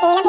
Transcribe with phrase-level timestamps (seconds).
[0.00, 0.27] Yeah.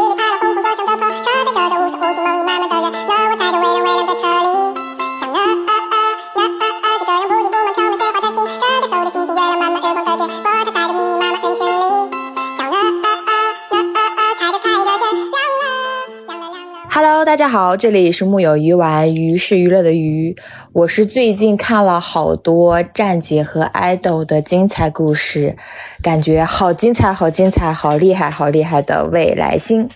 [17.40, 20.36] 大家好，这里是木有鱼丸，鱼是娱乐的鱼。
[20.74, 25.56] 我是最近看了好多站姐和爱豆的精彩故事，
[26.04, 29.90] 感觉好精彩，好精彩，好厉害，好厉害的未来星。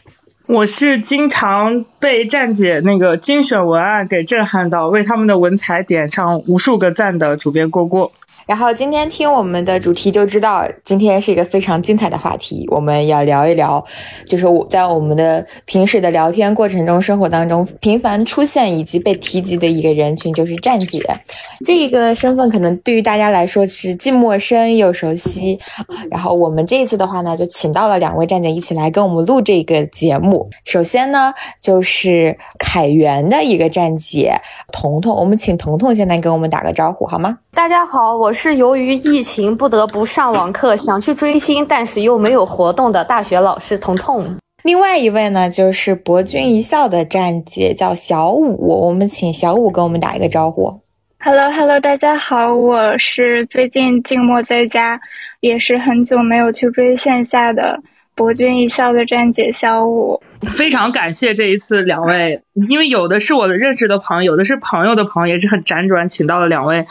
[0.47, 8.13] 我是经常被站姐那个精选文案给震撼到，为他们的文采点上无数个赞的主编郭郭。
[8.45, 12.67] 然后今天听我们的主题就知道，今天是一个非常精彩的话题。
[12.69, 13.83] 我们要聊一聊，
[14.25, 21.01] 就是我在我们的平时的聊天过程中、生活当中频繁出现以及被提及的一个人群，就是站姐。
[21.65, 25.59] 这个身份可能对于大家来说是既陌生又熟悉。
[26.11, 30.49] 然后我们这一次的话呢，就请到了两位站姐一起来跟我们录这个节目。
[30.65, 34.33] 首先呢，就是凯源的一个站姐
[34.71, 37.37] 彤彤，我们请彤彤先来跟我们打个招呼好吗？
[37.53, 44.35] 大家好，我是由于疫情不得不上网课，想去追星，但是又没有活动的大学老师彤彤。
[44.63, 48.87] 另外一位呢，就是博君一笑的站姐，叫小五。
[48.87, 50.79] 我们请小五跟我们打一个招呼。
[51.19, 54.99] Hello，Hello，大家好，我是最近静默在家，
[55.39, 57.81] 也是很久没有去追线下的。
[58.15, 66.85] 博君一笑的站姐小五，非常感谢这一次两位，因为有的是我的认识的朋友，有的是朋友的朋友，也是很辗转请到了两位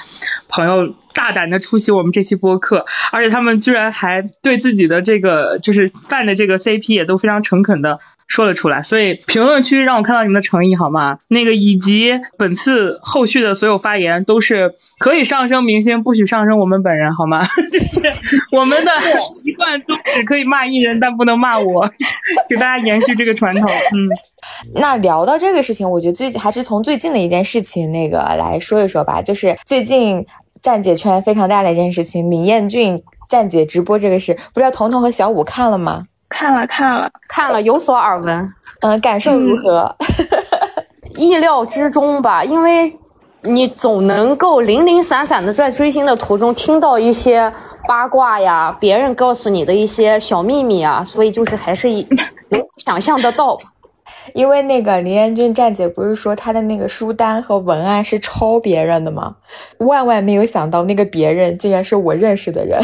[0.48, 8.00] 朋友，大胆的出席我们这期播客，而且他们居然还对自己的这个就是犯的这个 CP 也都非常诚恳的。
[8.32, 11.18] 说了出来，所以评论区让我看到你们的诚意好吗？
[11.28, 17.42] 那个以及本次后续的所有发言都是可以上升明星，不许上升我们本人好吗？
[17.70, 18.00] 就是
[18.50, 18.90] 我们的
[19.44, 21.90] 一贯宗旨，可以骂艺人，但不能骂我，
[22.48, 23.68] 给大家延续这个传统。
[23.68, 24.08] 嗯，
[24.76, 30.24] 那聊到这个事情，我觉得最近还是从最近的一件事情那个来说一说吧，就是最近
[30.62, 36.06] 站姐圈非常大的一件事情，李彦俊站姐直播这个事，不知道彤彤和小五看了吗？
[36.32, 38.48] 看了看了看了，有所耳闻。
[38.80, 39.94] 嗯，感受如何？
[41.16, 42.98] 意料之中吧，因为
[43.42, 47.52] 你总能够零零散散的在追星的途中听到一些
[47.86, 51.88] 八卦呀，别人告诉你的一些小秘密啊， 所以就是还是
[52.48, 53.58] 能想象得到。
[54.34, 59.34] 因为那个林彦俊站姐不是说他的那个书单和文案是抄别人的吗？
[59.78, 62.80] 万万没有想到，那个别人竟然是我认识的人。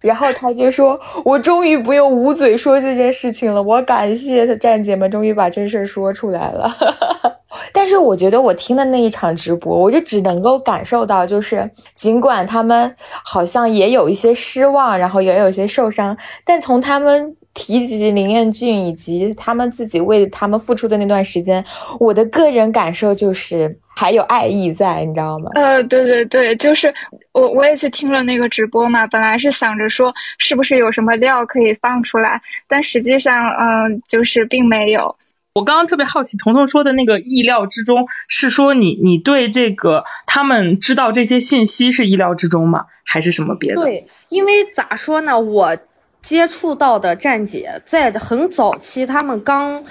[0.00, 6.70] 然后他就说：“我终于不用捂嘴说这件事情了，我感谢他站姐们终于把这事儿说出来了。
[7.72, 12.94] ”但是我觉得我听的那一场直播，我就只能够感受到，就是尽管他们
[13.24, 21.64] 好像也有一些失望，然后也有一些受伤，但从他们提及林彦俊以及他们自己为他们付出的那段时间，
[21.98, 23.78] 我的个人感受就是。
[23.96, 25.50] 还有爱意在，你知道吗？
[25.52, 26.94] 呃，对对对，就是
[27.32, 35.16] 我我也去听了那个直播嘛，本来是想着说是不是有什么料可以放出来，但实际上，嗯，就是并没有。
[35.52, 42.86] 我刚刚特别好奇，彤彤说的那个意料之中，是说你你对这个他们知道这些信息是意料之中吗？
[43.04, 43.82] 还是什么别的？
[43.82, 45.76] 对，因为咋说呢，我
[46.22, 49.82] 接触到的站姐在很早期，他们刚。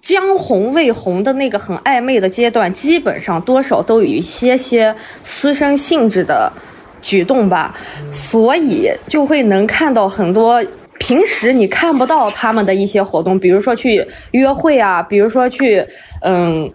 [0.00, 4.92] 将红未红的那个很暧昧的阶段，基本上多少都有一些些
[5.22, 6.52] 私生性质的
[7.00, 7.72] 举动吧，
[8.10, 10.60] 所以就会能看到很多
[10.98, 15.86] 平时你看不到他们的一些活动，比如说去约会啊，比如说去
[16.22, 16.68] 嗯，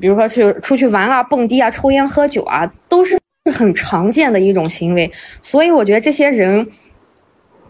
[0.00, 3.16] 比如说去出去玩啊、蹦迪啊、抽烟喝酒啊，都是
[3.54, 5.08] 很常见的一种行为，
[5.40, 6.66] 所以我觉得这些人。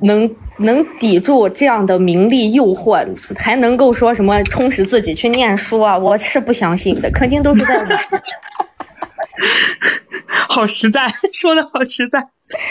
[0.02, 5.96] 能能抵住这样的名利诱惑，还能够说什么充实自己去念书啊？
[5.96, 7.88] 我是不相信的，肯定都是在玩。
[10.48, 12.28] 好实在， 说的好实在，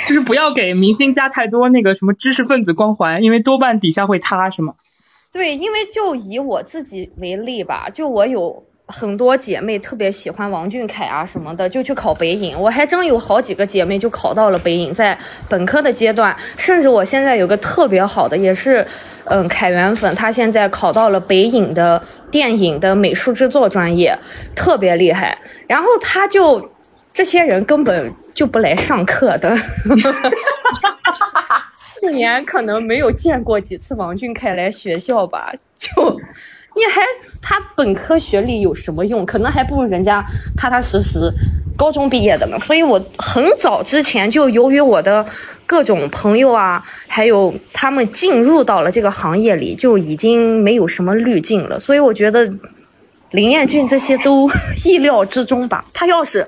[0.07, 4.75] 就是不要给明星加太多那个什么知识分子光环，因为多半底下会塌，是吗？
[5.33, 8.63] 对，因为就以我自己为例吧，就我有。
[8.91, 12.59] 很多姐妹特别喜欢王俊凯啊什么的，就去考北影。
[12.59, 15.17] 我还真有好几个姐妹就考到了北影，在
[15.47, 18.85] 本科的阶段，甚至我现在有个特别好的，也是
[19.25, 24.17] 嗯凯源粉，他现在考到了北影的电影的美术制作专业，
[24.55, 25.37] 特别厉害。
[25.67, 26.69] 然后他就
[27.13, 29.55] 这些人根本就不来上课的，
[31.75, 36.19] 四年可能没有见过几次王俊凯来学校吧，就。
[36.73, 37.01] 你还
[37.41, 39.25] 他本科学历有什么用？
[39.25, 40.25] 可能还不如人家
[40.55, 41.31] 踏踏实实
[41.77, 45.25] 高中毕业的呢，所以我很早之前就由于我的
[45.65, 51.79] 各种朋友啊，还有他们进入到了这个行业里，就已经没有什么滤镜了。
[51.79, 52.49] 所以我觉得
[53.31, 54.49] 林彦俊这些都
[54.85, 55.83] 意料之中吧。
[55.93, 56.47] 他要是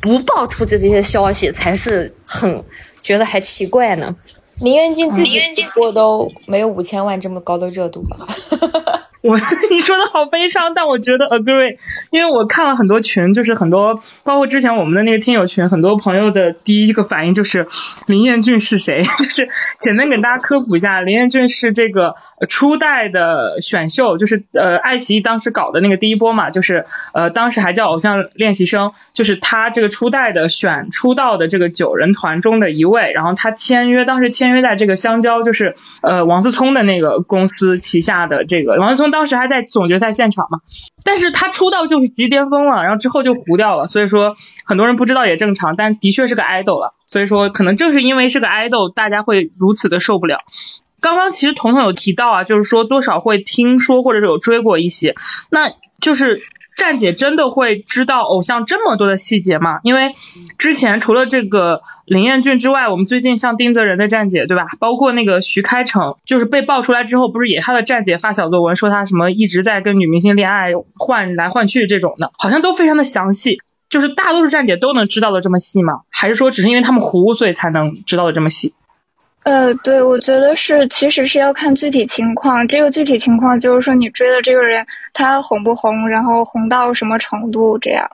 [0.00, 2.62] 不爆出这这些消息，才是很
[3.02, 4.14] 觉得还奇怪呢。
[4.60, 5.40] 林彦俊自己
[5.80, 8.16] 我都没有五千万这么高的热度吧？
[9.24, 9.38] 我
[9.70, 11.76] 你说的好悲伤，但我觉得 agree，
[12.10, 17.68] 因为我看了很多群，就是很多包括之前我们的那个听友群，很多朋友的第一个反应就是
[18.06, 19.04] 林彦俊是谁？
[19.18, 19.48] 就是
[19.78, 22.16] 简单给大家科普一下，林彦俊是这个
[22.48, 26.84] 初代的选秀，就是呃爱奇艺当时搞的那个第一波嘛，就是
[27.14, 39.11] 呃当时还叫偶像练习生，就是他这个初代的选出道的这个九人团中的一位，然后他签约当时签约在这个香蕉，就是呃王思聪的那个公司旗下的这个王思聪。
[39.12, 40.58] 当时还在总决赛现场嘛，
[41.04, 50.40] 但是他出道就是急巅峰了，然后之后就糊掉了，所以说很多人不知道也正常，但的确是个 idol 了，所以说可能正是因为是个 idol，大家会如此的受不了。
[51.00, 55.14] 刚刚其实彤彤有提到啊，就是说多少会听说或者是有追过一些，
[55.50, 56.42] 那就是。
[56.76, 59.80] 站姐真的会知道偶像这么多的细节吗？
[59.82, 60.12] 因为
[60.58, 64.66] 之前除了这个林彦俊之外，我们最近像丁泽仁的站姐，对吧？
[64.80, 73.60] 包括那个徐开骋，就是被爆出来之后，不是也他的站姐发小作文说他什么一直在跟女明星恋爱换来换去这种的，好像都非常的详细。
[73.88, 76.00] 就是大多数站姐都能知道的这么细吗？
[76.10, 78.72] 还是说只是因为他们糊，所以才能知道的这么细？
[79.44, 82.68] 呃，对，我觉得是，其实是要看具体情况。
[82.68, 88.08] 这个具体情况就是说，你追的这个人他红不红，然后红到什么程度这样。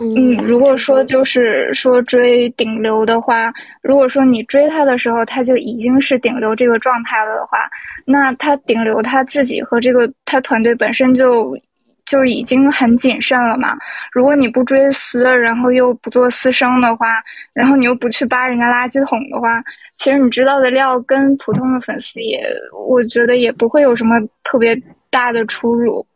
[0.00, 3.52] 嗯，如果说就是说追顶流的话，
[3.82, 7.68] 如果说你追他的时候他就已经是顶流这个状态了的话，
[8.06, 11.58] 那他顶流他自己和这个他团队本身就。
[12.04, 13.76] 就是已经很谨慎了嘛。
[14.12, 17.22] 如果你不追私，然后又不做私生的话，
[17.54, 19.62] 然后你又不去扒人家垃圾桶的话，
[20.02, 22.44] 其实你知道的料跟普通的粉丝也，
[22.88, 26.08] 我觉得也不会有什么特别大的出入。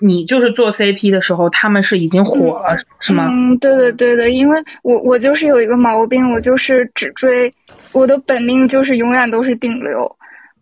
[0.00, 3.28] 你就是做 CP 的时候，他们是已经火了，是吗？
[3.30, 7.54] 嗯，对的，对的，因为我我就是有一个毛病，我就是只追，
[7.92, 10.16] 我的本命就是永远都是顶流。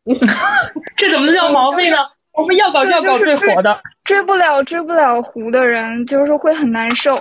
[0.98, 1.96] 这怎么叫毛病呢？
[2.34, 7.18] 我们要搞就要搞最火的，追不了追不了糊的人就是会很难受。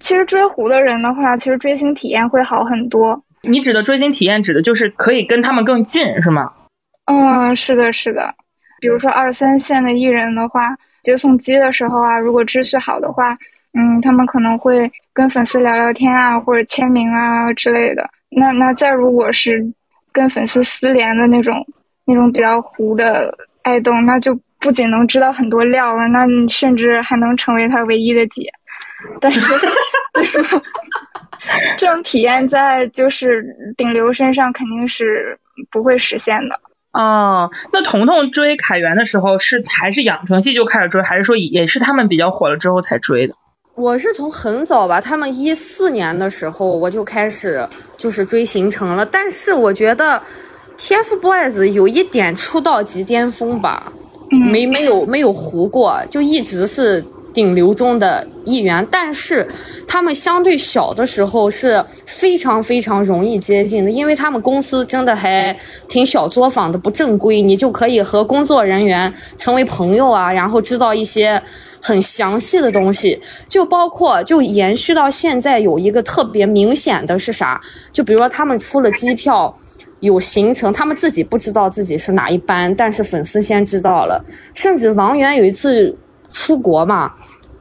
[0.00, 3.22] 其实追糊的人的话，其实追星体验会好很多。
[3.42, 6.52] 你指的追星体验指的就是可以跟他们更近，是吗？
[7.06, 8.34] 嗯，是的，是的。
[8.80, 13.34] 比如说二三线的艺人的话，接送机的时候啊，如果秩序好的话，
[13.72, 18.08] 嗯，他们可能会跟粉丝聊聊天啊，或者签名啊之类的。
[18.30, 19.72] 那那再如果是
[20.12, 21.66] 跟粉丝私联的那种
[22.04, 23.34] 那种比较糊的。
[23.64, 28.50] 爱豆那就不仅能知道很多料了，那你甚至还能成为他唯一的姐。
[29.20, 29.40] 但是，
[31.78, 35.38] 这种体验在就是顶流身上肯定是
[35.70, 36.60] 不会实现的。
[36.92, 43.34] 哦，那彤彤追凯源的时候是还是养成系就开始追，还是说也是他们比较火了之后才追的？
[43.74, 50.22] 我是从很早吧，他们一四年的时候我就开始就是追行程了，但是我觉得。
[50.80, 53.92] TFBOYS 有一点出道即巅峰吧，
[54.52, 57.04] 没没有没有糊过，就一直是
[57.38, 58.84] 顶流中的一员。
[58.90, 59.46] 但是
[59.86, 65.56] 他们相对小的时候是非常非常容易接近的，因为他们公司真的还
[65.88, 71.40] 挺小作坊的，不正规，你就可以和工作人员成为朋友啊，然后知道一些
[71.80, 77.60] 很详细的东西，就包括就延续到现在有一个特别明显的是啥？
[77.92, 79.56] 就比如说他们出了机票。
[80.00, 84.24] 有行程，他们自己不知道自己是哪一班，但是粉丝先知道了。
[84.54, 85.92] 甚至王源有一次
[86.32, 87.10] 出国嘛，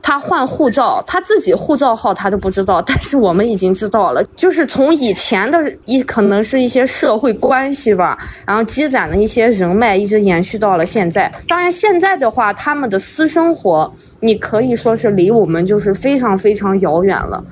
[0.02, 4.24] 他换护照，他自己护照号他都不知道，但是我们已经知道了。
[4.36, 11.30] 就是从以前的一可能是一些社会关系吧，然后积攒的一些人脉，一直延续到了现在。
[11.48, 17.44] 当然现在的话，他们的私生活，你可以说是离我们就是非常非常遥远了。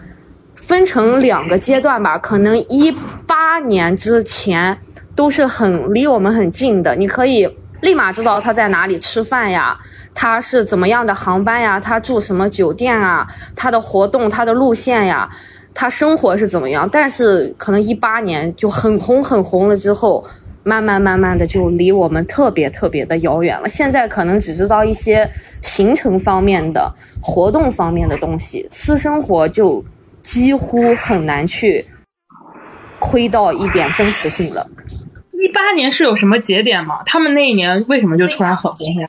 [0.55, 2.91] 分成两个阶段吧，可能一
[3.27, 4.75] 八年之前
[5.13, 7.47] 都是很离我们很近的，你可以
[7.81, 9.77] 立马知道他在哪里吃饭呀，
[10.15, 15.29] 他是怎么样的航班呀，他住什么酒店啊，他的活动、他的路线呀，
[15.73, 16.89] 他生活是怎么样。
[16.91, 20.25] 但是可能一八年就很红很红了之后，
[20.63, 23.69] 慢慢慢慢的就离我们特别特别的遥远了。
[23.69, 25.29] 现在可能只知道一些
[25.61, 26.91] 行程方面的
[27.21, 29.85] 活动方面的东西，私生活就。
[30.25, 31.85] 几乎很难去
[32.97, 34.67] 窥到一点真实性了。
[35.31, 37.03] 一八年是有什么节点吗？
[37.05, 39.07] 他们那一年为什么就突然很红呀？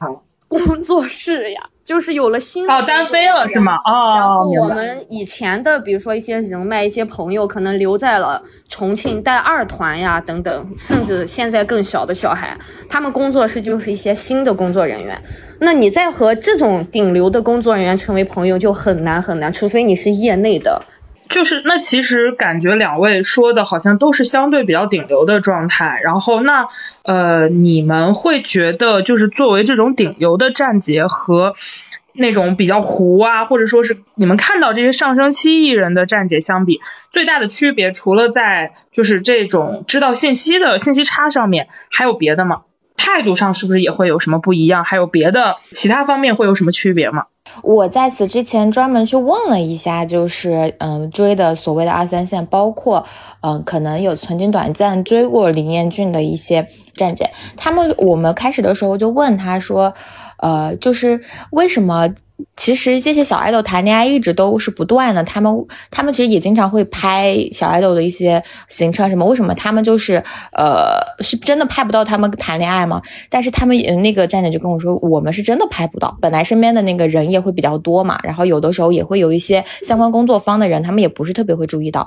[0.49, 3.76] 工作室呀， 就是有了新哦，单飞了是吗？
[3.85, 12.57] 哦，然后我们以前的，比如说一些人脉、一些朋友，可能留在了重庆带二团呀，等等，甚至现在更小的小孩，
[12.88, 15.21] 他们工作室就是一些新的工作人员。
[15.59, 20.81] 那你再和这种顶流的工作人员成为朋友，就很难很难，除非你是业内的。
[21.28, 26.68] 就是那其实感觉两位说的好像都是相对比较顶流的状态，然后那
[27.02, 31.54] 呃你们会觉得就是作为这种顶流的站姐和
[32.12, 36.80] 那种比较糊啊，或者说是你们看到这些上升期艺人的站姐相比，
[37.11, 42.62] 最大的区别除了在就是这种知道信息的信息差上面，还有别的吗？
[42.97, 44.85] 态度上是不是也会有什么不一样？
[44.85, 47.25] 还有别的其他方面会有什么区别吗？
[47.62, 53.07] 我在此之前专门去问了一下，就是嗯追的所谓的二三线，包括
[53.41, 59.95] 嗯可能有曾经短暂追过林彦俊的一些站姐，他们我们开始的时候就问他说，
[60.38, 62.09] 呃就是为什么？
[62.55, 69.25] 其实这些小爱豆谈恋爱一直都是不断的，他们他们其实也经常会拍小爱豆的一些行程什么。
[69.25, 73.00] 为什么他们就是呃是真的拍不到他们谈恋爱吗？
[73.31, 76.14] 但是他们那个站姐就跟我说，我们是真的拍不到。
[76.21, 82.07] 本来身边的那个人也会比较多嘛，然后有的时候也会有一些相关工作方的人，他们也不是特别会注意到。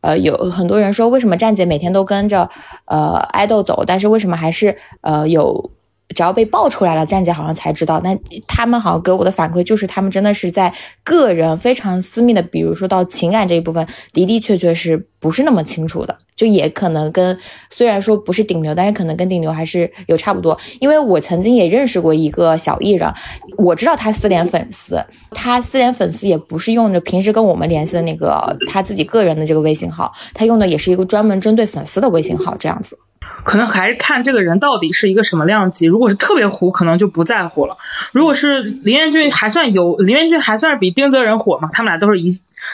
[0.00, 2.48] 呃，有很多人说，为什么站姐每天都跟着
[2.86, 5.70] 呃爱豆走，但是为什么还是呃有？
[6.14, 8.00] 只要被爆出来了，站姐好像才知道。
[8.02, 10.72] 那他们好像给我的反馈就是，他们真的是在
[11.02, 16.16] 个人非常私密的，比如说到情感这一部分，的的确确是不是那么清楚的。
[16.36, 17.38] 就也可能跟
[17.70, 20.58] 虽然说不是顶流，但是可能跟顶流还是有差不多。
[20.80, 23.10] 因为我曾经也认识过一个小艺人，
[23.56, 32.98] 我知道他私联粉丝，他私联粉丝也不是用着平时跟我们联系的那个他自己个人的这个微信号，他用的也是一个专门针对粉丝的微信号，这样子。
[33.46, 35.86] 可能还是看这个人到底是一个什么量级。
[35.86, 37.78] 如果是特别糊，可能就不在乎了。
[38.10, 41.70] 如果是林彦俊，还算有林彦俊还算是比丁泽仁火嘛？
[41.72, 42.30] 他们俩都是一，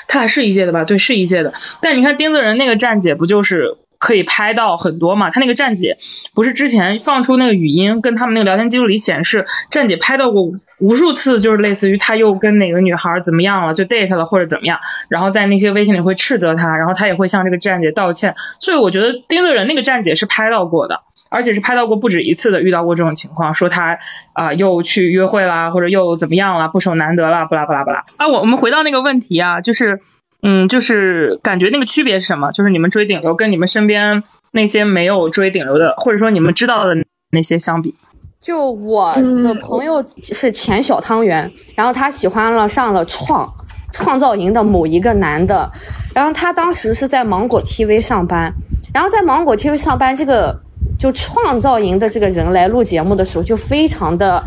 [0.08, 0.84] 他俩是一届的吧？
[0.84, 1.52] 对，是一届的。
[1.82, 3.76] 但你看丁泽仁那个站姐不就是？
[4.02, 5.30] 可以拍到很多嘛？
[5.30, 5.97] 他那个站姐
[6.35, 10.42] 不是之前放出那个语音，跟他们那个聊天记录里显示，站姐拍到过
[10.80, 18.35] 无数次，就是类似于他又跟哪个女孩怎么样了，就 date 了或者怎么样，然后在那些微信里会斥责他，然后他也会向这个站姐道歉。
[18.59, 23.99] 所以我觉得丁乐人那个站姐是拍到过的，而且是拍到过不止一次的，遇到过这种情况，说他
[24.32, 28.04] 啊又去约会啦，或者又怎么样了，不守难得了，不啦不啦不啦。
[28.16, 30.00] 啊，我我们回到那个问题啊，就是。
[30.42, 32.50] 嗯，就是感觉那个区别是什么？
[32.50, 36.96] 就是你们追顶流跟你们身边那些没有追顶流的，或者说你们知道的
[37.30, 37.94] 那些相比。
[38.40, 43.49] 就我的朋友是前小汤圆，然后他喜欢了上了创
[43.92, 45.70] 创造营的某一个男的，
[46.12, 48.52] 然后他当时是在芒果 TV 上班，
[48.92, 50.61] 然后在芒果 TV 上班，这个
[50.99, 54.42] 就创造营的这个人来录节目的时候就非常的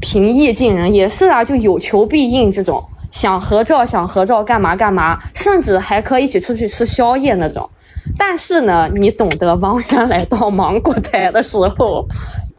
[0.00, 2.84] 平易近人，也是啊，就有求必应这种。
[3.10, 7.68] 想合照，想合照，干嘛干嘛，甚至还可以一起出去吃宵夜那种。
[8.16, 12.06] 但是呢，你懂得，王源来到芒果台的时候，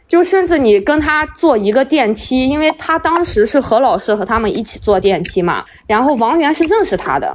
[0.08, 5.63] 就甚至你跟他坐一个电梯，因为他当时是何老师和他们一起坐电梯嘛。
[5.88, 7.34] 然后王源是认识他的，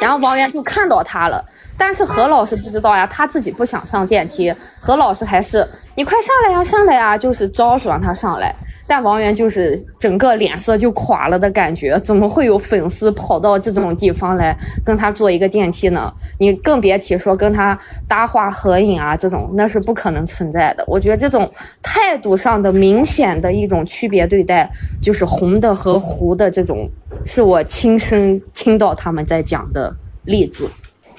[0.00, 1.44] 然后王源就看到他了，
[1.78, 8.54] 但是何老师不知道呀，他自己不想上电梯，何老师还是你快上来呀，上来呀，就是招手让他上来。
[8.88, 16.12] 但王源就是整个脸色就垮了的感觉，怎么会有粉丝跑到这种地方来跟他坐一个电梯呢？
[16.38, 20.84] 你更别提说跟他搭话合影啊，这种那是不可能存在的。
[20.86, 21.50] 我觉得这种
[21.82, 24.70] 态度上的明显的一种区别对待，
[25.02, 26.88] 就是红的和糊的这种，
[27.24, 29.92] 是我亲身听到他们在讲的
[30.22, 30.70] 例子。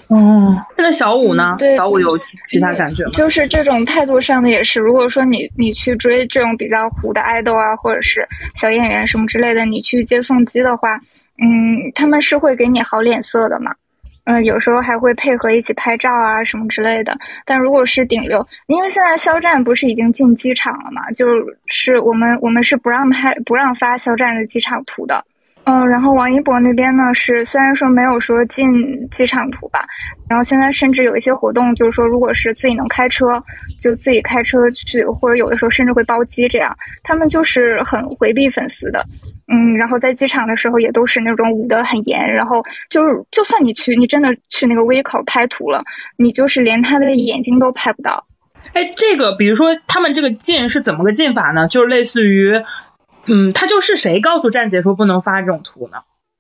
[0.10, 1.58] 哦，那小五呢？
[1.76, 2.18] 小五有
[2.50, 3.12] 其他感觉吗？
[3.12, 11.02] 就是这种态度上的也是，如果说你你去追这种比较糊的爱豆啊，或者是小演员什么之类的，你去接送机的话，
[11.38, 13.76] 嗯，他们是会给你好脸色的嘛。
[14.24, 17.18] 嗯，有时候还会配合一起拍照啊什么之类的。
[17.46, 21.26] 但如果是顶流，因为现在肖战不是已经进机场了嘛，就
[21.66, 25.26] 是我们我们是不让拍不让发肖战的机场图的。
[25.70, 29.86] 嗯，然后王一博那边呢是虽然说没有说进机场图吧，
[30.30, 33.42] 然后现在甚至有一些活动，就是说如果是自己能开车，
[33.82, 36.74] 就自己开车去，或者有的时候甚至会包机这样。
[37.04, 39.06] 他们就是很回避粉丝的，
[39.52, 45.84] 嗯，然后在机场的时候也都是那种捂得很严，然后就是就算你去，你真的去那个微口拍图了，
[46.16, 48.26] 你就是连他的眼睛都拍不到。
[48.72, 51.68] 哎，这个比如说他们这个进是怎么个进法呢？
[51.68, 52.62] 就是类似于。
[53.28, 55.98] 嗯，他就是谁告诉站姐说不能发这种图呢？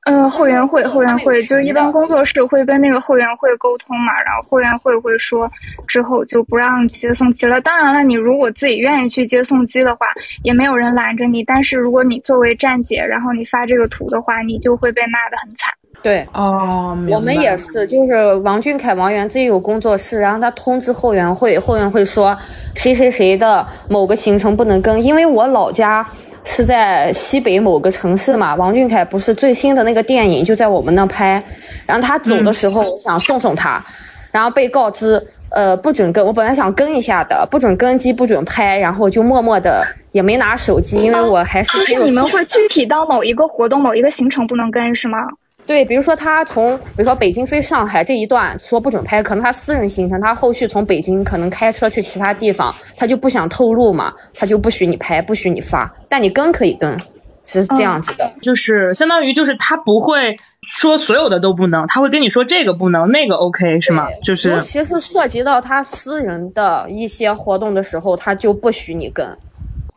[0.09, 5.51] 嗯，后援会，后援会就是一般工作室会跟那个后援会沟通嘛，然后后援会会说
[5.85, 7.59] 之后就不让接送机了。
[7.59, 10.07] 当然了，你如果自己愿意去接送机的话，
[10.43, 11.43] 也没有人拦着你。
[11.43, 15.73] 但是如果你作为站姐，然后你发这个图的话，你就会被骂的很惨。
[16.01, 22.33] 对，哦，我们也是，就是王俊凯、王源自己有工作室，然后他通知后援会，后援会说
[22.75, 26.07] 谁谁谁的某个行程不能跟，因为我老家。
[26.47, 28.55] 是在西北某个城市嘛？
[28.55, 31.43] 王俊凯不是最新的那个电影就在我们那拍，
[31.85, 33.83] 然后他走的时候想送送他，
[34.31, 45.19] 然后被告知呃不准跟，我本来想跟一下的，不准跟机，不准拍，然后就默默的也没拿手机，因为我还是就是你们会具体到某一个活动、某一个行程不能跟是吗？
[45.67, 56.97] 对，比如说他从，比如说北京飞上海这一段说不准拍，可能他私人行程，他后续从北京可能开车去其他地方，他就不想透露嘛，他就不许你拍，不许你发，但你跟可以跟，
[57.43, 64.07] 是这样子的，就是相当于就是他不会说所有的都不能，他会跟你说这个不能，那个 OK 是吗？
[64.23, 69.37] 就是尤其是涉及到他私人的一些活动的时候，他就不许你跟。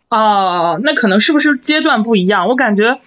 [0.09, 2.49] 哦，那可能是不是阶段不一样？
[2.49, 2.99] 我感觉。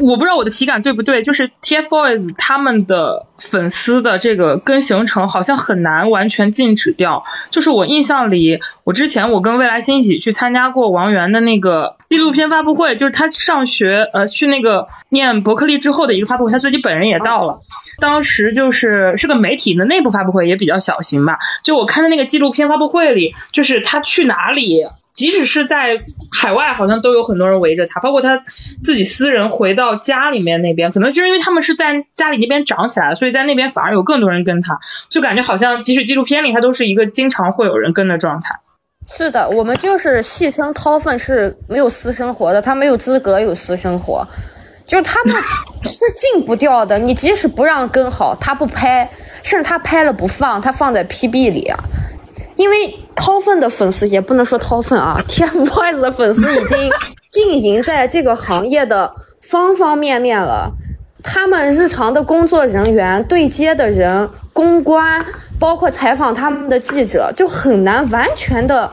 [0.00, 7.24] 我不知道我的体感对不对，就是 TFBOYS 他们的粉丝的这个跟行程好像很难完全禁止掉。
[7.50, 17.60] 就是我印象里，我之前我跟未来星一起去参加过王源的那个纪录片发布会，就是他上学呃去那个念伯克利之后的一个发布会，他自己本人也到了。
[18.00, 21.36] 当时就是是个媒体的内部发布会，也比较小型吧。
[21.62, 24.86] 就我看的那个纪录片发布会里，就是他去哪里。
[25.12, 34.78] 即使是在海外，好像都有很多人围着他，包括他自己私人回到家里面那边，可能就是因为他们是在家里那边长起来的，所以在那边反而有更多人跟他，
[35.10, 38.60] 就感觉好像即使纪录片里他都是一个经常会有人跟的状态。
[39.06, 44.26] 是的，我们就是戏称掏粪是没有私生活的，他没有资格有私生活，
[44.86, 45.34] 就是他们
[45.84, 46.98] 是禁不掉的。
[46.98, 49.10] 你即使不让跟好，他不拍，
[49.42, 51.78] 甚至他拍了不放，他放在 PB 里啊。
[52.56, 56.90] 因为掏粪的粉丝也不能说掏粪啊， TFBOYS 的粉丝已经
[57.30, 60.70] 经营在这个行业的方方面面了。
[61.24, 65.24] 他们日常的工作人员、对接的人、公关，
[65.58, 68.90] 包括采访他们的记者，就很难完全的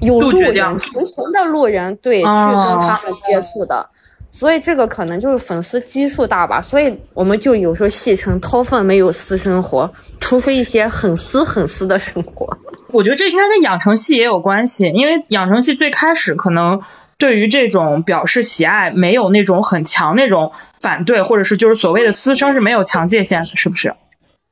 [0.00, 3.88] 有路人、纯纯的路人对去跟他们接触的。
[4.30, 12.58] 所以这个可能就是粉丝基数大吧，所以我们就有时候戏称掏粪没有私生活，除非一些很私很私的生活。
[12.92, 16.82] 我觉得这应该跟养成系也有关系，因为养成系最开始可能
[17.16, 23.92] 对于这种表示喜爱没有那种很强那种反对，或者是就是所谓的私生是没有强界限的，是不是？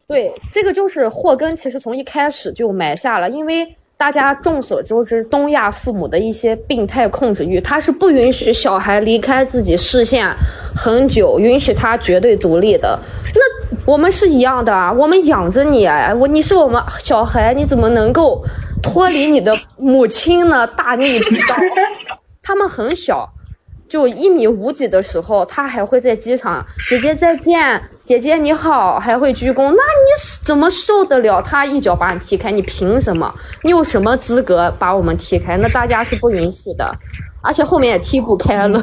[0.08, 10.28] 对，这个就是祸根，其实从一开始就埋下了，因为大家众所周知，东亚父母的一些病态控制欲，他是不允许小孩离开自己视线
[10.74, 12.98] 很久，允许他绝对独立的。
[13.34, 13.40] 那。
[13.84, 15.86] 我们是一样的啊，我们养着你，
[16.18, 18.44] 我你是我们小孩，你怎么能够
[18.82, 20.66] 脱离你的母亲呢？
[20.66, 21.54] 大逆不道！
[22.42, 23.28] 他们很小，
[23.88, 29.64] 就一米五几的时候，他还会在机场，姐姐再见，姐姐你好，还会鞠躬。
[29.64, 29.80] 那你
[30.44, 31.42] 怎么受得了？
[31.42, 33.34] 他一脚把你踢开，你凭什么？
[33.64, 35.56] 你有什么资格把我们踢开？
[35.56, 36.88] 那大家是不允许的，
[37.42, 38.80] 而且后面也踢不开了。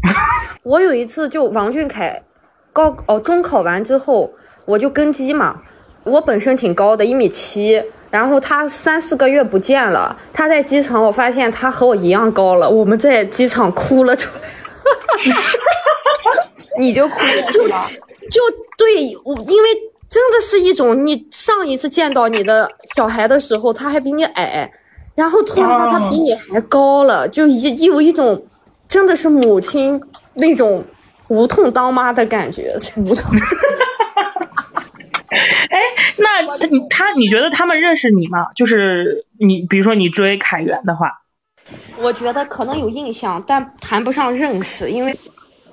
[0.64, 2.22] 我有一次就王俊凯。
[2.72, 4.32] 高哦，中考完之后
[4.64, 5.60] 我就跟机嘛。
[6.04, 10.16] 我本身挺高的，一米七，然后他三四个月不见了。
[10.32, 12.70] 他在机场，我发现他和我一样高了。
[12.70, 14.40] 我们在机场哭了出来，
[16.80, 17.66] 你就哭了就
[18.30, 18.40] 就
[18.76, 19.68] 对，我因为
[20.10, 24.70] 真的是一种，你上一次见到你的小孩的时候，他还比你矮，
[25.14, 28.46] 然后突然发他比你还高了，就一有一种
[28.88, 30.00] 真的是母亲
[30.34, 30.84] 那种。
[31.28, 33.34] 无痛当妈的感觉，无痛。
[35.30, 35.78] 哎，
[36.18, 38.48] 那他你他你觉得他们认识你吗？
[38.54, 41.22] 就是你比如说你追凯源的话，
[41.98, 45.18] 我觉得可能有印象，但谈不上认识，因为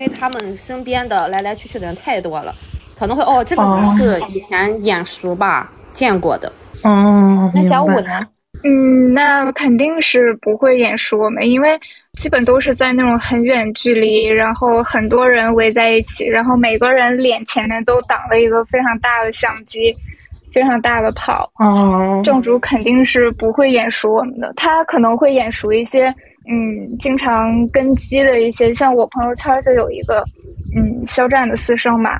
[0.01, 2.55] 因为他们身边的来来去去的人太多了，
[2.97, 6.51] 可能会哦，这个人是以前眼熟吧，见过的。
[6.81, 8.27] 哦，那小五呢？
[8.63, 11.79] 嗯，那肯定是不会眼熟我们，因为。
[12.19, 19.95] 基本都是在那种很远距离，然后很多人围在一起，然后每个人脸前面都挡了一个非常大的相机，
[20.53, 21.49] 非常大的炮。
[21.57, 26.13] 哦，正主肯定是不会眼熟我们的，他可能会眼熟一些，
[26.51, 30.25] 嗯，经常跟机的一些，像我朋友圈就有一个，
[30.75, 32.19] 嗯，肖战的私生嘛，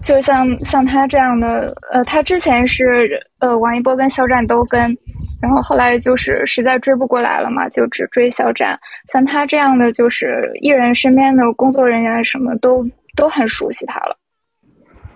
[0.00, 4.96] 就像像他这样的，呃，他之前是呃王一博跟肖战都跟。
[5.42, 8.78] 然后后来就是实在追不过来了嘛，就只追肖战。
[9.10, 14.18] 像他这样的，就是艺人身边的工作人员什么都都很熟悉他了。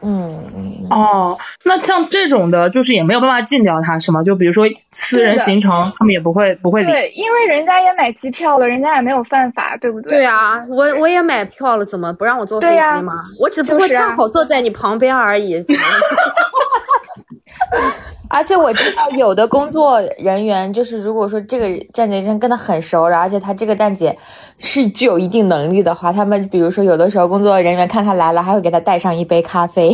[0.05, 4.23] 嗯哦，那像这种的，就是也没有办法禁掉他，是吗？
[4.23, 6.87] 就比如说私人行程，他们也不会不会理。
[6.87, 10.19] 对，因为人家也买机票了，人家也没有犯法，对不对？
[10.19, 13.14] 对啊，我我也买票了，怎么不让我坐飞机吗？
[13.40, 15.59] 我只不过恰好坐在你旁边而已。
[18.29, 24.17] 而且我知道有的工作人员，就是如果说这个站姐真跟他很熟，而且他这个站姐
[24.59, 29.90] 是具有一定能力的话，他们比如说有的时候工作人员看他来了，还会给他带上一杯咖啡。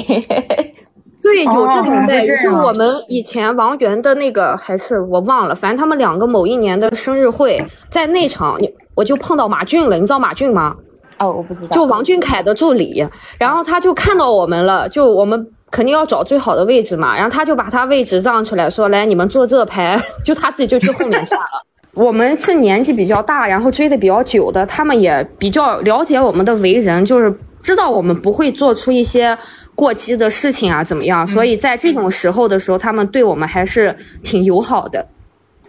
[1.22, 2.30] 对，有这种待遇。
[2.42, 8.56] 就我们以前王源的那个，还是我忘了，反正他们两个某一年的生日会，在那场，
[8.94, 9.96] 我就碰到马俊了。
[9.96, 10.74] 你知道马俊吗？
[11.18, 11.74] 哦，我不知道。
[11.74, 13.06] 就王俊凯的助理，
[13.38, 15.46] 然后他就看到我们了，就我们。
[15.70, 21.64] 肯定要找最好的位置嘛，然后他就把他位置让出来，说来你们坐这排， 就他自己就去后面站了。
[21.94, 29.36] 我们是年纪比较大，然后追的比较久的，他们也比较了解我们的为人，就是知道我们不会做出一些
[29.74, 31.26] 过激的事情啊，怎么样？
[31.26, 35.06] 所以在这种时候的时候，他们对我们还是挺友好的。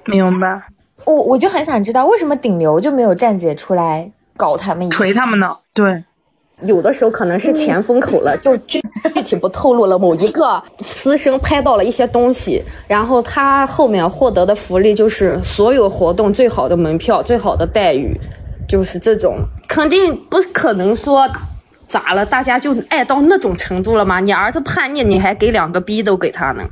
[0.06, 0.62] 明白。
[1.06, 5.48] 我我就很想知道，为什么顶流就没有站姐出来搞他们，锤他们呢？
[5.74, 6.04] 对。
[6.62, 8.82] 有的时候可能是钱封口了，就具
[9.24, 9.98] 体不透露了。
[9.98, 18.20] 某一个私生拍到了一些东西，然后他后面获得的福利就是所有活动最好的门票、最好的待遇，
[18.68, 19.38] 就是这种。
[19.68, 21.30] 肯定不可能说
[21.88, 24.20] 咋了，大家就爱到那种程度了吗？
[24.20, 26.64] 你儿子叛逆，你还给两个逼都给他呢？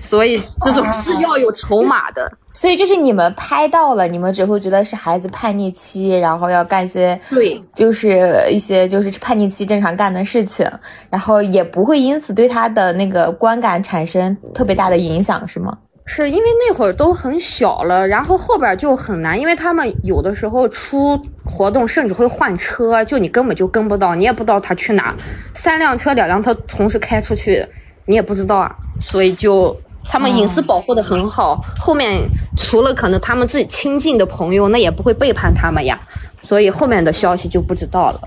[0.00, 2.32] 所以这种是要有筹码的。
[2.56, 10.66] 所以就是你们拍到了，你们只会觉得是孩子叛逆期，然后要干一些对，就是一些就是叛逆期正常干的事情，
[11.10, 15.76] 然后也不会因此对他的那个观感产生特别大的影响，是吗？
[16.06, 25.14] 是因为那会儿都很小了，然后后边就很难，因为他们有的时候出活动甚至会换车，就你根本就跟不到，你也不知道他去哪，
[25.52, 27.66] 三辆车两辆车同时开出去，
[28.06, 29.78] 你也不知道啊，所以就。
[30.08, 32.20] 他们隐私保护的很好，后面
[32.56, 36.00] 除了可能他们自己亲近的朋友，那也不会背叛他们呀，
[36.42, 38.20] 所以后面的消息就不知道了。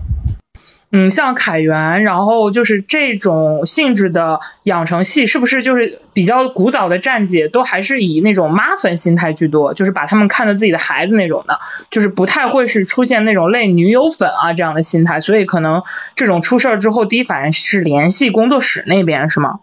[0.91, 11.59] 嗯，像凯源，然后就是这种性质的养成系，是不是就是比较古早的站姐都还是以那种妈粉心态居多，就是把他们看作自己的孩子那种的，
[11.91, 15.83] 就是不太会是出现那种类女友粉啊这样的心态，所以可能
[16.15, 19.59] 这种出事儿之后第一反应是联系工作室那边，是吗？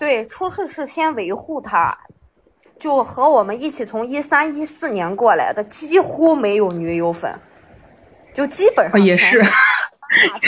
[0.00, 1.96] 对，出事是先维护他，
[2.78, 7.38] 就和我们一起从一三一四年过来的，几乎没有女友粉，
[8.34, 9.40] 就基本上也是。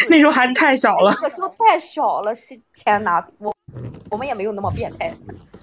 [0.09, 3.55] 那时候孩子太小了，那时候太小了，是天哪，我
[4.11, 5.15] 我们也没有那么变态。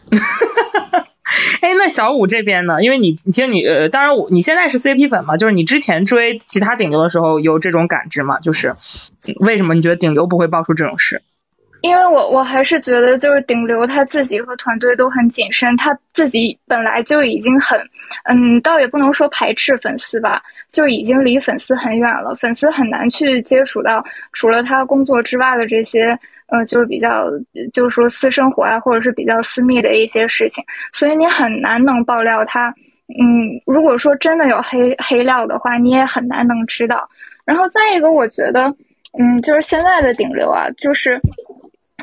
[1.61, 2.81] 哎，那小五这边呢？
[2.83, 8.39] 因为你，你听你，呃，当然我你现在是 CP 粉嘛，就是你之前追其他顶流的时候有这种感知吗？
[8.39, 8.75] 就是
[9.39, 11.21] 为什么你觉得顶流不会爆出这种事？
[11.81, 17.79] 因为我我还是觉得，就是顶流他自己和团队都很谨慎，他自己本来就已经很，
[18.25, 27.25] 嗯，倒也不能说排斥粉丝吧，就已经离粉丝很远了，粉丝很难去接触到除了他工作之外的这些，呃，就是比较，
[27.71, 30.61] 就是说私生活啊，或者是比较私密的一些事情，
[30.91, 32.73] 所以你很难能爆料他，
[33.07, 37.09] 嗯，如果说真的有黑黑料的话，你也很难能知道。
[37.45, 38.75] 然后再一个，我觉得，
[39.17, 41.21] 嗯，就是现在的顶流啊，就是。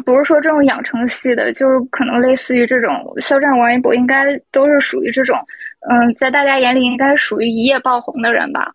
[0.05, 5.39] 不是说这种养成系的，就是可能类似于这种肖战、王一博，应该都是属于这种，
[5.89, 8.73] 嗯，在大家眼里应该属于一夜爆红的人吧。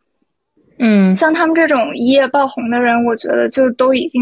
[0.80, 4.22] 嗯，像他们这种一夜爆红的人，我觉得就都已经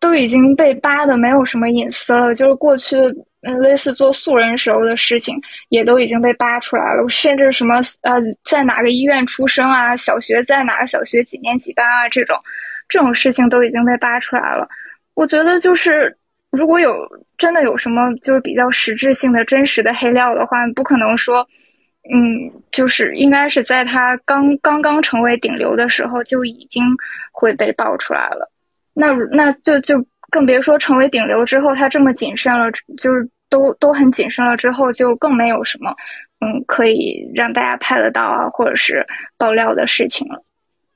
[0.00, 2.96] 都已经被扒的没有什么隐私了，就是过去
[3.42, 5.36] 嗯类似做素人时候的事情，
[5.68, 12.36] 也都已经被扒出来了，甚至什么呃在哪个医院出生啊，小学在哪个小学几年几班啊，这种
[12.88, 14.66] 这种事情都已经被扒出来了。
[15.18, 16.16] 我觉得就是，
[16.52, 16.94] 如果有
[17.36, 21.44] 真的有什么就是比较实质性的真实的黑料的话，不可能说，
[22.08, 26.84] 嗯，就是应该是在他刚刚刚成为顶流的时候就已经
[27.32, 28.48] 会被爆出来了。
[28.94, 35.96] 那那就就更别说成为顶流之后，他这么谨慎了，就是都都很谨慎了之后，就更没有什么
[36.38, 39.04] 嗯可以让大家拍得到啊，或者是
[39.36, 40.44] 爆料的事情了。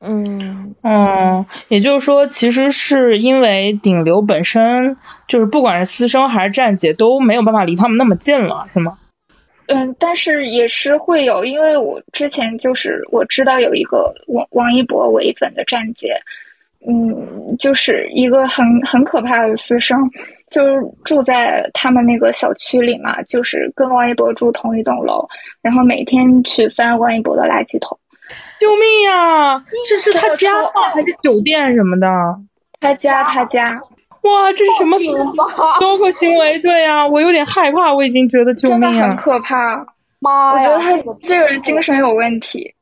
[0.05, 4.97] 嗯嗯，也就是说，其实是因为顶流本身
[5.29, 8.99] 就是不管是私生还是站姐都没有办法离他们那么近了，是吗？
[9.69, 16.21] 嗯，但是也是会有，因为我之前就是我知道有一个王王一博唯粉的站姐，
[16.87, 20.11] 嗯，就是一个很很可怕的私生，
[20.51, 25.29] 就是住在他们那个小区里嘛，就是跟王一博住同一栋楼，
[25.63, 27.97] 然后每天去翻王一博的垃圾桶。
[28.61, 29.63] 救命呀！
[29.89, 30.71] 这是他家吗？
[30.93, 32.07] 还是酒店什么的？
[32.81, 33.71] 他家他家，
[34.23, 34.97] 哇，这是什么
[35.81, 36.59] 包括行为？
[36.61, 39.87] 对呀，我有点害怕，我已经觉得救命啊，很可怕。
[40.19, 42.75] 妈呀，我觉得他这个人精神有问题。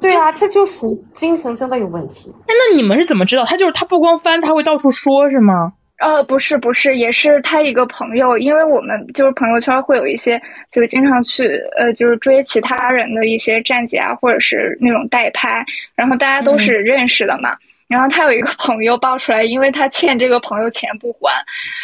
[0.00, 2.34] 对啊，这就是精神真的有问题。
[2.42, 3.44] 哎，那你们是怎么知道？
[3.44, 5.72] 他就是他不光翻，他会到处说，是吗？
[6.02, 17.56] 呃，不是不是，也是他一个朋友，因为我们就是朋友圈会有一些，就是经常去呃，就是追其他人的一些站姐啊，或者是那种代拍，然后大家都是认识的嘛。
[17.86, 21.30] 然后他有一个朋友爆出来，因为他欠这个朋友钱不还，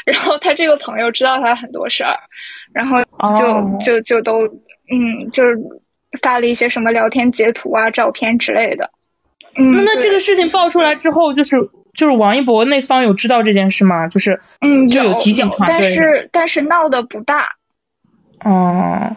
[0.05, 2.19] 然后他这个朋友知道他很多事儿，
[2.73, 3.01] 然后
[3.39, 4.45] 就就就都
[4.91, 5.57] 嗯，就是
[6.21, 8.91] 发了一些什么聊天截图啊、照片之类的。
[9.57, 11.71] 嗯，那那这个事情爆出来之后，就是。
[11.95, 14.07] 就是王一博那方有知道这件事吗？
[14.07, 17.57] 就是嗯，就有提醒他，但是但是闹得不大。
[18.45, 19.17] 哦，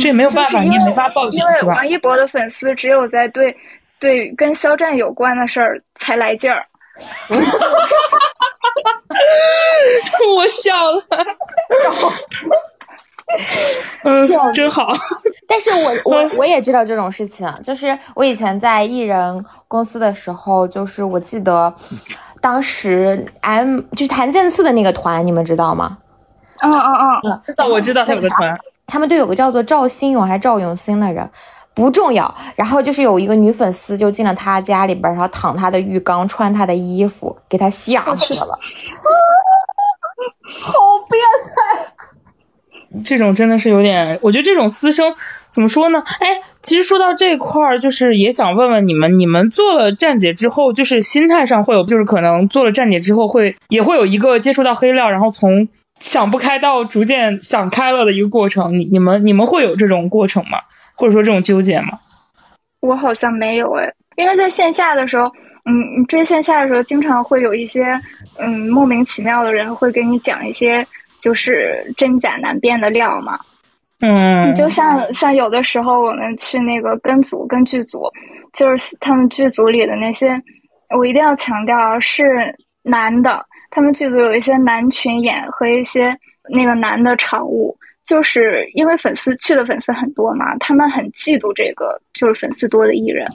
[0.00, 3.54] 这也没有办法，你也没法报警因为王一博的粉丝只有在对
[4.00, 6.66] 对跟肖战有关的事儿才来劲儿。
[10.34, 11.04] 我笑了。
[14.04, 14.92] 嗯，真好。
[15.48, 21.72] 但是我 我我也知道这种事情，就是我以前在艺人公司的时候，就是我记得
[22.40, 25.98] 当时 M 就是谭健次的那个团，你们知道吗？
[26.62, 31.28] 嗯嗯嗯，知道我知道他有个团，他们队有个叫做赵新勇还是赵永新的人，
[31.74, 32.32] 不重要。
[32.54, 38.58] 然后就是有一个女粉丝就进了他家里边，然后躺他的浴缸，穿他的衣服，给他吓死了，
[40.44, 41.92] 好变态。
[43.04, 45.14] 这种真的是有点，我觉得这种私生
[45.48, 46.02] 怎么说呢？
[46.20, 58.78] 哎，其实说到这块儿，就是也想问问你们，你们做了站姐之后，就是心态上会有，就是可能做了站姐之后会也会有一个接触到黑料，然后从想不开到逐渐想开了的一个过程。
[58.78, 60.58] 你你们你们会有这种过程吗？
[60.94, 62.00] 或者说这种纠结吗？
[62.80, 65.32] 我好像没有哎，因为在线下的时候，
[65.64, 68.00] 嗯，追线下的时候，经常会有一些
[68.38, 70.86] 嗯莫名其妙的人会给你讲一些。
[71.22, 73.38] 就是真假难辨的料嘛，
[74.00, 78.10] 嗯，就像像有的时候我们去那个跟组跟剧组，
[78.52, 80.42] 就是他们剧组里的那些，
[80.98, 82.24] 我一定要强调是
[82.82, 86.18] 男的，他们剧组有一些男群演和一些
[86.50, 93.28] 那个男的场务，就是因为粉丝去的粉丝很多嘛，他们很嫉妒这个就是粉丝多的艺人，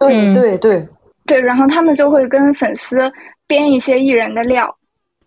[0.00, 0.88] 对对对。
[1.24, 3.12] 对，然后他们就会跟粉丝
[3.46, 4.74] 编一些艺人的料。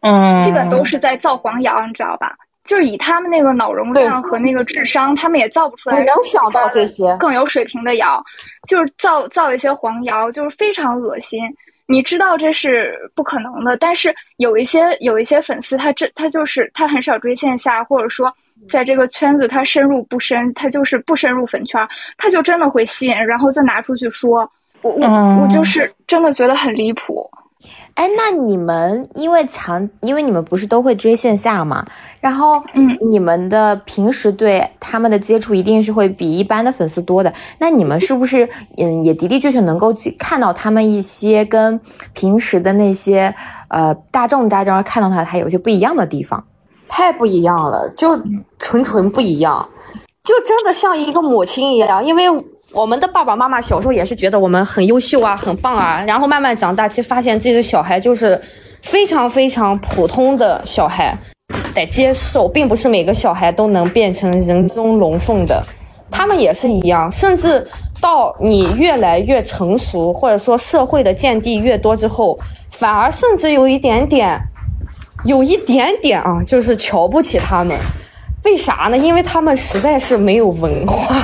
[0.05, 2.35] 嗯，基本都是在造黄谣，你知道吧？
[2.63, 6.03] 就是以他们那个脑容量和那个智商，他们也造不出来。
[6.03, 8.23] 能想到这些更有水平的谣，
[8.67, 11.41] 就是造造一些黄谣，就是非常恶心。
[11.87, 18.31] 你知道这是不可能的，但是有一些有一些粉丝，他这他就是他很少追线下，或者说
[18.69, 21.87] 在这个圈子他深入不深，他就是不深入粉圈，
[22.17, 24.51] 他就真的会吸引，然后就拿出去说。
[24.81, 25.07] 我我
[25.41, 27.27] 我就是真的觉得很离谱。
[27.95, 31.86] 哎，那你们因为强，因为你们不是都会追线下嘛？
[32.19, 37.34] 然后，嗯，你们的平时对他们的接触一定是会比一般的粉丝多的。
[37.58, 41.80] 那你们是不是，嗯，也的的确确能够去看到他们一些跟
[42.13, 43.34] 平时的那些
[43.69, 46.43] 呃大众大众看到他他有些不一样的地方？
[46.89, 48.19] 太不一样了，就
[48.60, 49.69] 纯纯不一样，
[50.23, 52.25] 就真的像一个母亲一样，因为。
[52.75, 58.39] 我们的爸爸妈妈小时候也是觉得我们很优秀啊，很棒啊，然后慢慢长大，其实发现自己的小孩就是
[58.83, 61.17] 非常非常普通的小孩，
[61.73, 65.63] 得接受，并不是每个小孩都能变成人中龙凤的，
[66.11, 67.65] 他们也是一样，甚至
[68.01, 72.38] 到你越来越成熟，或者说社会的见地越多之后，
[72.71, 74.38] 反而甚至有一点点，
[75.23, 77.77] 有一点点啊，就是瞧不起他们，
[78.43, 78.97] 为啥呢？
[78.97, 81.15] 因为他们实在是没有文化。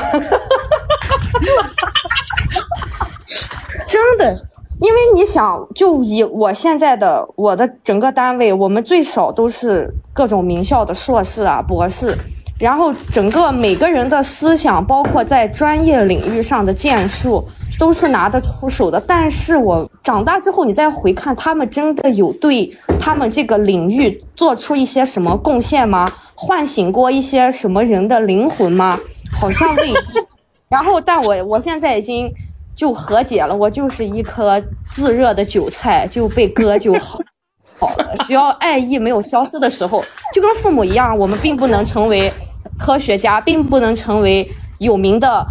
[3.88, 4.42] 真的，
[4.80, 12.16] 因为你想，就以我现在的我的整个单位，我们最少都是各种名校的硕士啊、博士，
[12.60, 17.44] 然后整个每个人的思想，包括在专业领域上的建树，
[17.78, 19.00] 都是拿得出手的。
[19.00, 26.12] 但是我长大之后，你再回看，他们真的有对他们这个领域做出一些什么贡献吗？
[26.36, 29.00] 唤醒过一些什么人的灵魂吗？
[29.32, 29.94] 好像未必。
[30.72, 32.34] 然后，但我我现在已经
[32.74, 37.20] 就和解了，我就是一颗自热的韭菜，就被割就好
[37.78, 38.16] 好了。
[38.26, 40.02] 只要爱意没有消失的时候，
[40.34, 42.32] 就跟父母一样，我们并不能成为
[42.80, 45.46] 科学家，并不能成为有名的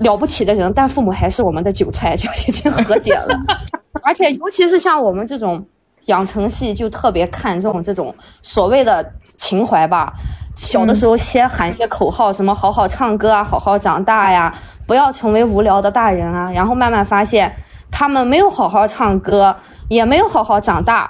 [0.00, 3.28] 了不起的人，但父母还是我们的韭菜，就已经和解了。
[4.02, 5.64] 而且，尤其是像我们这种
[6.06, 10.12] 养成系，就特别看重这种所谓的情怀吧。
[10.54, 14.52] 小的时候先喊一些口号，什么好好唱歌啊，好好长大呀，
[14.86, 16.50] 不要成为无聊的大人啊。
[16.52, 17.50] 然后慢慢发现，
[17.90, 19.56] 他们没有好好唱歌，
[19.88, 21.08] 也没有好好长大，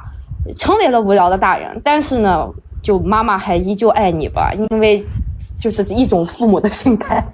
[0.58, 1.80] 成为了无聊的大人。
[1.82, 2.46] 但是呢，
[2.82, 5.02] 就妈妈还依旧爱你吧，因为
[5.58, 7.24] 就是一种父母的心态。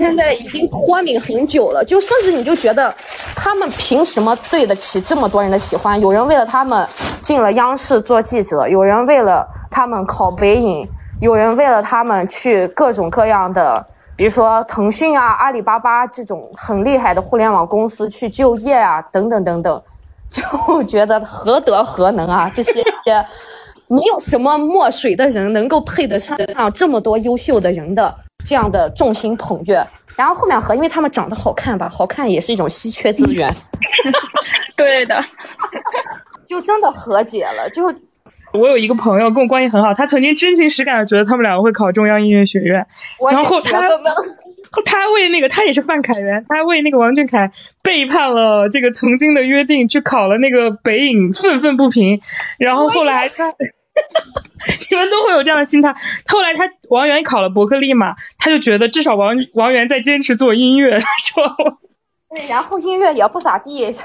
[0.00, 2.92] 现在已经脱敏很久了，就甚至你就觉得，
[3.36, 6.00] 他们凭什么对得起这么多人的喜欢？
[6.00, 6.88] 有人为了他们
[7.20, 10.88] 进了央视做记者，有人为了他们考北影，
[11.20, 13.84] 有人为了他们去各种各样的，
[14.16, 19.82] 比如说腾讯啊、阿里巴巴这种很厉害的互联网公司去就业啊，等等等等，
[20.32, 22.50] 就觉得何德何能啊？
[22.54, 22.82] 这些
[23.86, 26.38] 没有什么墨水的人能够配得上
[26.72, 28.14] 这么多优秀的人的。
[28.44, 29.84] 这样的众星捧月，
[30.16, 33.52] 然后后面和因为他们长得好看吧，好看也是一种稀缺资源。
[34.76, 35.22] 对的，
[36.48, 37.68] 就真的和解了。
[37.70, 37.94] 就
[38.52, 42.86] 我有一个朋友跟我关系很好，他曾经真情实感的觉得他们两个会考中央音乐学院，
[43.30, 43.88] 然后他
[44.84, 52.20] 他为那个他也是范凯源，他为那个王俊凯背叛了这个曾经的约定，去考了那个北影，愤愤不平。
[52.58, 53.54] 然后后来他。
[54.90, 55.94] 你们都会有这样的心态。
[56.26, 61.78] 后来他王源考了伯克利嘛，他就觉得至少王王源在坚持做音乐，他 说。
[62.32, 63.94] 对，然后音乐也不咋地。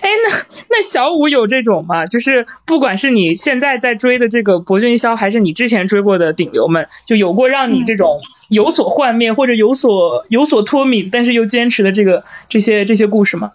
[0.00, 0.36] 哎，那
[0.70, 2.04] 那小五有这种吗？
[2.04, 13.52] 就是不管是你现在在追的这个博君霄，还是你之前追过的顶流们，就有过让你这种有所幻灭或者有所有所脱敏，但是又坚持的这个这些这些故事吗？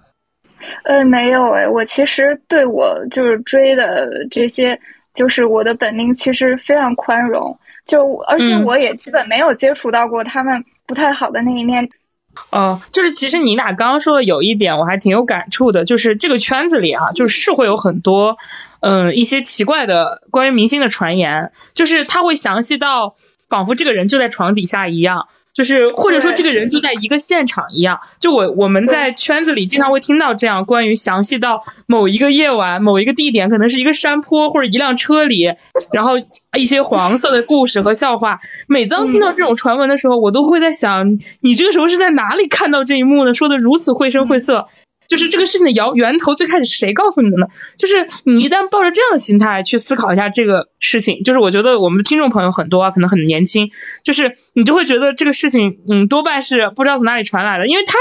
[0.84, 4.80] 呃，没有哎，我其实对我就是追的这些，
[5.14, 11.90] 就是我的本命其实非常宽容，就而且我也基本没有接触到过他们不太好的那一面。
[12.50, 18.38] 哦，就是其实你俩刚刚说的有一点我还挺有感触的，就是这个圈子里啊，就是是会有很多
[18.80, 23.16] 嗯一些奇怪的关于明星的传言，就是他会详细到
[23.50, 25.28] 仿佛这个人就在床底下一样。
[25.54, 35.54] 就是或者说这个人就在一个现场一样，就我我们在圈子里经常会听到这样关于详细到某一个夜晚某一个地点，可能是一个山坡或者一辆车里，
[35.92, 36.14] 然后
[36.58, 38.40] 一些黄色的故事和笑话。
[38.68, 43.34] 每当听到这种传闻的时候，我都会在想，你这个时候是在哪里看到这一幕呢？
[43.34, 44.68] 说的如此绘声绘色。
[45.12, 47.48] 就是这个事情的源源头最开始是谁告诉你的呢？
[47.78, 53.72] 就是你一旦抱着这样的心态去思考一下这个事情，就是我觉得我们的听众朋友很多啊，可能很年轻，
[54.06, 57.94] 就是你就会觉得这个事情，嗯，多半是不知道从哪里传来的，因为太，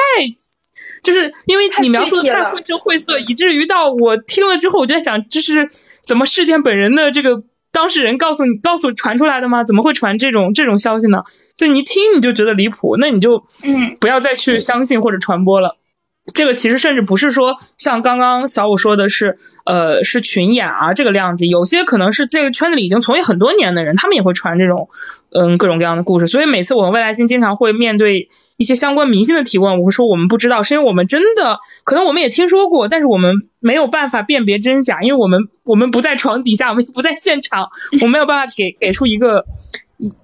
[1.02, 5.68] 就是因为你描述的太绘声绘色，以至于到我听了之后，我就在想，这是
[6.00, 7.42] 怎么事件本人的这个
[7.72, 9.64] 当事人告诉你、告诉传出来的吗？
[9.64, 11.24] 怎么会传这种这种消息呢？
[11.56, 15.76] 所以你一听你就觉得离谱，那你就嗯不要再去相信或者传播了。
[16.34, 24.88] 这个其实甚至不是说像刚刚小五说的是，呃，是群演啊这个量级，有些可能是这个圈子里已经从业很多年的人，他们也会传这种，
[25.32, 26.26] 嗯，各种各样的故事。
[26.26, 37.70] 所以每次我和未来星经常会面对一些相关明星的提问，我会说我们不知道，是因为我们真的可能我们也听说过，但是我们没有办法辨别真假，因为我们我们不在床底下，我们不在现场，
[38.02, 39.44] 我没有办法给给出一个。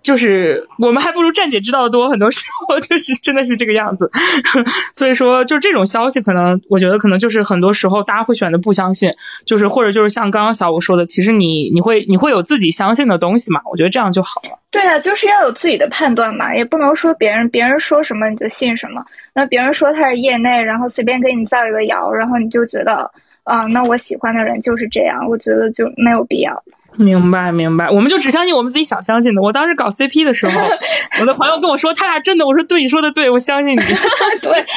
[0.03, 4.11] 就是我们还不如站姐知道的多，很多时候 就是真的是这个样子，
[4.95, 14.59] 所以说就这种消息，可能我觉得可能就是很多时候大家会选择不相信，就是或者就是像刚刚小五说的，其实你你会你会有自己相信的东西嘛，我觉得这样就好了。
[14.71, 23.13] 对啊，就是要有自己的判断嘛，也不能说别人别人说什么你就信什么，那别人说他是业内，然后随便给你造一个谣，然后你就觉得
[23.47, 26.65] 啊，那我喜欢的人就是这样，我觉得就没有必要。
[26.97, 29.43] 明白明白，我们就只相信我们自己想相信的。
[29.43, 30.61] 我当时搞 CP 的时候，
[31.21, 33.85] 我的朋友跟我说他俩真的，我说对，你说的对，我相信你。
[34.43, 34.67] 对。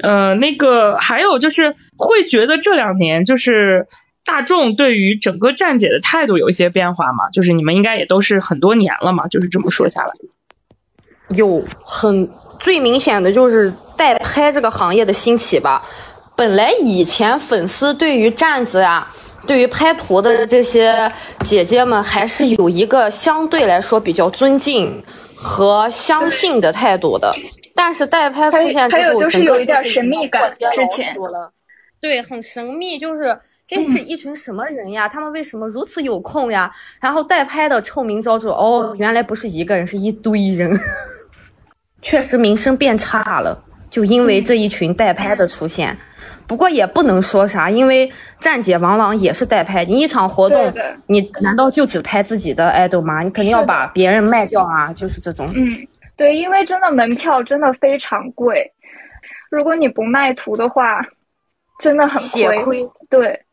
[0.00, 3.88] 呃，那个还有就是会觉得这两年就是
[4.24, 7.30] 大众对于整个站姐的态度有一些变化嘛？
[7.30, 9.26] 就是你们应该也都是很多年了嘛？
[9.26, 10.12] 就是这么说下来，
[11.34, 15.82] 有很最明显的就是代拍这个行业的兴起吧。
[16.36, 19.06] 本来以前粉丝对于站子呀。
[19.46, 21.10] 对于拍图的这些
[21.42, 25.02] 姐姐们，还是有一个相对来说比较尊敬
[25.34, 27.34] 和相信的态度的。
[27.74, 30.50] 但是代拍出现之后，就是有一点神秘感。
[30.52, 30.58] 之
[30.94, 31.16] 前
[31.98, 35.08] 对，很神秘，就是这是一群什么人呀？
[35.08, 36.70] 他们为什么如此有空呀？
[37.00, 40.78] 然后代拍的臭名昭著，哦，原来不是一个人，是一堆人。
[42.00, 45.96] 确实名声变差了，就因为这一群代拍的出现。
[46.46, 49.84] 不过也不能说啥，因为站姐往往也是代拍。
[49.84, 50.72] 你一场活动，
[51.06, 53.20] 你难道就只拍自己的爱豆吗？
[53.22, 55.52] 你肯定要把别人卖掉啊，就是这种。
[55.54, 58.72] 嗯，对，因为真的门票真的非常贵，
[59.50, 61.04] 如果你不卖图的话，
[61.78, 62.82] 真的很血亏。
[63.10, 63.44] 对，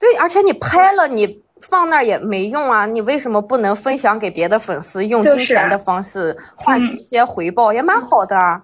[0.00, 2.84] 对，而且你拍了，你放那儿也没用啊！
[2.84, 8.62] 你为什么不能分享给别的粉丝，用金钱的方式换取一些回报，也蛮好的啊？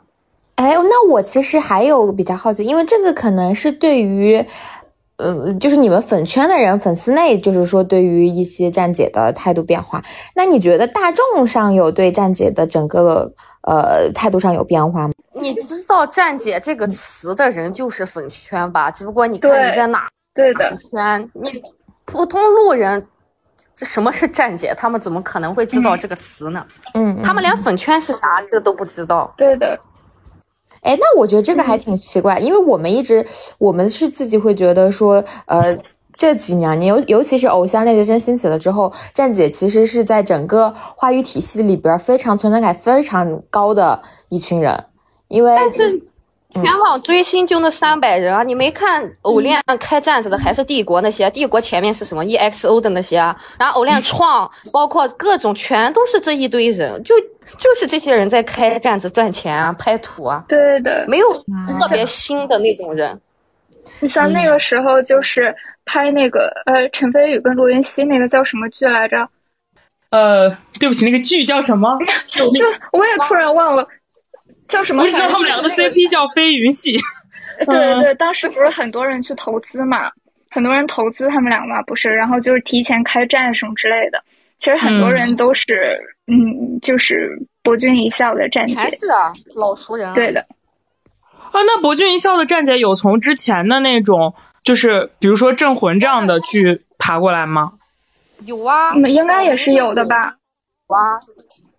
[0.57, 4.45] 哎，那我其实还有比较好奇，因为这个可能是对于。
[5.21, 10.01] 呃，就是你们粉圈的人，粉丝内就是说对于一些站姐的态度变化，
[10.37, 13.29] 那你觉得大众上有对站姐的整个
[13.63, 15.15] 呃态度上有变化吗？
[15.33, 18.93] 你知道站姐这个词的人就是粉圈吧？
[18.93, 21.61] 只不过你看你在哪对的圈，你
[22.11, 23.07] 普通路人，
[23.77, 24.75] 这什么是站姐？
[24.75, 26.67] 他们怎么可能会知道这个词呢？
[26.95, 29.31] 嗯，他们连粉圈是啥这都不知道。
[29.37, 29.79] 对的。
[30.81, 33.27] 哎，那我觉得这个还挺奇怪，因为我们一直，
[33.59, 35.79] 我们是自己会觉得说，呃，
[36.15, 44.01] 这几年，尤尤其是偶像练习生兴起了之后，站姐其实是在整个话语体系里边非常存在感非常高的
[44.31, 44.87] 一群人，
[45.29, 45.55] 因为。
[46.55, 48.43] 全网追星就那三百人啊！
[48.43, 51.29] 你没看偶练开站子的还是帝国那些？
[51.31, 53.37] 帝国前面是什么 EXO 的那些啊？
[53.59, 57.15] 然后偶练创，包括各种，全都是这一堆人，就
[57.59, 60.43] 就是这些人在开站子赚钱啊，拍图啊。
[60.49, 61.33] 对的，没有
[61.79, 63.21] 特别新的那种人。
[64.01, 69.29] 你像那个时候就是拍那个呃陈飞宇跟罗云熙那个叫什么剧来着？
[70.11, 71.99] 呃，对不起，那个剧叫什么？
[72.29, 72.47] 就
[72.93, 73.87] 我也突然忘了。
[74.69, 75.03] 叫什么？
[75.03, 76.99] 我知道他们两个 CP 叫飞云系。
[77.67, 80.13] 对对，当时不是很多人去投资嘛，
[80.51, 82.11] 很多人投资他们两个嘛，不是？
[82.11, 84.23] 然后就是提前开战什么之类的。
[84.59, 88.75] 其实很多人都是，嗯，就是博君一笑的战姐。
[88.75, 90.15] 全是啊，老熟人。
[90.15, 90.47] 对的。
[91.51, 97.73] 啊，那博君一笑的战姐有从之前的那种，就是比如说镇魂这样的去爬过来吗？
[98.45, 100.37] 有啊，应该也是有的吧。
[100.89, 101.19] 有啊，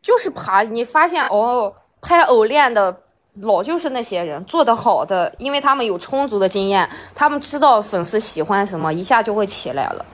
[0.01, 1.73] 就是爬，你发现哦。
[2.01, 3.01] 拍偶练的
[3.41, 10.05] 老就是那些人做的好的，因为他们有充足的经验，他们知道粉丝喜欢什么，一下就会起来了。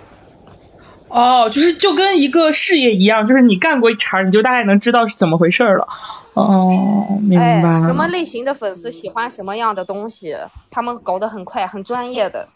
[1.07, 5.87] 哦，就是就跟一个事业一样，就是你干过一茬，你就大概能知道是怎么回事了。
[6.33, 7.79] 哦，明白。
[7.81, 10.35] 什么类型的粉丝喜欢什么样的东西，
[10.71, 12.47] 他们搞得很快，很专业的。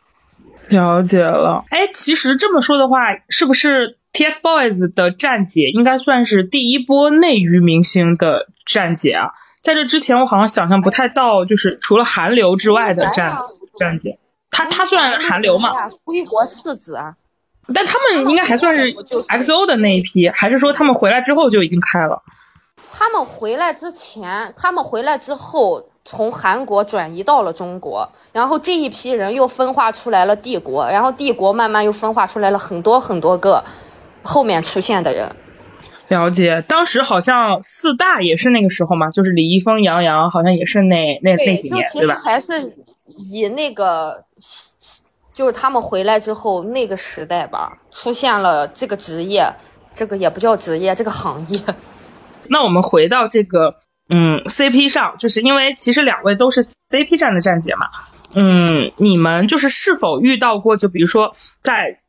[0.68, 1.64] 了解了。
[1.70, 2.98] 哎，其实这么说的话，
[3.30, 8.48] 是不是 TFBOYS 的站姐应该算是第一波内娱明星的？
[8.66, 9.32] 站姐啊，
[9.64, 13.40] 在这之前我好像想象不太到，就是除了韩流之外的站
[13.80, 14.20] 站姐，
[14.52, 15.72] 她她算韩流嘛？
[16.04, 17.16] 归国四子啊，
[17.74, 22.22] 但他们应该还算是 XO 的那一批，还是说他们回来之后就已经开了？
[22.92, 33.64] 他们回来之前，他们回来之后从韩国转移到了中国，然后这一批人又分化出来了帝国，然后帝国慢慢又分化出来了很多很多个
[34.30, 35.36] 后面出现的人。
[36.08, 42.22] 了解，当时好像四大也是那个时候嘛，就是李易峰、杨洋，好像也是那那那几年，对吧？
[42.24, 42.76] 还是
[43.32, 44.24] 以那个，
[45.34, 49.52] 就是他们回来之后那个时代吧，出现了这个职业，
[49.94, 51.60] 这个也不叫职业，这个行业。
[52.50, 53.76] 那我们回到这个，
[54.10, 57.88] 嗯，CP 上，就是因为其实两位都是 CP 站的站姐嘛，
[58.34, 62.00] 嗯，你们就是是否遇到过，就比如说在。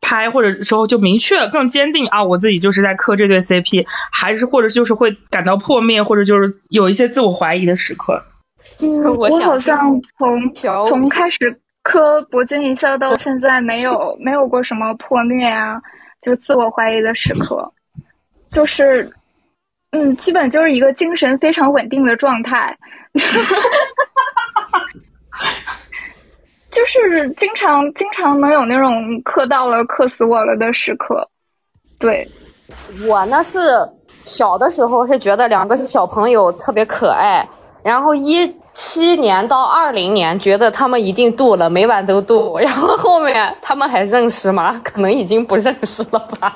[0.00, 8.22] 拍或者时候就明确更坚定啊，我自己就是在磕这对 CP，还是或者就是会感到破灭，或者就是有一些自我怀疑的时刻。
[8.78, 10.52] 嗯，我好像从
[10.84, 15.80] 从开始磕博君一笑到现在没有没有过什么破灭啊，
[16.22, 17.72] 就自我怀疑的时刻，
[18.50, 19.12] 就是
[19.92, 22.78] 嗯，基本就是一个精神非常稳定的状态。
[26.70, 31.28] 就是经常经常能有那种磕到了磕死我了的时刻，
[31.98, 32.28] 对，
[33.06, 33.58] 我呢是
[34.24, 37.44] 小的时候是觉得两个小朋友特别可爱，
[37.82, 44.80] 然后一七年到二零年觉得他们一定渡了，每晚都渡，然后后面他们还认识吗？
[44.84, 46.54] 可能已经不认识了吧，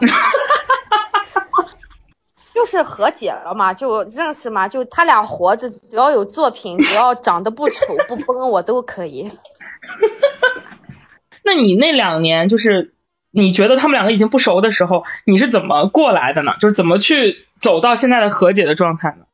[2.54, 9.28] 就是和解了嘛，就认识嘛，就他俩活着，只要有作品，只要长得不丑不崩，我都可以。
[11.45, 12.95] 那你那两年就是
[13.30, 16.55] 你觉得他们两个已经不熟的时候，你是怎么过来的呢？
[16.61, 19.26] 就是怎么去走到现在的和解的状态呢？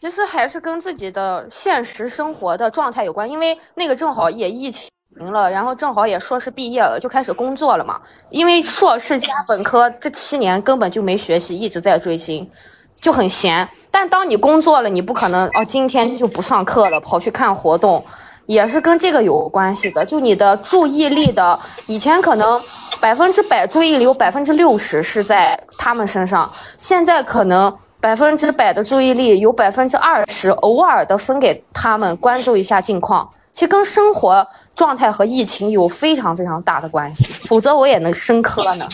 [0.00, 8.00] 其实还是跟自己的现实生活的状态有关，因为那个正好也疫情了，然后正好也硕士毕业了，就开始工作了嘛。
[8.28, 12.50] 因为硕士加本科这七年根本就没学习，一直在追星，
[12.96, 13.68] 就很闲。
[13.92, 18.04] 但当你工作了，你不可能哦，今天就不上课了，跑去看活动。
[18.46, 22.60] 也是跟这个有关系的，就你的注意力的，以前可能
[23.00, 38.88] 百分之百注意力有百分之六十是在他们身上，现在可能百分之百的注意力有百分之二十偶尔的分给他们关注一下近况，其实跟生活状态和疫情有非常非常大的关系，否则我也能深刻呢。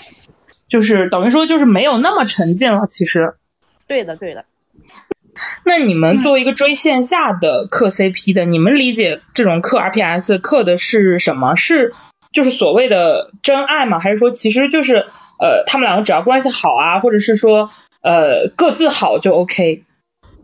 [0.69, 2.87] 就是等于说就是没有那么沉浸了。
[2.87, 3.37] 其实，
[3.87, 4.45] 对的，对的。
[5.64, 11.55] 那你们作为一个追线下的磕 CP 的，你们理解这种磕 RPS 磕的是什么？
[11.57, 11.93] 是
[12.32, 13.99] 就是所谓的真爱吗？
[13.99, 15.07] 还是说其实就是
[15.41, 17.68] 呃他们两个只要关系好啊，或者是说
[18.03, 19.84] 呃各自好就 OK？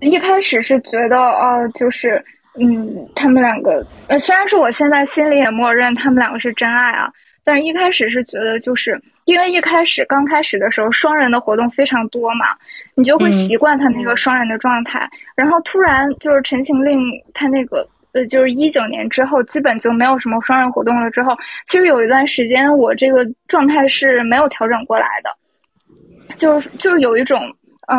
[0.01, 2.25] 一开始是觉得哦，就是
[2.59, 7.13] 嗯他们两个呃虽然说我现在心里也默认他们两个是真爱啊，
[7.45, 9.03] 但是一开始是觉得就是。
[9.25, 12.47] 因为一开始刚开始的时候，双人的活动非常多嘛，
[12.95, 15.09] 你就会习惯他那个双人的状态。
[15.35, 16.99] 然后突然就是《陈情令》
[17.33, 21.11] 他那个呃，就是一九年之后，基本就没有什么双人活动了。
[21.11, 25.35] 之后，其实有一段时间我这个状态是没有调整过来的，
[26.37, 27.41] 就是就是有一种
[27.89, 27.99] 嗯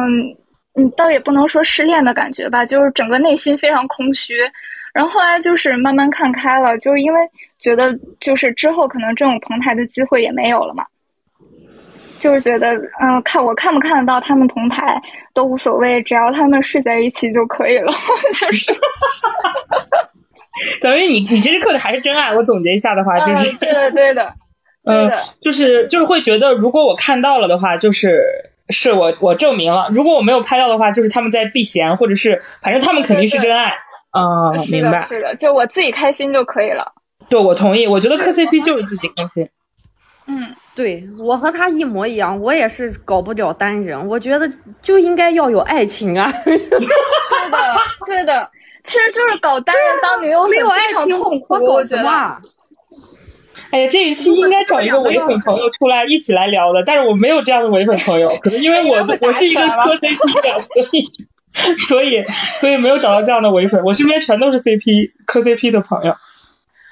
[0.76, 4.36] 嗯，倒也不能说失恋的感觉吧，就是整个内心非常空虚。
[4.94, 7.20] 然后后来就是慢慢看开了，就是因为
[7.60, 10.86] 觉得就是之后可能这种同台的机会也没有了嘛。
[12.26, 15.00] 就是觉得，嗯，看我看不看得到他们同台
[15.32, 17.92] 都无所谓，只要他们睡在一起就可以了。
[18.34, 18.74] 就是，
[20.82, 22.34] 等于你你其实刻的还是真爱。
[22.34, 24.34] 我总结一下的话，就是对的 对的，
[24.84, 28.24] 嗯，就是就是会觉得，如果我看到了的话，就是
[28.70, 33.74] 是我我证明了；如果我没有拍到的话，就是他们在避嫌，或者是反正他们肯定是真爱。
[34.10, 35.06] 啊，明白。
[35.08, 36.94] 是的，就我自己开心就可以了。
[37.30, 37.86] 对，我同意。
[37.86, 39.50] 我觉得磕 CP 就是自己开心。
[40.26, 40.56] 嗯。
[40.76, 44.50] 对我和他一模一样，我也是搞不了单人，我觉得
[44.82, 46.30] 就应该要有爱情啊。
[46.44, 47.58] 对的，
[48.06, 48.50] 对的，
[48.84, 52.04] 其实就是搞单人当女友没有爱情痛苦，我觉得。
[53.72, 62.26] 哎呀，这一期应该找一个唯粉朋友出来一起来聊的，但是我没有这样的唯粉朋友，可能因为 我我是一个磕 CP 的，所以所以
[62.58, 66.16] 所以没有找到这样的唯粉，我身边全都是 CP 磕 CP 的朋友。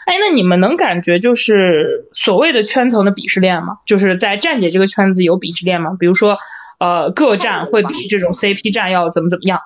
[0.06, 3.80] 哎，那你们能感觉就是所谓的圈层的鄙视链吗？
[3.86, 5.96] 就是在站姐这个圈子有鄙视链吗？
[6.00, 6.38] 比如说，
[6.80, 9.62] 呃，各站会比这种 CP 站要怎么怎么样？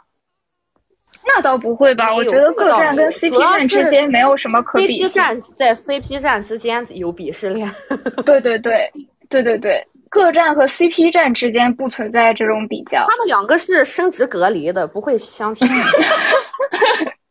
[1.25, 2.13] 那倒不会吧？
[2.15, 5.03] 我觉得各站跟 CP 站之间没有什么可比。
[5.03, 7.69] CP 站在 CP 站之间有鄙视链。
[8.25, 8.91] 对对对
[9.27, 13.05] 对对对，各站和 CP 站之间不存在这种比较。
[13.09, 15.67] 他们两个是生殖隔离的，不会相亲。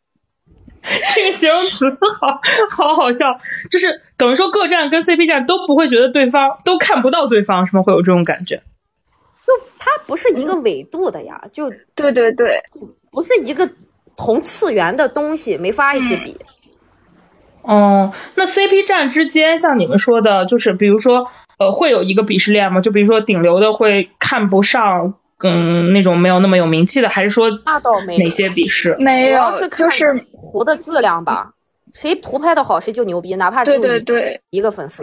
[1.15, 7.83] 这个形容词好好好笑，就是等于说各站跟 CP 站都不会觉得对方都看不到对方，是吗？
[7.83, 8.63] 会有这种感觉？
[9.47, 12.63] 就它不是一个纬度的呀，就对对对，
[13.11, 13.69] 不是一个
[14.17, 16.37] 同次元的东西，没法一起比。
[17.63, 21.27] 哦，那 CP 站之间，像你们说的，就是比如说
[21.59, 22.81] 呃，会有一个鄙视链吗？
[22.81, 25.15] 就比如说顶流的会看不上。
[25.45, 28.97] 嗯，那种没有那么有名气的，还是说那倒没哪些鄙视？
[28.99, 31.53] 没有，就是图的质量吧。
[31.93, 33.73] 谁图拍的好，谁就牛逼，哪怕就
[34.51, 35.03] 一个粉丝，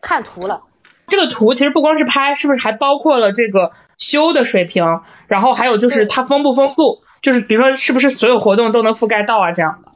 [0.00, 0.62] 看图了。
[1.06, 5.00] 这个图其实不光是拍，是不是还包括了这个修的水平？
[5.26, 7.02] 然后还有就是它丰不丰富？
[7.20, 9.52] 就是比如说是不是所有活动都能覆盖到啊？
[9.52, 9.90] 这样的。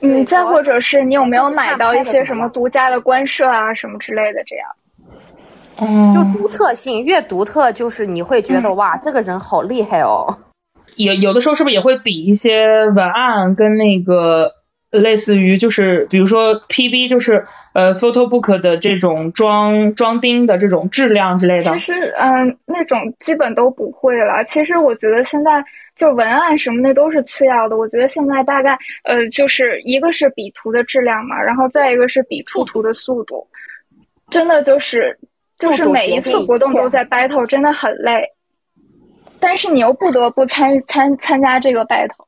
[0.00, 4.42] 嗯，再或者是你有没有买到一些什么独家的官摄啊，什么之类的？
[4.44, 4.68] 这样。
[6.12, 10.38] 就独特性越独特，就是你会觉得哇，这个人好厉害哦。
[10.96, 14.54] 有有的时候是不是也会比一些文案跟那个
[14.90, 21.70] 类似于就是比如说 PB 就是呃 Photobook 的这种装装订的这种质量之类的。
[21.70, 24.44] 其实嗯，那种基本都不会了。
[24.44, 25.64] 其实我觉得现在
[25.94, 27.76] 就文案什么的都是次要的。
[27.76, 33.46] 我觉得现在大概呃就是一个是比图的质量嘛，然后再一个是比出图的速度，
[34.30, 35.20] 真的就是。
[35.58, 38.32] 就是每一次活动都在 battle，真的很累，
[39.40, 42.26] 但是你又不得不参参参加这个 battle。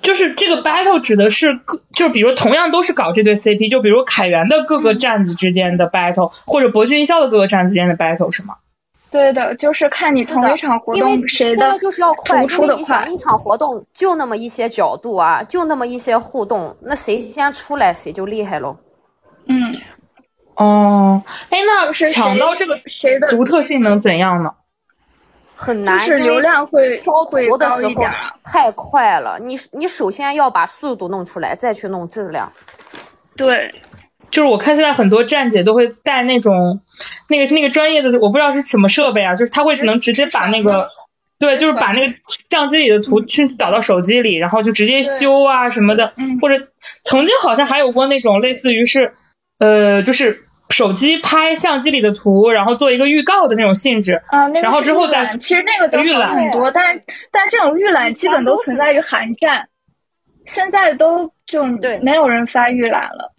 [0.00, 8.56] 就是这个 battle 指的是各，就比如同样都是搞这对 CP，就比如凯源的各个站子之间的 battle，或者博君一笑的各个站子之间的 battle 是吗？
[9.10, 13.06] 对的，就是看你同一场活动谁的就是要快，出的快。
[13.06, 18.76] 一场活动就那么一些角度啊，就那么一些互动，那谁先出来谁就厉害喽。
[19.46, 19.74] 嗯。
[20.56, 24.50] 哦，哎，那抢到这个谁的独特性能怎样呢？
[25.54, 27.94] 很难，就是流量会挑图的时候
[28.44, 29.38] 太快了。
[29.40, 32.52] 你你首先要把速度弄出来，再去弄质量。
[33.36, 33.74] 对，
[34.30, 36.80] 就是我看现在很多站姐都会带那种
[37.28, 40.88] 那个那个专业的，我不知道是什么设备啊，就是他会能直接把那个
[41.38, 42.14] 对，就是把那个
[42.50, 46.12] 相机里的图去导到手机里，然后就直接修啊什么的。
[46.42, 46.68] 或者
[47.02, 49.14] 曾经好像还有过那种类似于是
[49.58, 50.42] 呃，就是。
[50.68, 59.68] 手机拍相机里的图，然后做一个预告的那种性质啊，然后之后再其实那个就好很多，但是但这种预览基本都存在于韩战，
[60.44, 63.32] 现在都就对没有人发预览了。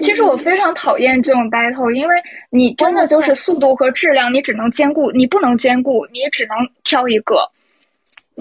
[0.00, 2.16] 其实我非常讨厌这种 battle，因为
[2.50, 7.50] 你真的就是速度和质量，你只能兼顾，你不能兼顾，你只能挑一个。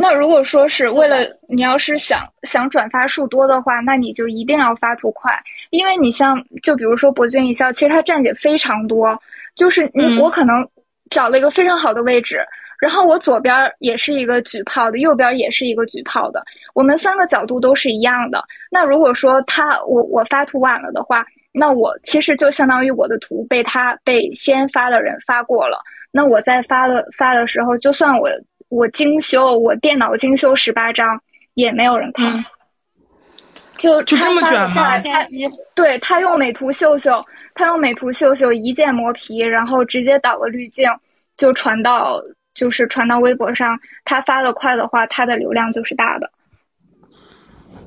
[0.02, 1.18] 那如果说是为了
[1.50, 5.38] 你要是想想转发数多的话，那你就一定要发图快，
[5.72, 9.20] 因为你像就比如说博君一笑，其实它站姐非常多，
[9.56, 10.66] 就是你我可能
[11.10, 12.40] 找了一个非常好的位置，
[12.80, 16.42] 然后我左边也是一个举炮的，右边也是一个举炮的，
[16.74, 18.42] 我们三个角度都是一样的。
[18.72, 25.78] 那如果说他我我发图晚了的话，那我其实就相当于我的图被他被先发的人发过了，
[26.10, 28.30] 那我在发的发的时候，就算我。
[28.70, 31.22] 我精修，我电脑精修十八张，
[31.56, 32.46] 也没有人看，
[33.78, 34.92] 就就这么卷吗？
[35.76, 40.88] 对他用美图秀秀，他用美图秀秀一键磨皮，然后直接导个滤镜，
[41.36, 42.22] 就传到
[42.54, 43.80] 就是传到微博上。
[44.06, 46.32] 他发的快的话，他的流量就是大的。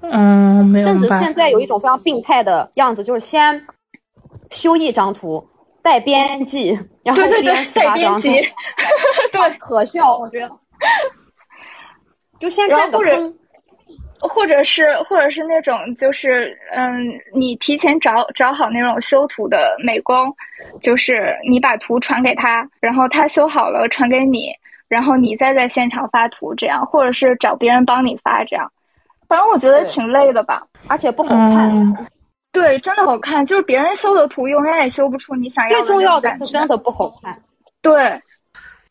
[0.03, 3.65] 嗯，甚至现在有一种非常病态的样子，就是先
[4.51, 5.49] 修一张图。
[5.85, 6.71] 带编辑，
[7.03, 8.29] 然后编十八张图，
[9.33, 10.49] 对，可笑，我觉得。
[12.39, 13.35] 就先占个坑，
[14.21, 20.35] 或者是或者是那种就是嗯，你提前找找好那种修图的美工，
[20.81, 24.53] 就是你把图传给他，然后他修好了传给你，
[24.89, 28.73] 然后你再在现场发图，这样，或者是找别人帮你发，这样。
[29.29, 31.97] 反正我觉得挺累的吧，而且不好看。
[32.53, 35.85] 对，真的好看，就是别人修的图永远也修不出你想要的。
[35.85, 37.41] 最重要的是真的不好看。
[37.81, 38.21] 对，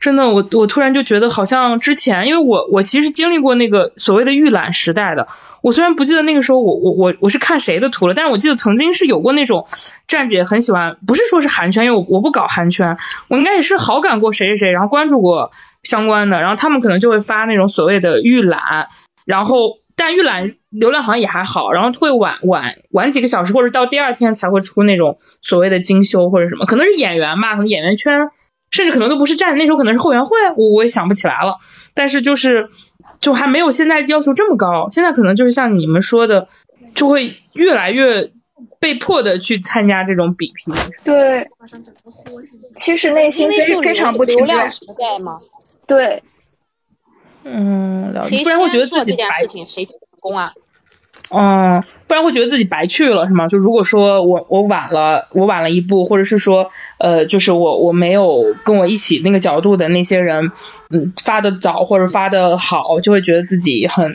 [0.01, 5.27] 真的，我我突然就觉得好像之前，因为我我其实经历过那个所谓的预览时代的。
[5.61, 9.65] 我虽然不记得那个时候我我我我是看谁的图了，但是我记得曾经是有过那种
[10.07, 12.97] 站姐很喜欢，不是说是韩圈，因为我我不搞韩圈，
[13.27, 15.51] 我应该也是好感过谁谁谁，然后关注过
[15.83, 18.87] 相关的，然后他们可能就会发那种所谓的预览，
[19.25, 19.77] 然后。
[19.93, 28.31] 但预览流量好像也还好，然后会晚晚晚几个小时，或者到第二天才会出那种所谓的精修或者什么，可能是演员吧，可能演员圈，
[28.71, 31.59] 甚至可能都不是站，那时候可能是后援会，我我也想不起来了。
[31.93, 32.69] 但是就是
[33.19, 36.47] 就还没有现在要求这么高，现在可能就是像你们说的，
[36.95, 38.31] 就会越来越
[38.79, 40.73] 被迫的去参加这种比拼。
[41.03, 41.47] 对，
[42.77, 44.71] 其实内心非非常不情愿。
[45.85, 46.23] 对。
[47.43, 48.13] 嗯，
[48.43, 50.53] 不然会觉得做这件事情谁成功啊？
[51.31, 53.47] 嗯，不然会觉得自己白去了是吗？
[53.47, 60.51] 就如果说我我晚了，我晚了一步，或者是说呃，就是我我没有跟我一起那个角度的那些人，
[60.89, 64.13] 嗯，发的早或者发的好，就会觉得自己很。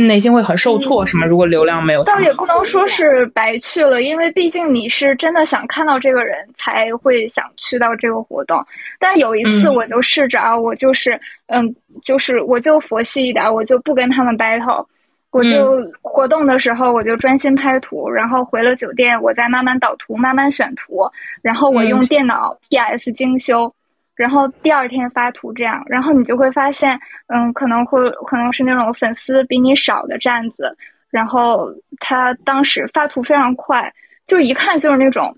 [0.00, 1.24] 内心会很受挫，是吗？
[1.24, 8.66] 如果流量没有，倒也不能说是白去了，因为毕竟你是真的想看到这个人才会想去到这个活动。
[8.98, 11.74] 但有一次我就试着啊，我就是嗯，
[12.04, 14.86] 就是我就佛系一点，我就不跟他们 battle，
[15.30, 21.10] 我就活动的时候我就专心拍图，然后回了酒店，我再慢慢导图，慢慢选图，
[21.42, 23.74] 然后我用电脑 PS 精修。
[24.16, 26.98] 然后第二天发图这样，然后你就会发现，
[27.28, 30.76] 嗯，可能会可能是那种粉丝比你少的站子，
[31.08, 33.94] 然后他当时发图非常快，
[34.26, 35.36] 就一看就是那种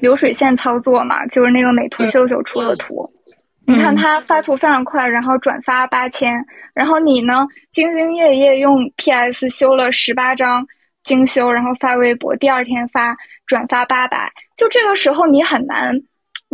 [0.00, 3.08] 流水线操作嘛，就是那个美图秀秀出的图。
[3.66, 6.44] 你看他发图非常快，然后转发八千，
[6.74, 10.66] 然后你呢兢兢业业用 PS 修了十八张
[11.04, 16.02] 精修，然后发微博，第二天发转发八百，就这个时候你很难。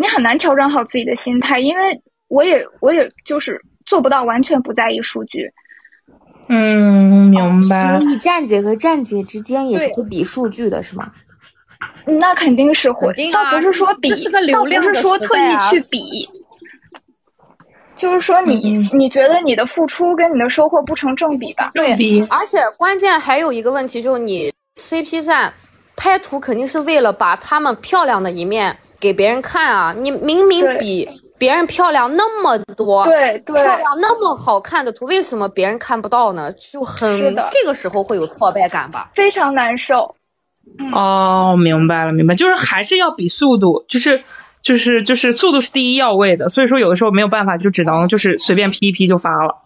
[0.01, 5.51] 你很难调整好自己的心态，因为我也我也就是做不到完全不在意数据。
[6.49, 7.99] 嗯，明白。
[7.99, 11.11] 所以站姐和站姐之间也是会比数据的，是吗？
[12.07, 14.09] 那肯定是会，倒不是说比，
[14.53, 16.01] 倒不是说特意去比，
[17.99, 21.71] 就是说你你觉得你的付出跟你的收获不成正比吧？
[21.75, 21.93] 对，
[22.31, 25.53] 而且关键还有一个问题就是你 CP 站
[25.97, 28.79] 拍图肯定是为了把他们漂亮的一面。
[29.01, 29.95] 给别人看啊！
[29.97, 36.51] 你明明比别人漂亮那么多，对对，漂亮那么好看的图，为什么别人看不到呢？
[36.55, 37.09] 就很
[37.53, 40.17] 这个时候会有挫败感吧，非常难受。
[40.93, 44.25] 哦，明白了，明白，就是还是要比速度，就是
[44.63, 49.63] 就是就是速度是第一要位的，所以说有的时候没有办法，就只能就是随便 P 一 P 就发了。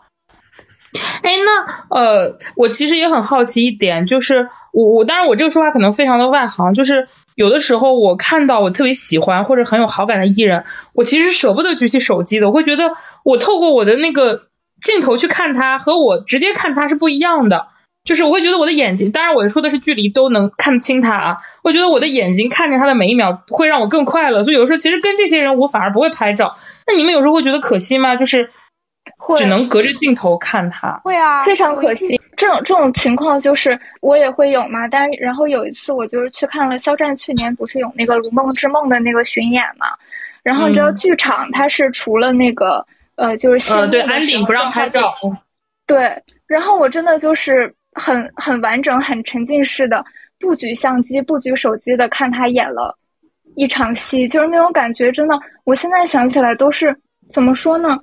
[1.23, 12.93] 哎，那呃，我其实也很好奇一点，就是我我当然我这个说话可能非常的外行，就是有的时候我看到我特别喜欢或者很有好感的艺人，我其实舍不得举起手机的，我会觉得
[13.25, 14.49] 我透过我的那个
[14.83, 17.69] 镜头去看他和我直接看他是不一样的，
[18.05, 28.17] 就是我会觉得我的眼睛，当然我说的是距离都能看清他啊，我觉得我的眼睛看见他的每一秒会让我更快乐，所以有的时候其实跟这些人我反而不会拍照，那你们有时候会觉得可惜吗？
[28.17, 28.51] 就是。
[29.37, 32.21] 只能隔着镜头看他，会啊，非常可惜。
[32.37, 34.89] 这种这种情况就是我也会有嘛。
[34.89, 39.87] 但是然后有一次我就是去看了肖战去年不是有那个《如梦之梦》的那个巡演嘛，
[40.43, 42.85] 然后你知道剧场它是除了那个
[43.15, 45.15] 呃就是呃对安顶不让拍照，
[45.87, 50.05] 对，然后我真的就是很很完整很沉浸式的
[50.39, 52.99] 不举相机不举手机的看他演了
[53.55, 56.97] 一场戏，就是那种感觉真的，我现在想起来都是
[57.31, 57.99] 怎么说呢？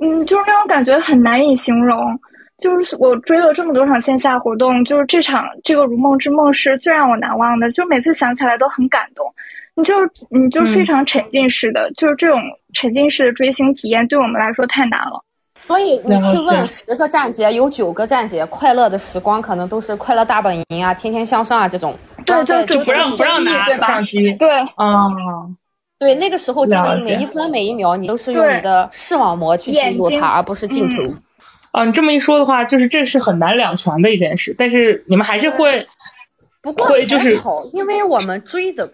[0.00, 2.18] 嗯，就是那种感觉很难以形容。
[2.58, 7.70] 就是我追了这么多场线下活动，就是这场这个《如梦之梦》是最让我难忘的。
[7.72, 9.26] 就每次想起来都很感动。
[9.74, 9.94] 你就
[10.30, 12.40] 你就非常沉浸式的，就是这种
[12.72, 15.24] 沉浸式的追星体验，对我们来说太难了。
[15.66, 21.96] 所以你去问十个站姐，有九个站姐快乐的时光可能都是快乐大本营啊、天天向上啊这种。
[22.26, 24.00] 对，就就不让不让拿对吧。
[24.38, 25.56] 对，嗯。
[25.96, 31.02] 对，那个时候真的是每一分每一秒，你都是用你的视网膜去记录它，而不是镜头。
[31.70, 34.54] 啊，你这么一说的话，就是这是很难两全的一件事。
[34.58, 35.86] 但是你们还是会，
[36.60, 37.40] 不过会就是
[37.72, 38.90] 因为我们追的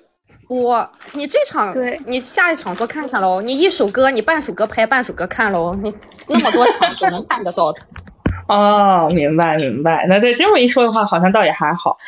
[0.51, 3.41] 多，你这场，对你下一场多看看喽。
[3.41, 5.77] 你一首歌，你半首歌拍，半首歌看喽。
[5.81, 5.95] 你
[6.27, 7.81] 那么多场都能看得到的。
[8.49, 10.07] 哦，明白明白。
[10.09, 11.99] 那对这么一说的话，好像倒也还好。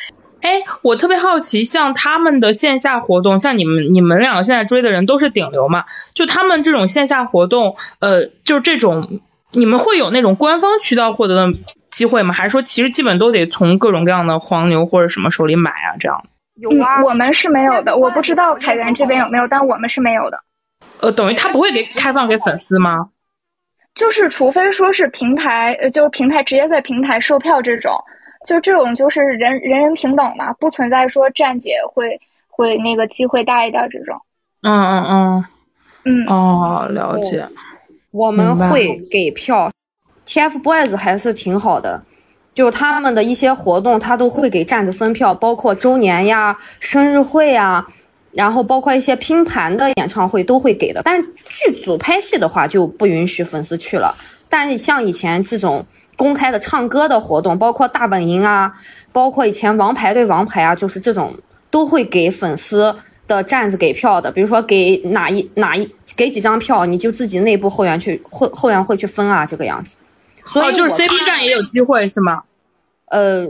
[0.41, 5.85] 哎，我特别好奇，像他们的线下活动，像你们你们两个现在追的人都是顶流嘛？
[6.13, 9.21] 就他们这种线下活动，呃，就这种，
[9.51, 11.57] 你们会有那种官方渠道获得的
[11.91, 12.33] 机会吗？
[12.33, 15.95] 还是说其实基本都得从各种各样的黄牛或者什么手里买啊？
[15.97, 16.25] 这样？
[16.55, 20.43] 有啊，我们是没有的，我不知道凯源这边有没有，但我们是没有的。
[20.99, 23.09] 呃，等于他不会给开放给粉丝吗？
[23.93, 27.93] 就是除非说是平台，呃，就是平台直接在平台售票这种。
[28.45, 34.21] 就这种就是人人人平等嘛，不存在说站姐会会那个机会大一点这种。
[34.61, 35.45] 嗯嗯嗯
[36.03, 37.47] 嗯哦，了解。
[38.11, 39.71] 我们会给票
[40.25, 42.03] ，TFBOYS 还是挺好的，
[42.53, 47.85] 就他们的一些活动，他都会给站子分票，包括周年呀、生日会呀，
[48.31, 51.01] 然后包括一些拼盘的演唱会都会给的。
[51.03, 54.15] 但剧组拍戏的话就不允许粉丝去了。
[54.47, 55.85] 但像以前这种。
[56.15, 58.71] 公开的唱歌的活动，包括大本营啊，
[59.11, 61.35] 包括以前王牌对王牌啊，就是这种
[61.71, 62.95] 都会给粉丝
[63.27, 64.31] 的站子给票的。
[64.31, 69.97] 比如说给哪一哪一给几张票，你就自己内部后援去后后援会去分啊，这个样子。
[70.45, 72.43] 所以就是 CP 站也有机会是吗？
[73.05, 73.47] 呃，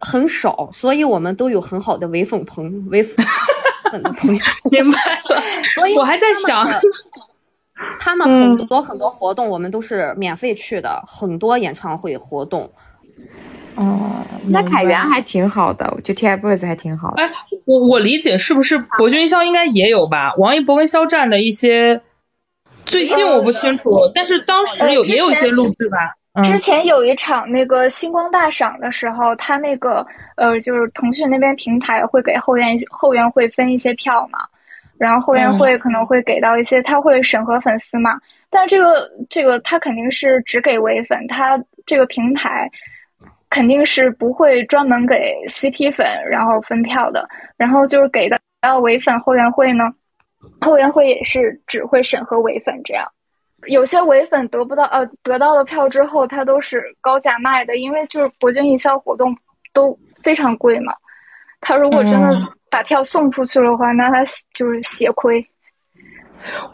[0.00, 3.02] 很少，所以我们都有很好的唯粉朋唯
[3.90, 4.42] 粉的朋友。
[4.70, 5.42] 明白了。
[5.74, 6.66] 所以我还在想。
[7.98, 12.72] 他们很多很多活动，我们都是免费去的，很多演唱会活动。
[13.74, 17.22] 哦，那凯源还挺好的，就 TFBOYS 还挺好的。
[17.22, 17.30] 哎，
[17.66, 20.32] 我我理解是不是博君一肖应该也有吧？
[20.38, 22.00] 王一博跟肖战的一些，
[22.86, 26.16] 最近我不清楚，但是当时有也有一些录制吧。
[26.42, 30.06] 之前有一场那个星光大赏的时候，他那个
[30.36, 34.40] 呃，就是腾讯那边平台会给后援后援会分一些票嘛。
[34.98, 38.18] 然后后援会可能会给到一些，他会审核粉丝嘛？
[38.48, 42.70] 但这个这个他肯定是只给唯粉，他这个平台
[43.50, 47.28] 肯定是不会专门给 CP 粉然后分票的。
[47.58, 48.30] 然后就是给
[48.62, 49.84] 到唯粉后援会呢，
[50.62, 53.12] 后援会也是只会审核唯粉这样。
[53.66, 59.36] 有些唯粉得不到呃得到了票之后，他都是高价卖的，因为就是博君营销活动
[59.72, 60.94] 都非常贵嘛。
[61.60, 62.52] 他如果真的。
[62.68, 65.46] 把票送出去的话，那他就是血亏。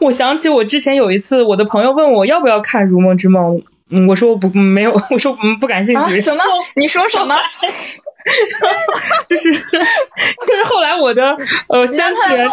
[0.01, 3.57] 我想起我之前有一次，我的朋友问我要不要看《如梦之梦》，
[3.91, 6.19] 嗯，我说我不没有，我说嗯不感兴趣。
[6.19, 6.43] 什么？
[6.75, 7.37] 你说什么？
[9.29, 11.37] 就是 就是后来我的
[11.69, 12.49] 呃三次元。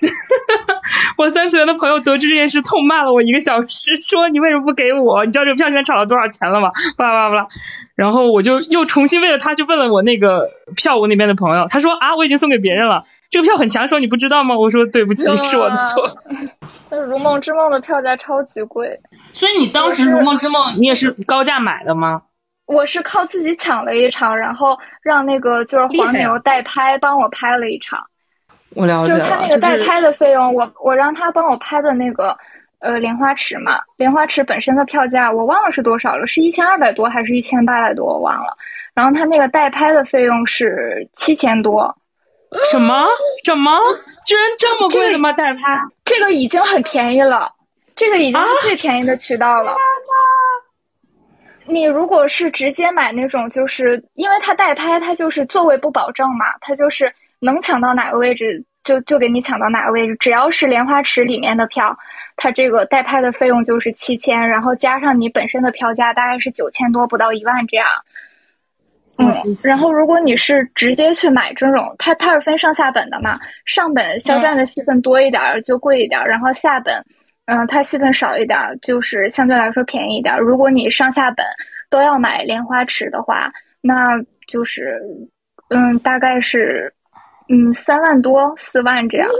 [1.18, 5.24] 我三次元的朋友得知这件事，痛骂了我一个小时， 说你为什么不给我？
[5.24, 6.70] 你知道这个票现在炒到多少钱了吗？
[6.96, 7.48] 巴拉巴拉巴拉。
[7.94, 14.56] 然后我就又重新为了他去问了我那个票务那边的朋友，他说啊，我已经送给别人了，这个票很抢手，你不知道吗？
[14.56, 16.16] 我说对不起，是我的错。
[16.90, 19.00] 那如梦之梦的票价超级贵，
[19.32, 22.22] 所以你当时如梦之梦你也是高价买的吗？
[22.66, 28.06] 我是靠自己抢了一场，然后让那个就是黄牛代拍帮我拍了一场。
[28.74, 32.36] 我了解，就是他那个代拍的费用，我我让他帮我拍的那个
[32.80, 38.56] 呃莲花池嘛，莲花池本身的票价我忘了是多少了，是一千二百多还是一千八百多我忘了，
[38.94, 41.96] 然后他那个代拍的费用是七千多，
[42.70, 43.06] 什么
[43.44, 43.78] 什么
[44.26, 45.32] 居然这么贵的吗？
[45.32, 45.60] 代拍
[46.04, 47.52] 这个已经很便宜了，
[47.96, 49.74] 这个已经是最便宜的渠道了。
[51.70, 58.64] 你如果是直接买那种，就是因为他代拍，他就是座位不保证嘛，他就是能抢到哪个位置。
[58.84, 61.98] 就就给你抢到哪个位置，只要是莲花池里面的票，
[62.36, 67.86] 它这个代拍的费用就是七千，然后加上你本身的票价大概是九千多，不到一万这样。
[69.18, 69.34] 嗯，
[69.66, 77.04] 然后如果你是直接去买这种，它它是分上下本的嘛，上本肖战的戏份多一点就贵一点，然后下本，
[77.44, 80.38] 嗯，它戏份少一点，就是相对来说便宜一点。
[80.38, 81.44] 如果你上下本
[81.90, 84.98] 都要买莲花池的话，那就是，
[85.68, 86.94] 嗯，大概是，
[87.48, 89.28] 嗯，三万多四万这样。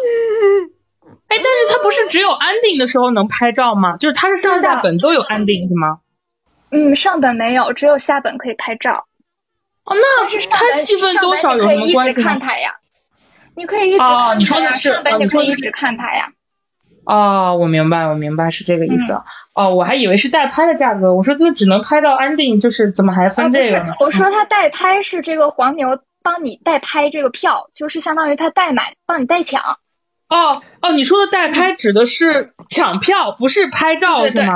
[1.29, 3.97] 哎，但是它不是只有安定的时候能拍照吗？
[3.99, 5.99] 就是它是上下本都有安定是吗？
[6.71, 9.07] 嗯，上本没有，只有下本可以拍照。
[9.85, 12.77] 哦，那它戏份多少有什么关系看它呀，
[13.55, 16.29] 你可以一直哦，你说的是上本，你可以一直看它呀。
[17.05, 19.23] 哦，我明白，我明白是这个意思。
[19.55, 23.95] 哦，我还以为是代拍的价格，我说那只能拍到安定，就是怎么还分这个呢？
[24.01, 29.79] 我说他代拍是这个黄牛帮你代拍这个票，就是相当于他代买，帮你代抢。
[30.29, 34.55] 哦哦，你说的代拍指的是抢票，不是拍照是吗？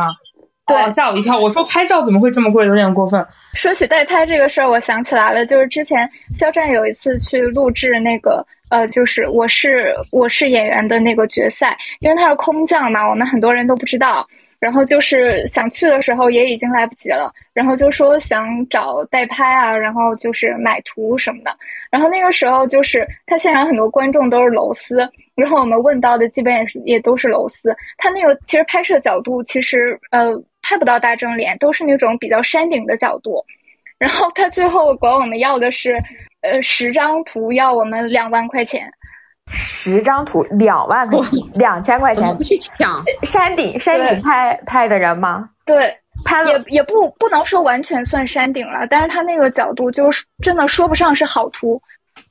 [0.65, 1.41] 对，吓我一跳！
[1.41, 2.67] 我说拍照怎么会这么贵？
[2.67, 3.27] 有点过分。
[3.55, 14.29] 说起代拍这个事儿，我想起来了，就是之前肖战有一次去录制那个呃，就是我是我是演员的那个决赛，因为他是空降嘛，我们很多人都不知道。
[14.63, 21.51] 然后就是想去的时候也已经来不及了，然后就说想找代拍啊，然后就是买图什么的。
[21.91, 24.99] 然后那个时候就是他现场很多观众都是楼丝，
[25.35, 27.75] 然后我们问到的基本也是也都是楼丝。
[27.99, 33.45] 他那个其实拍摄角度其实呃拍不到大正脸，都是那种比较山顶的角度。
[33.99, 35.99] 然后他最后管我们要的是
[36.41, 38.93] 呃十张图，要我们两万块钱。
[39.53, 45.51] 十张图两万块钱，两千块钱去抢山顶山顶拍拍的人吗？
[45.67, 51.83] 对，拍了也也不不能说完全算山顶了，但是他那个角度就是真的说不上是好图，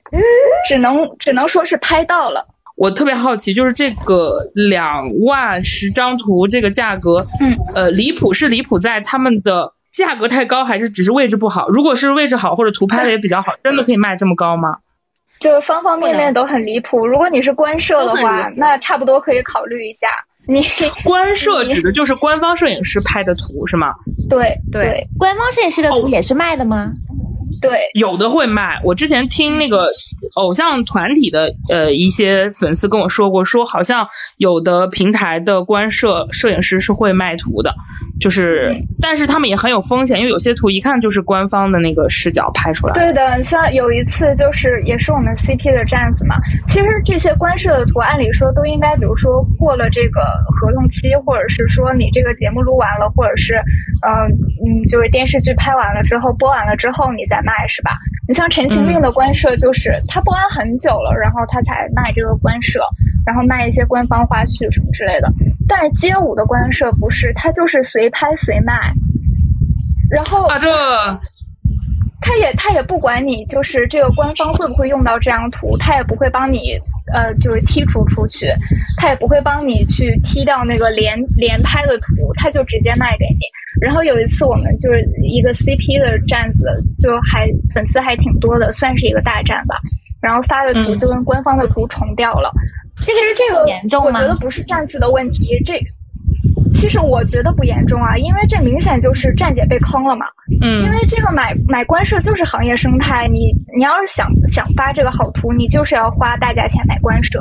[0.68, 2.48] 只能只能说是拍到了。
[2.76, 11.70] 我特别好奇，就是这个两万十张图这个价格，嗯，呃，离谱是离谱在他们的价格太高，还是只是位置不好？
[11.70, 14.78] 如果是位置好或者图拍的也比较好，真的可以卖这么高吗？
[15.42, 17.06] 就是方方面面都很离谱。
[17.06, 20.08] 如果你是官摄的话，那差不多可以考虑一下。
[20.48, 20.62] 你
[21.04, 23.94] 官摄指的就是官方摄影师拍的图是吗？
[24.30, 26.92] 对对，官方摄影师的图也是卖的吗？
[27.62, 28.80] 对，有的会卖。
[28.86, 29.92] 我之前听那个。
[30.36, 34.08] 偶像团体的呃一些粉丝跟我说过，说好像
[34.38, 37.76] 有的平台的官摄摄影师是会卖图的，
[38.20, 42.94] 就是但是他们也很有风险，因为有些图一看就是官方的那个视角拍出来。
[42.94, 46.36] 对的，像有一次就是也是我们 CP 的站子嘛，
[46.68, 57.92] 其实这些官摄的图按理说都应该，比如说过了这个合同期，或者是说你这个节目录完了，或者是嗯嗯就是电视剧拍完了之后播完了之后你再卖是吧？
[58.28, 59.92] 你像《陈情令》的官摄就是。
[60.14, 62.82] 他播完很久了，然后他才卖这个官摄，
[63.26, 65.32] 然后卖一些官方花絮什么之类的。
[65.70, 68.92] 但是街舞的官摄不是，他就是随拍随卖，
[70.10, 70.70] 然后啊这，
[72.20, 76.82] 他也他也不管你就是这个官方会不会用到这张图，他也不会帮你
[77.14, 78.48] 呃就是剔除出去，
[78.98, 83.40] 他也不会帮你去踢掉那个连连拍的图，他就直接卖给你。
[83.82, 86.66] 然后有一次我们就是一个 CP 的站子，
[87.02, 89.78] 就还粉丝还挺多的，算是一个大站吧。
[90.22, 92.52] 然后发的图就跟官方的图重掉了。
[92.98, 94.20] 其实这个严重吗？
[94.20, 95.80] 我觉得不是站子的问题，这
[96.82, 100.26] 其实我觉得不严重啊，因为这明显就是站姐被坑了嘛。
[100.60, 100.82] 嗯。
[100.82, 107.40] 因为这个买买官设就是行业生态，你你要是想想发这个好图，你就是要花大价钱买官设。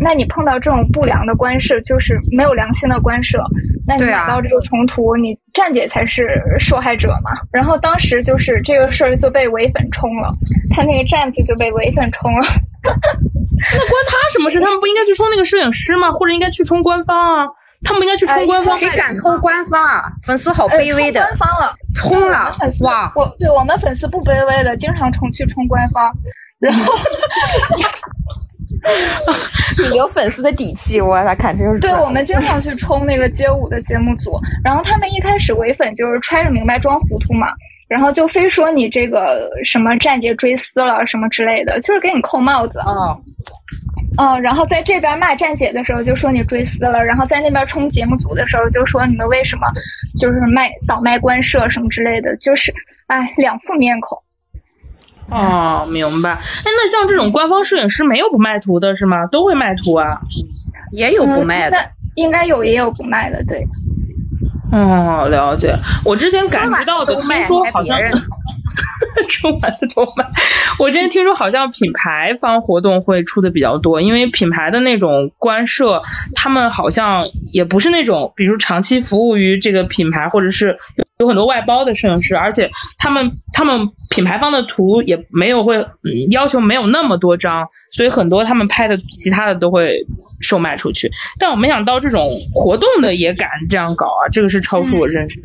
[0.00, 3.42] 那你碰到这种不良的官设，就是没有良心的官设，
[3.84, 6.22] 那你买到这个重图，你站姐才是
[6.60, 7.32] 受害者嘛。
[7.50, 10.34] 然后当时就是这个事儿就被唯粉冲了，
[10.70, 12.46] 他那个站子就被唯粉冲了。
[12.86, 14.60] 那关他什么事？
[14.60, 16.12] 他们不应该去冲那个摄影师吗？
[16.12, 17.46] 或者应该去冲官方啊？
[17.84, 18.76] 他们应该去冲官方？
[18.76, 20.04] 谁敢冲官方啊？
[20.24, 21.20] 粉丝好卑微的。
[21.20, 22.52] 官方了，冲了！
[22.82, 26.12] 哇，我对我们粉丝不卑微的，经常冲去冲官方，
[26.58, 26.94] 然后。
[29.90, 31.80] 你有粉丝的底气，我他看真是。
[31.80, 37.48] 对，我们经常去冲那个街舞的节目组，然后他们一开始唯粉就是揣着明白装糊涂嘛，
[37.88, 42.78] 然后就非说你这个什么站姐追思了什么之类的，就是给你扣帽子。
[42.86, 43.20] 嗯。
[44.18, 49.68] 嗯，然后在这边骂站姐的时候就说你追思了，然后在那边冲节目组的时候就说你们为什么
[50.18, 52.74] 就是卖倒卖官摄什么之类的，就是
[53.06, 54.22] 哎两副面孔。
[55.30, 56.30] 哦，明白。
[56.32, 59.26] 哎，那像这种官方摄影师没有不卖图的是吗？
[59.26, 60.20] 都会卖图啊？
[60.90, 63.66] 也有不卖的，应该有也有不卖的，对。
[64.72, 65.76] 哦，了解。
[66.04, 67.98] 我之前感觉到的，听说好像
[69.28, 70.30] 春晚的都卖。
[70.78, 76.02] 我之前听说好像品牌方活动会出的比较多，因为品牌的那种官摄，
[76.34, 80.78] 他们好像也不是那种，比如长期服务于这个品牌，或者是
[81.18, 85.86] 有很多外包的摄影师，而且他们他们品牌方的图也没有会
[86.30, 90.06] 要求没有那么多张，所以很多他们拍的其他的都会
[90.40, 91.10] 售卖出去。
[91.40, 95.40] 但我没想到这种活动的也敢这样搞啊，这个是超出我认识。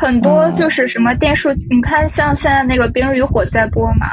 [0.00, 4.06] 很多就是什么电视，你看像现在那个《冰与火》在播嘛，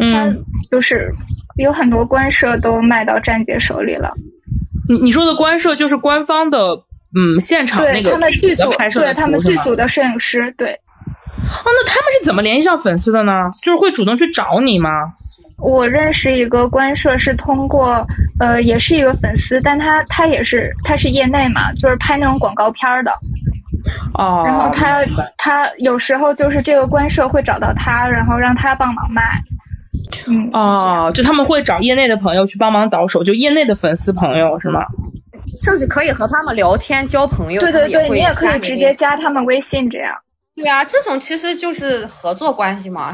[0.00, 1.14] 嗯，就是
[1.56, 4.14] 有很多官摄都卖到站姐手里了。
[4.88, 10.80] 你你说的官摄就是官方的，嗯，现场那个他们剧组，对他们剧组的摄影师，对。
[11.40, 13.48] 哦，那他们是怎么联系上粉丝的呢？
[13.62, 14.90] 就是会主动去找你吗？
[15.56, 18.06] 我认识一个官摄是通过，
[18.40, 23.12] 呃，也是一个粉丝，但他他也是他是业内嘛，就是拍那种广告片的。
[24.14, 24.42] 哦。
[24.44, 25.04] 然后他
[25.36, 29.22] 他有时候就是这个官社会找到他，然后让他帮忙卖。
[30.26, 30.50] 嗯。
[30.52, 34.82] 哦，就他们会找业内的朋友去帮忙倒手，就业内的粉丝朋友是吗？
[35.62, 37.60] 甚至可以和他们聊天交朋友。
[37.60, 40.14] 对对对，你也可以直接加他们微信这样。
[40.54, 43.12] 对啊，这种其实就是合作关系嘛。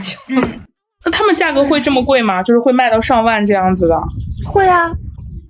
[1.07, 2.43] 那他们价格会这么贵吗？
[2.43, 4.03] 就是会卖到上万这样子的？
[4.47, 4.91] 会啊，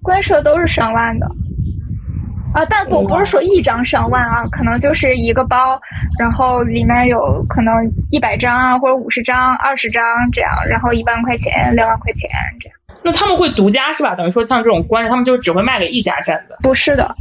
[0.03, 1.27] 官社都是上万的。
[2.55, 5.81] 啊，但不不是说一张上万啊，可能就是一个包，
[6.21, 7.75] 然后里面有可能
[8.13, 10.03] 一百张啊，或者五十张、二十张
[10.33, 12.31] 这样，然后一万块钱、两万块钱
[12.61, 12.79] 这样。
[13.03, 14.15] 那他们会独家是吧？
[14.15, 16.57] 等于说像这种官，他们就只会卖给一家站子？
[16.63, 17.15] 不是的，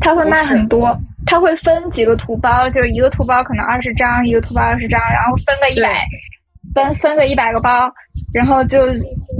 [0.00, 0.96] 他会卖很多。
[1.26, 6.06] 他会分几个图包，就是一个图包可能二十张，一个图包二十张，然后分个一百，
[6.74, 7.90] 分分个一百个包，
[8.32, 8.78] 然后就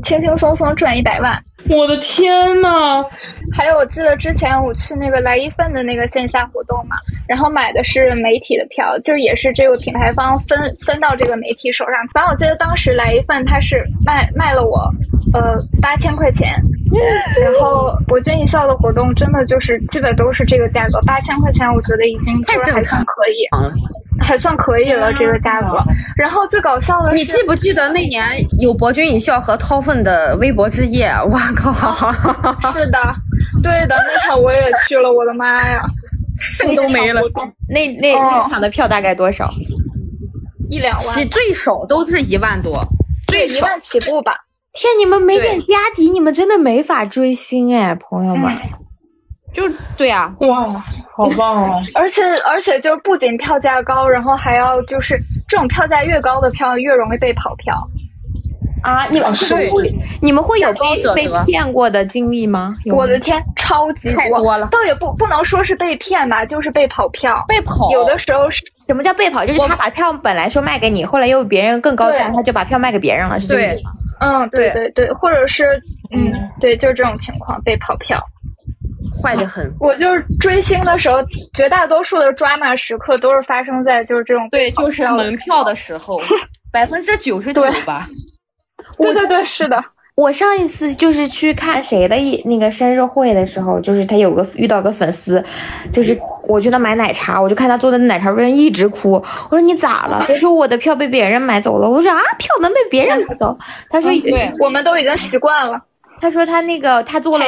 [0.02, 1.40] 轻轻松松赚一百万。
[1.70, 3.04] 我的天呐！
[3.54, 6.96] 还有我记得之前我去那个来一份的那个线下活动嘛，
[7.28, 11.94] 然后买的是媒体的票，就是也是这个品牌方分分到这个媒体手上。
[12.12, 14.90] 反正我记得当时来一份他是卖卖了我
[15.32, 16.60] 呃八千块钱。
[17.42, 25.78] 然后博君一笑的活动真的就是基本都是这个价格，八千块钱我觉得已经就是还算可以，还算可以了这个价格。
[26.16, 28.24] 然后最搞笑的是，你记不记得那年
[28.60, 31.08] 有博君一笑和掏粪的微博之夜？
[31.28, 31.72] 我靠！
[32.72, 33.00] 是的，
[33.62, 35.80] 对的，那场我也去了，我的妈呀，
[36.38, 37.22] 肾都没了。
[37.68, 39.50] 那那那场的票大概多少？
[40.68, 42.86] 一两万，起最少都是一万多，
[43.26, 44.36] 最一万起步吧。
[44.72, 48.54] 天，你们没点家底，你们真的没法追星哎，朋友们。
[49.54, 50.84] 就对啊，哇，
[51.16, 51.82] 好棒哦！
[51.94, 57.74] 而且而且就不仅票价高，然后还要就是这种票价越高的票越容易被跑票。
[58.86, 62.76] 啊，你们会你们会有被被骗过的经历吗？
[62.94, 67.44] 我的天，超级多了，倒也不不能说是被骗吧，就是被跑票。
[67.48, 69.44] 被跑，有的时候是什么叫被跑？
[69.44, 73.90] 就是他把票本来说卖给你，后来又别人更高价，他就把票卖给别人了，是这个意思吗？
[74.20, 75.82] 嗯，对对对，或者是
[76.14, 78.22] 嗯，对，就是这种情况被跑票，
[79.20, 79.74] 坏的很。
[79.80, 81.18] 我就是追星的时候，
[81.54, 86.20] 绝大多数的抓马时刻都是发生在就是这种对，就是门票的时候，
[86.72, 88.08] 百分之九十九吧。
[88.98, 89.82] 对对对，是的。
[90.14, 95.44] 我上一次就是去看谁的一那个生日会的时候，就是他有个遇到个粉丝，
[95.92, 96.18] 就是
[96.48, 99.12] 我去那买奶茶，我就看他坐在奶茶边一直哭。
[99.12, 100.24] 我说你咋了？
[100.26, 101.88] 他说我的票被别人买走了。
[101.88, 103.54] 我说啊，票能被别人买走？
[103.90, 105.78] 他说对，我们都已经习惯了。
[106.18, 107.44] 他说他那个他坐了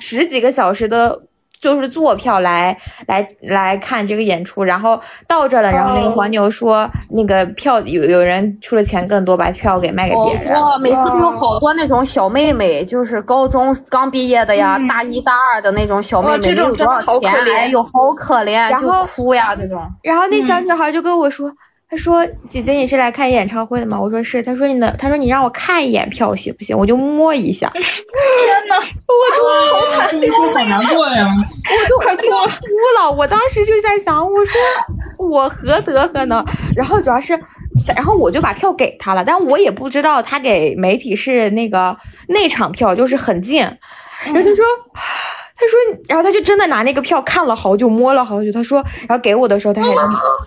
[0.00, 1.20] 十几个小时的。
[1.64, 10.60] 就是坐票来来来看这个演出，然后到这了，然后那个黄牛说那个票有有人出了钱更多，把票给卖给别人。
[10.60, 19.80] 哇，每次都有好多那种小妹妹，就是高中刚毕业的呀，大一大二的那种小妹妹，没有多少钱，哎呦，好可怜，就哭呀那种。
[20.02, 21.50] 然后那小女孩就跟我说。
[21.94, 26.76] 他说：“姐姐，你是来看演唱会的吗？”我说：“是。”他说：“你的，他说你让我看一眼票行不行？
[26.76, 27.70] 我就摸一下。
[27.78, 28.74] ”天呐，
[29.06, 31.24] 我都好惨，我好难过呀！
[31.84, 32.22] 我都快哭
[32.98, 33.08] 了。
[33.12, 34.52] 我当时就在想，我说
[35.18, 36.44] 我何德何能？
[36.74, 37.38] 然后主要是，
[37.94, 43.60] 然后我就把票给他了，但我也不知道他给媒体是那个内场票，就是很近。
[43.60, 44.64] 然后他说。
[45.56, 48.50] 他说，然后他就真的拿那个票看了好久，摸了好久。
[48.50, 49.94] 他说，然后给我的时候，他还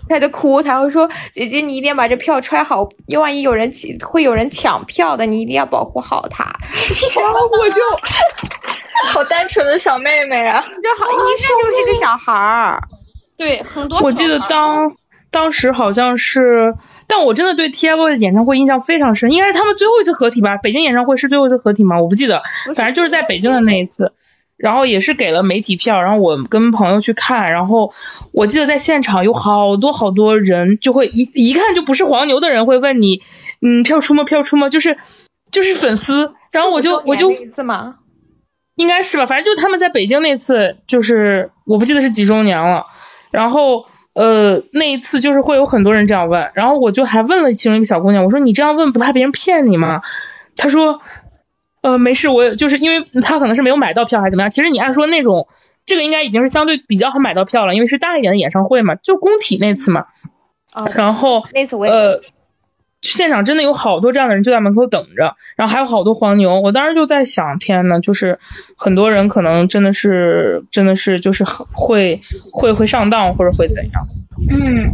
[0.08, 2.86] 他在哭，他会说：“姐姐，你一定要把这票揣好，
[3.18, 3.72] 万一有人
[4.04, 6.44] 会有人抢票的，你一定要保护好他。
[7.18, 7.80] ”然后我就
[9.12, 12.82] 好单纯的小妹妹啊，就好，一看就是个小孩儿。
[13.38, 14.00] 对，很多。
[14.00, 14.92] 我记得当
[15.30, 16.74] 当时好像是，
[17.06, 20.58] 但我真的对 TFBOYS 演唱会印象非常深，应该是他们最后一次合体吧？
[20.58, 21.98] 北京演唱会是最后一次合体吗？
[21.98, 22.42] 我不记得，
[22.74, 24.12] 反正就是在北京的那一次。
[24.58, 27.94] 然后也是给了媒体票，然后我跟朋友去看，然后
[28.32, 33.22] 我记得在现场有好多好多人，就会一一看就不是黄牛的人会问你，
[33.62, 34.24] 嗯，票出吗？
[34.24, 34.68] 票出吗？
[34.68, 34.98] 就是
[35.50, 37.96] 就是粉丝，然后我就我就一次吗？
[38.74, 42.86] 应该是吧，反正就他们在北京那次，就是我不记得是几周年了，
[43.30, 43.86] 然后。
[44.14, 50.00] 呃，那一次就是会有很多人这样问，然后我就还问了其中一个小姑娘，我说你这样问不怕别人骗你吗？
[50.56, 51.00] 她说，
[51.80, 54.50] 呃，没事，我就是因为他可能是没有买到票还是怎么样。
[54.50, 55.46] 其实你按说那种，
[55.86, 60.06] 这个应该已经是相对比较好买到票了，因为是大一点的演唱会嘛，就工体那次嘛。
[60.74, 62.20] 哦，然后那次我也呃，
[63.00, 66.60] 现场真的有好多这样的人就在门口等着，然后还有好多黄牛。
[66.60, 68.38] 我当时就在想，天呐，就是
[68.76, 72.20] 很多人可能真的是真的是就是很会
[72.52, 74.08] 会会上当或者会怎样。
[74.50, 74.92] 嗯，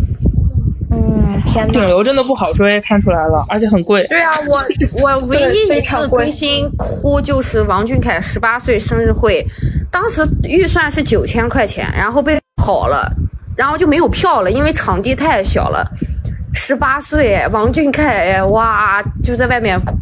[0.94, 4.06] 嗯，天呐，顶流真的不好追，看出来了，而且很贵。
[4.08, 4.56] 对啊，我
[5.02, 9.44] 我唯一一次追星哭就是王俊凯十八岁生日会，
[9.90, 13.10] 当时预算是九千块钱，然后被跑了，
[13.56, 15.84] 然后就没有票了，因为场地太小了。
[16.54, 19.96] 十八岁，王俊凯，哇，就在外面哭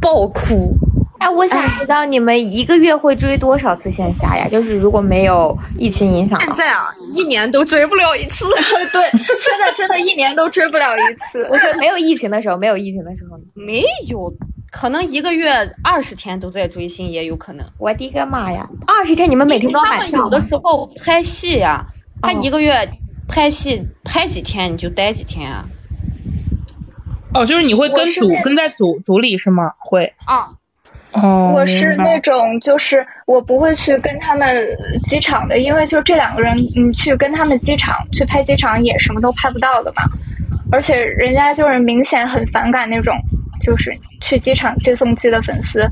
[0.00, 0.74] 爆哭。
[1.18, 4.48] 哎，我想知道你们一个月会追多少次线下呀？
[4.48, 8.44] 就是如果没有疫情影响现在啊，一年都追不了一次。
[8.92, 11.46] 对，现在真的一年都追不了一次。
[11.50, 14.32] 我说没有疫情的时候，没有疫情的时候，没有，
[14.70, 15.52] 可能一个月
[15.82, 17.66] 二十天都在追星，也有可能。
[17.78, 18.68] 我的个妈呀！
[18.86, 20.40] 二十天你们每天都买票吗有的？
[20.40, 21.84] 时候拍戏呀、
[22.22, 22.88] 他哦一个月
[23.26, 25.64] 拍戏拍几天你就待几天啊。
[27.34, 29.72] 哦，就是你会跟组跟在组组里是吗？
[29.78, 30.14] 会。
[30.24, 30.50] 啊，
[31.22, 34.66] 哦，我是那种，就是我不会去跟他们
[35.08, 40.02] 机场的，因为就这两个人，你去跟他们机场去拍机场也什么都拍不到的嘛。
[40.70, 43.16] 而且人家就是明显很反感那种，
[43.60, 43.90] 就是
[44.20, 45.86] 去机场接送机的粉丝，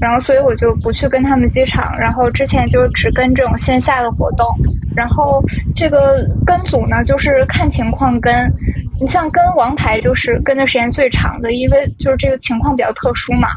[0.00, 1.98] 然后所以我就不去跟他们机场。
[1.98, 4.46] 然后之前就只跟这种线下的活动，
[4.94, 5.42] 然后
[5.74, 8.32] 这个跟组呢，就是看情况跟。
[9.02, 13.48] 你像跟王牌就是跟的时间最长的，因为就是这个情况比较特殊嘛。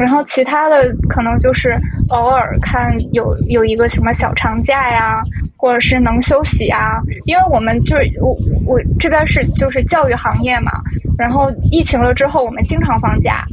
[0.00, 1.78] 然后其他的可能就是
[2.08, 5.14] 偶尔看有有一个什么小长假呀，
[5.56, 7.00] 或者是能休息啊。
[7.26, 8.36] 因为我们就是我
[8.66, 10.72] 我这边是就是教育行业嘛，
[11.18, 13.44] 然后疫情了之后我们经常放假，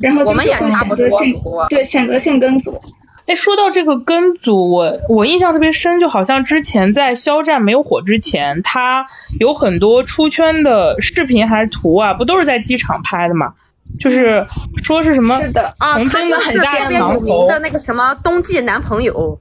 [0.00, 2.80] 然后我们也是会选择性对选择性跟组。
[3.26, 9.06] 哎，说到这个跟组，我我印象特别深，就好像之前在肖战没有火之前，他
[9.40, 13.54] 有很多出圈的视频还是图啊，不都是在机场拍的嘛？
[14.00, 14.46] 就是
[14.82, 19.38] 说是什么是的啊，的很大的的那个什么冬季男朋友，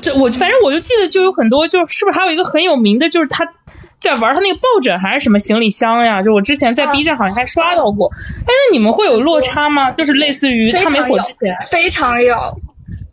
[0.00, 3.52] 这我反正我就记得就有很多，就是不是还有一个很有名的，就是他
[4.00, 6.22] 在玩他那个抱枕还是什么行李箱呀？
[6.22, 8.10] 就我之前在 B 站好像还刷到过。
[8.46, 9.92] 但是你们会有落差吗？
[9.92, 12.36] 就是类似于他没火之前，非常有，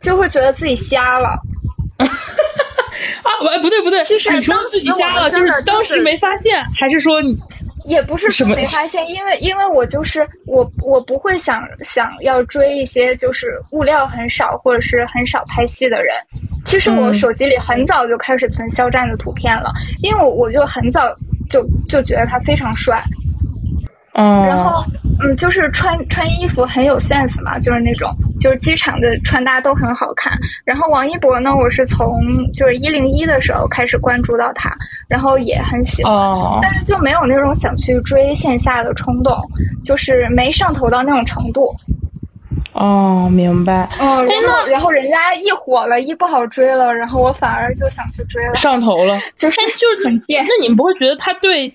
[0.00, 1.38] 就会觉得自己瞎了。
[3.22, 7.36] 啊，不不对不对，其实你说当自己瞎了，就是当时没发现，还是说你
[7.86, 16.14] 也不是说没发现，因为因为我就是我我不会想想要追一些就是物料很少或者是很少拍戏的人。
[16.66, 19.72] 其实我嗯手机里很早就开始存肖战的图片了，
[20.02, 21.02] 因为我我就很早
[21.48, 23.02] 就就觉得他非常帅，
[24.20, 24.84] 哦，然后
[25.22, 30.32] 嗯，就是穿穿衣服很有 sense 嘛，就是那种就是机场的穿搭都很好看。
[30.64, 34.70] 然后王一博呢，我是从就是一零一的时候开始关注到他，
[35.08, 36.12] 然后也很喜欢。
[36.12, 39.34] 哦但是就没有那种想去追线下的冲动，
[39.84, 41.74] 就是没上头到那种程度。
[42.72, 49.18] 哦，明白，嗯，然后然后人家一火了，一不好追了，然后我反而就想去追了，上头了。
[49.36, 50.44] 就是就是很贱。
[50.44, 51.74] 那你们不会觉得他对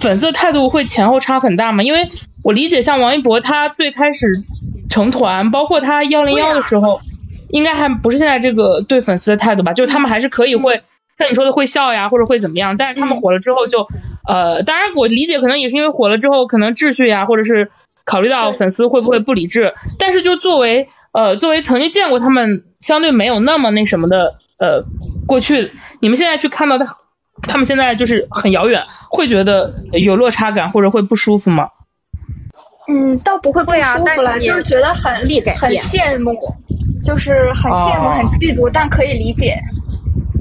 [0.00, 1.82] 粉丝的态度会前后差很大吗？
[1.82, 2.10] 因为
[2.42, 4.44] 我理解，像王一博他最开始
[4.88, 7.00] 成团，包括他幺零幺的时候，
[7.48, 9.72] 应该还不是现在这个对粉丝的态度吧？
[9.72, 10.82] 就是他们还是可以会。
[11.18, 12.78] 像你说的会笑呀，或者会怎么样？
[12.78, 13.86] 但是他们火了之后就，
[14.26, 17.70] 呃，当然我理解可能也是因为火了之后，可能秩序呀，或者是
[18.06, 19.74] 考虑到粉丝会不会不理智。
[19.98, 24.80] 但是就作为呃作为曾经见过他们相对没有那么那什么的呃
[25.26, 26.96] 过去，你们现在去看到他
[27.42, 31.68] 他们现在就是很遥远，会觉得有落差感或者会不舒服吗？
[32.88, 36.32] 嗯，倒不会不会啊舒服了，但是就是觉得很很羡慕，
[37.04, 39.56] 就是很羡慕、哦很嫉妒，但可以理解。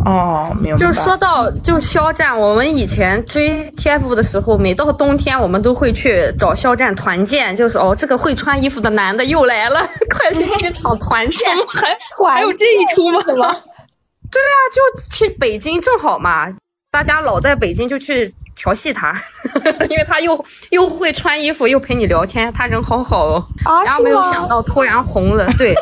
[0.06, 0.78] 哦，明白。
[0.78, 9.80] 就说到就肖战，我们以前追 TF 的时候，每到冬天我们都会去找肖战团建，就是哦，这个会穿衣服的男的又来了，
[10.18, 11.50] 快去机场团建。
[11.68, 13.20] 还还有这一出吗？
[14.32, 14.82] 对啊，就
[15.12, 16.48] 去北京正好嘛，
[16.92, 19.14] 大家老在北京就去调戏他，
[19.90, 23.46] 因为他又又会穿衣服，又陪你聊天，他人好好哦。
[23.64, 25.76] 啊然后没有想到突然红了，对，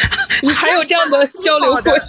[0.56, 2.00] 还有这样的交流过程？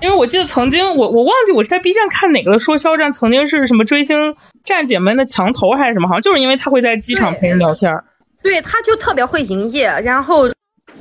[0.00, 4.16] 因为我记得曾经我我忘记我是在 B 站看哪个了，说肖战曾经是什么追星
[4.62, 8.04] 站姐们的墙头还是什么，好像就是因为他会在机场陪人聊天儿。
[8.42, 10.48] 对，他就特别会营业，然后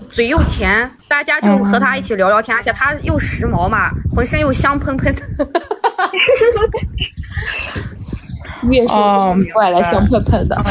[0.09, 5.21] 嘴又甜，大家就和他一起聊聊天，而且他又时髦嘛，浑身又香喷喷的。
[8.69, 10.57] 越说越怪来，香喷喷的。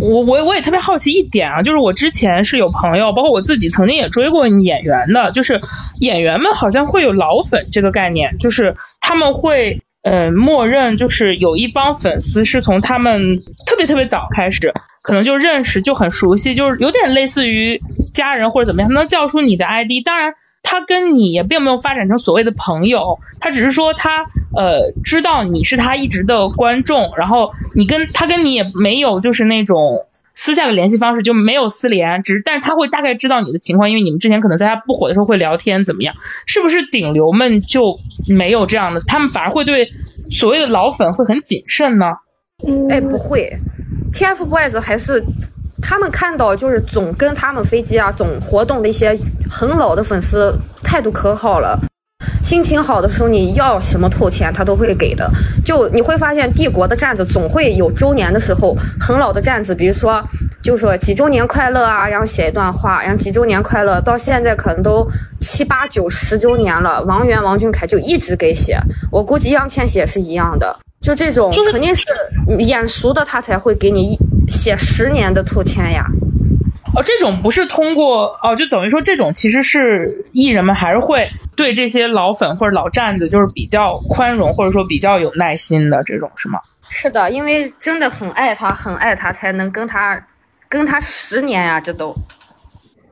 [0.00, 5.60] 我我我也特别好奇一点啊，就是我之前是有朋友，包括我自己曾经也追过演员的，就是
[6.00, 9.82] 演员们好像会有老粉这个概念，就是他们会。
[10.00, 14.72] 嗯，默认就是有一帮粉丝是从他们特别特别早开始，
[15.02, 17.80] 可能就认识就很熟悉，就是有点类似于
[18.12, 20.04] 家人或者怎么样，他能叫出你的 ID。
[20.04, 20.34] 当然，
[20.70, 30.04] 他跟你也并没有发展成所谓的朋友，他只是说他呃知道你是他一直的观众，然后你跟他跟你也没有就是那种。
[30.34, 36.14] 私下的联系方式就没有私联，只是但是他会大概知道你的情况，因为你们之前可能在他不火的时候会聊天怎么样？
[36.46, 39.00] 是不是顶流们就没有这样的？
[39.00, 39.90] 他们反而会对
[40.30, 42.06] 所谓的老粉会很谨慎呢？
[42.88, 43.50] 哎，不会
[44.12, 45.24] ，TFBOYS 还是
[45.80, 49.16] 他们看到就是总跟他们飞机啊总活动的一些
[49.50, 51.78] 很老的粉丝态度可好了。
[52.42, 55.30] 心情好的时候，你要什么透钱，他都会给的。
[55.64, 60.22] 就你会发现，帝国的站子总会有周年的时候，很老的站子，比如说，
[60.62, 65.06] 就说几周年快乐啊，然后写一段话，然后几周年快乐，到现在可能都
[65.40, 68.78] 七八九十周年了，王源、王俊凯就一直给写。
[69.12, 72.06] 我估计易烊千玺也是一样的，就这种肯定是
[72.58, 74.18] 眼熟的，他才会给你
[74.48, 76.06] 写十年的兔签呀。
[76.94, 86.60] 哦，这种不是通过哦，就等于说这种其实是艺人们还是会对这些老粉或者老站子就是比较宽容，或者说比较有耐心的这种是吗？
[86.88, 90.26] 是的，因为真的很爱他，很爱他，才能跟他
[90.68, 92.16] 跟他十年呀，这都。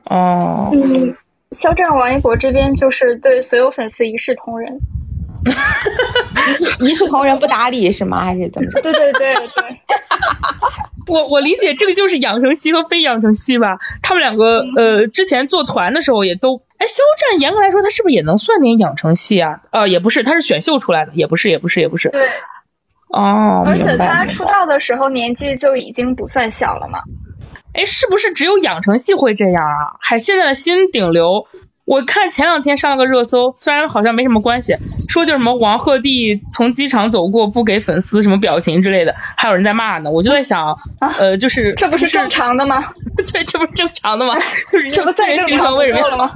[0.05, 0.71] 哦。
[0.73, 1.15] 嗯，
[1.51, 4.79] 肖战、王一博这边就是对所有粉丝一视同仁。
[6.79, 8.23] 一视同仁不搭理是吗？
[8.23, 8.81] 还是怎么着？
[8.81, 9.81] 对对对对。
[11.07, 19.61] 我我理解这个就是养成系和非养成系吧，他们两个呃之前做团的时候也都，哎，肖战严格来说他是不是也能算点养成系啊？
[19.71, 22.09] 呃，也不是，他是选秀出来的，也不是，也不是，也不是。
[22.09, 22.27] 对。
[23.09, 26.99] 哦，而且他出道的时候年纪就已经不算小了嘛。
[27.73, 29.95] 哎，是不是只有养成系会这样啊？
[30.01, 31.47] 还现在的新顶流。
[31.87, 34.75] 我看前两天上了个热搜，虽然好像没什么关系，
[35.07, 40.11] 说就什么王鹤棣从机场走过不给粉丝什么表情之类的，还有人在骂呢。
[40.11, 42.83] 我就在想，呃，就是这不是正常的吗？
[43.31, 44.35] 对，这不是正常的吗？
[44.69, 46.29] 就是 这不再正常为什么了吗？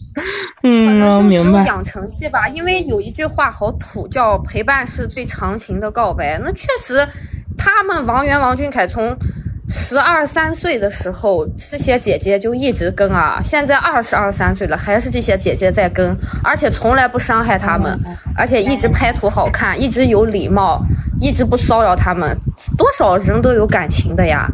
[0.62, 1.64] 嗯，明白。
[1.64, 6.38] 养成系吧，因为有一句话好土，叫陪伴是最长情的告白。
[6.44, 7.08] 那确实，
[7.56, 9.16] 他们王源、王俊凯从。
[9.74, 17.98] 十二三岁的时候，这些姐姐就一直跟啊，现在二十二三岁了，还是这些姐姐在跟，而且从来不伤害他们，
[18.36, 20.82] 而且一直拍图好看，一直有礼貌，
[21.22, 22.36] 一直不骚扰他们，
[22.76, 24.46] 多少人都有感情的呀。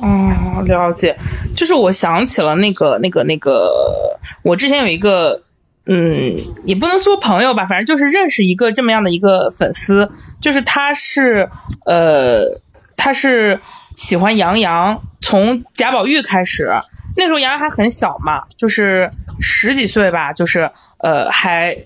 [0.00, 1.18] 哦，了解，
[1.54, 5.42] 就是我想起了那个那个那个，我之前有一个，
[5.84, 10.08] 嗯，也不能说朋友吧，反正就是认识一个这么样的一个粉丝，
[10.40, 11.50] 就是他是
[11.84, 12.62] 呃。
[12.96, 13.60] 他是
[13.96, 16.70] 喜欢杨洋，从贾宝玉开始，
[17.16, 21.84] 那时候杨洋还很小嘛，就是十几岁吧，就是呃还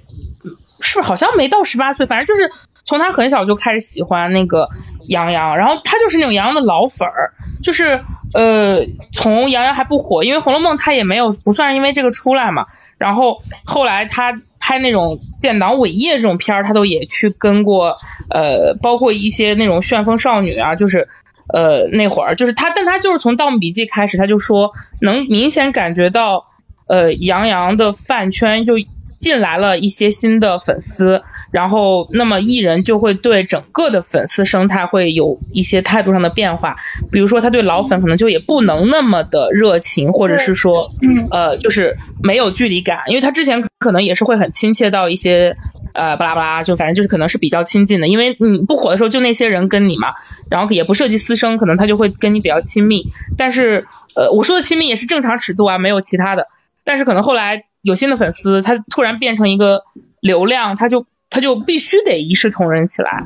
[0.80, 2.52] 是不是好像没到十八岁，反正就是
[2.88, 4.70] 从他很小就开始喜欢那个
[5.06, 8.02] 杨洋，然后他就是那种杨洋的老粉儿，就是
[8.32, 12.66] 呃从杨洋还不火，因为《红楼梦》他也没有不算是因为这个出来嘛，
[12.96, 14.34] 然后后来他。
[14.60, 17.96] 拍那种建党伟业这种片儿，他都也去跟过，
[18.28, 21.08] 呃，包括一些那种旋风少女啊，就是
[21.50, 26.48] 呃那会儿，就是他，但他就是从《盗墓笔记》开始，他就说能明显感觉到，
[26.86, 28.74] 呃，杨洋的饭圈就。
[29.18, 36.76] 进来了一些新的粉丝，然后那么艺人就会对整个的粉丝生态会有一些态度上的变化，
[37.10, 40.92] 比如说他对老粉可能就也不能那么的热情，或者是说，
[41.30, 45.56] 呃，就是没有距离感，因为他之前可能也是会很亲切到一些，
[45.94, 50.14] 呃，巴拉巴拉，就反正就是可能是比较亲近的，因为你不火的时候就那些人跟你嘛，
[50.50, 56.46] 然后也不涉及私生，可能他就会跟你比较亲密，但是，呃，我说的亲密也是正常尺度啊，没有其他的，
[56.84, 57.64] 但是可能后来。
[57.82, 59.84] 有新的粉丝，他突然变成一个
[60.20, 63.24] 流量，他就他就必须得一视同仁起来。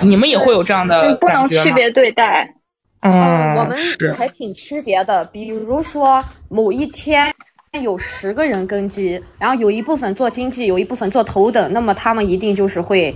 [0.00, 2.54] 你们也会有这样的不能区别对待。
[3.00, 3.78] 嗯，我们
[4.16, 5.24] 还挺区别的。
[5.26, 7.32] 比如说某一天
[7.82, 13.14] 有十个人跟机，然后有一部分做经济，有一部分做头等，那么他们一定就是会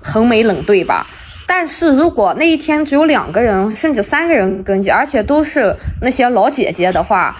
[0.00, 1.06] 横眉冷对吧？
[1.46, 7.36] 但是如果那一天只有两个人，甚至三个人跟机，而且都是那些老姐姐的话。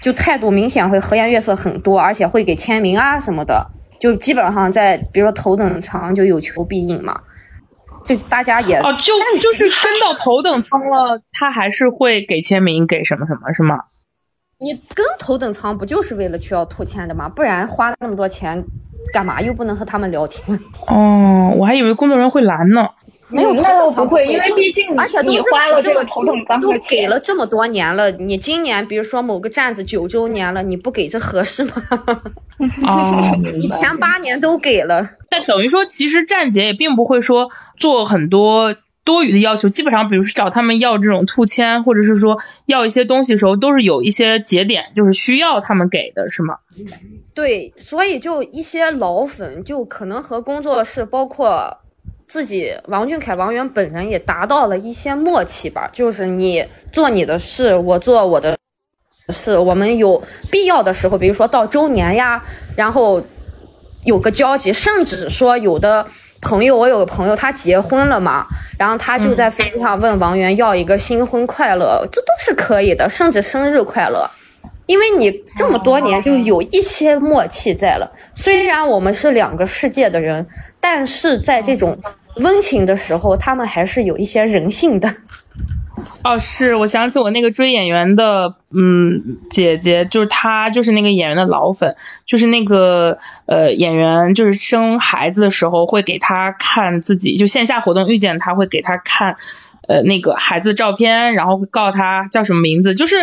[0.00, 3.66] 就态度明显会和颜悦色很多，而且会给签名啊什么的，
[3.98, 7.20] 就基本上在比如说头等舱就有求必应嘛，
[8.04, 13.80] 就大家也哦，就就是跟到头等舱了，他还是会给签名，给什么什么是吗？
[14.60, 17.28] 你跟头等舱不就是为了去要吐签的吗？
[17.28, 18.64] 不然花那么多钱
[19.12, 19.40] 干嘛？
[19.40, 20.58] 又不能和他们聊天。
[20.86, 22.88] 哦，我还以为工作人员会拦呢。
[23.30, 31.72] 没有，那倒不会，因为毕竟而且你花了这个头等舱都，给了这么多年了，你今年比如说某个站子九周年了，你不给这合适吗？
[32.82, 38.74] 哦， 你前八年都给了，但等于说，其实站姐也并不会说做很多
[39.04, 46.60] 多余的要求，基本上，比如说找他们要这种兔签，或者是说要一些东西的时候，都是有一些节点，就是需要他们给的，是吗？
[47.34, 51.80] 对，所以就一些老粉就可能和工作室包括。
[52.28, 58.56] 自己王俊凯、王源本人也达到了一些默契吧，就是你做你的事，我做我的
[59.30, 62.42] 事，我们有必要的时候，比如说到周年呀，
[62.76, 63.22] 然后
[64.04, 66.06] 有个交集，甚至说有的
[66.42, 68.46] 朋友，我有个朋友他结婚了嘛，
[68.78, 74.30] 然后他就在飞机上问王源要一个新婚快乐，这都是可以的，甚至生日快乐。
[74.88, 80.46] 因为你这么多年就有一些默契在了，虽然我们是两个世界的人，
[80.80, 81.98] 但是在这种
[82.36, 85.14] 温情的时候，他们还是有一些人性的。
[86.24, 91.94] 哦，是我想起我那个追演员的，嗯，姐姐就是她，就是那个演员的老粉，
[92.24, 99.36] 就是那个呃演员，就是生孩子的时候会给他看自己，就线下活动遇见他会给他看
[99.86, 103.16] 呃那个孩子照片，然后告诉他叫什么名字，就是。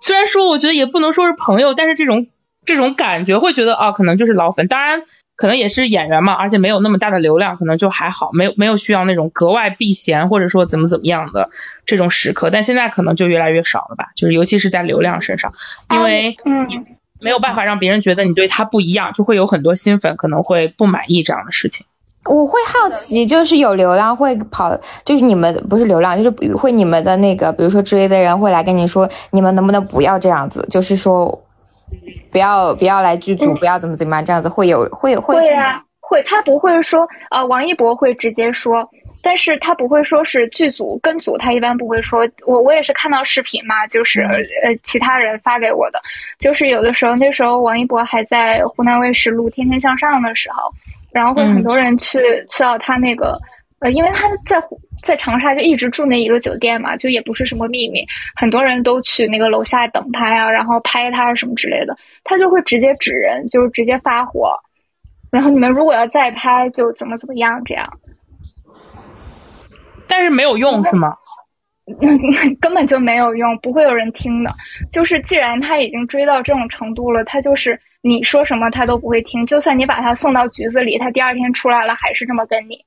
[0.00, 2.26] 虽然说我觉得也不能说是朋友，但是这种
[2.64, 4.66] 这种感觉会觉得啊，可能就是老粉。
[4.66, 5.02] 当然，
[5.36, 11.50] 可能也是演员嘛，而且没有那么大的流量，可能就还好，没有没有需要那种格外避嫌或者说怎么怎么样的
[11.86, 12.50] 这种时刻。
[12.50, 15.54] 但现在可能就越来越少了吧，就是尤其是在流量身上，
[15.90, 16.86] 因为嗯
[17.20, 21.84] 没有办法让别人觉得你对他不一样，就会有很多新粉可能会不满意这样的事情。
[22.26, 24.70] 我会好奇，就是有流量会跑，
[25.04, 31.26] 就是你们不是流量，就是会你们的那个，比如说追的人会来跟你说，你们能不能不要这样子，就是说
[32.30, 38.86] 不要不要来剧组，不要怎么怎么样，这样子会有会会会啊会，他不会说呃，王一博会直接说，
[39.22, 42.28] 但是他不会说是剧组跟组，他一般不会说。
[42.44, 44.20] 我我也是看到视频嘛，就是
[44.62, 45.98] 呃其他人发给我的，
[46.38, 50.70] 就是有的时候那时候王一博还在湖南卫视录《天天向上》的时候。
[51.12, 52.18] 然后会很多人去
[52.48, 53.38] 去到他那个，
[53.80, 54.62] 呃，因为他在
[55.02, 58.06] 在长沙就一直住那一个酒店嘛，就也不是什么秘密，
[58.36, 64.52] 很多人都去那个楼下等他呀，然后拍他什么之类的，他就会直接指人，就是直接发火，
[65.32, 67.98] 然后你们如果要再拍，就怎么怎么样这样。
[70.06, 71.16] 但是没有用是吗？
[72.60, 74.54] 根本就没有用，不会有人听的。
[74.92, 77.80] 就是既然他已经追到这种程度了，他就是。
[78.02, 82.84] 你说什么他都不会听，就算你把他送到局子里，他第二天出来了还是这么跟你。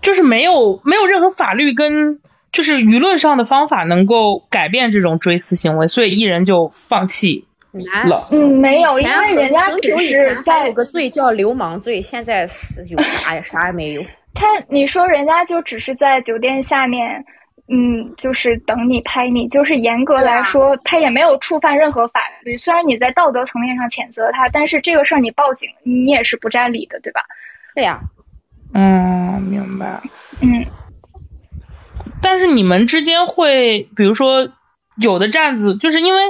[0.00, 2.20] 就是没有没有任何法律跟
[2.52, 8.28] 就是舆论上的方法能够改变这种追思行为，所以艺人就放弃了。
[8.30, 13.42] 嗯，没有，因为人家只是在有个罪叫流氓罪，现在是有啥呀？
[13.42, 14.02] 啥也没有。
[14.32, 17.24] 他你说人家就只是在酒店下面。
[17.68, 22.56] 嗯，就是等你拍你，就是严格来说，他也没有触犯任何法律。
[22.56, 27.22] 虽然你在道德层面上谴责他，但是这个事儿你报警，你也是不占理的，对吧？
[27.74, 28.02] 对呀。
[28.72, 30.00] 嗯，明白。
[30.40, 30.66] 嗯。
[32.22, 34.48] 但是你们之间会，比如说
[34.96, 36.22] 有的站子，就是因为，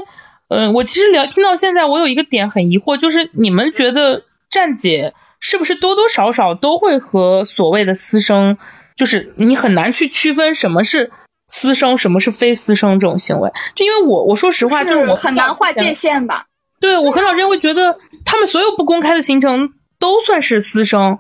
[0.49, 8.57] 嗯，我其实聊听到现在，我有一个点很疑惑，就是你们觉得站姐是不是多多少少都会和所谓的私生，
[8.97, 11.13] 就是你很难去区分什么是。
[11.47, 13.53] 私生什么是非私生这种行为？
[13.75, 16.47] 就因为我我说实话，就是我很难划界限吧。
[16.81, 21.19] 对我很少人会觉得他们所有不公开的行程都算是私生，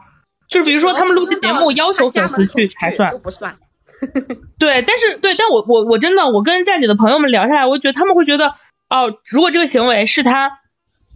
[0.48, 3.57] 就是比如说他们录期节目要求粉丝去才算，都不算。
[4.59, 8.53] 对，但是对，但我我我真的我跟站姐的朋友们聊下来，我觉得他们会觉得
[8.90, 10.59] 哦，如果这个行为是他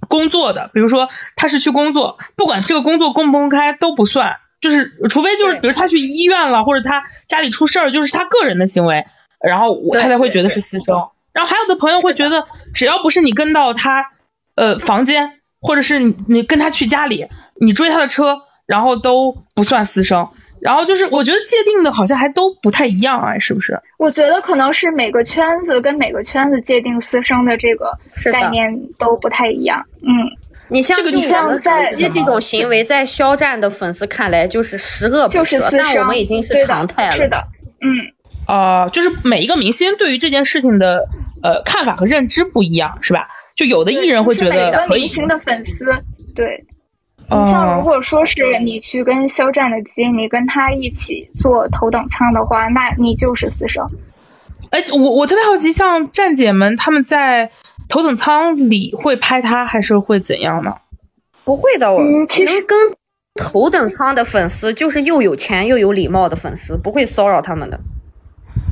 [0.09, 4.39] 工作的，比如说他是去工作，不管这个工作公不公开都不算。
[4.61, 9.07] 就是除非就是比如他去医院了，或者他家里出事儿，就是他个人的行为，
[9.43, 11.09] 然后我他才会觉得是私生。
[11.33, 14.11] 然后还有的朋友会觉得，只要不是你跟到他
[14.57, 17.29] 呃房间，或者是你你跟他去家里，
[17.61, 20.29] 你追他的车，然后都不算私生。
[20.61, 23.81] 然后就是我觉得界定的好像还都不太一样啊，是不是？
[23.97, 27.99] 我觉得可能是每个圈子跟每个圈子界定私生的这个
[28.31, 30.37] 概念都不太一样，嗯。
[30.71, 37.13] 你像这个像在接这种行为，在肖战的粉丝看来就是十恶不赦，但我们已经是常态了。
[37.13, 37.49] 是的，
[37.81, 38.15] 嗯，
[38.47, 41.09] 呃，就是每一个明星对于这件事情的
[41.43, 43.27] 呃看法和认知不一样，是吧？
[43.57, 45.85] 就有的艺人会觉得每个明星的粉丝，
[46.35, 46.65] 对，
[47.19, 53.85] 你像如果说是你去跟肖战的基，你跟他一起坐头等舱的话，那你就是私生。
[54.71, 57.51] 哎，我我特别好奇，像站姐们他们在
[57.89, 60.77] 头等舱里会拍他，还是会怎样呢？
[61.45, 62.79] 不会的，我嗯其实跟
[63.35, 67.81] 头等舱的粉丝就是又有钱又有礼貌的粉丝，不会骚扰他们的。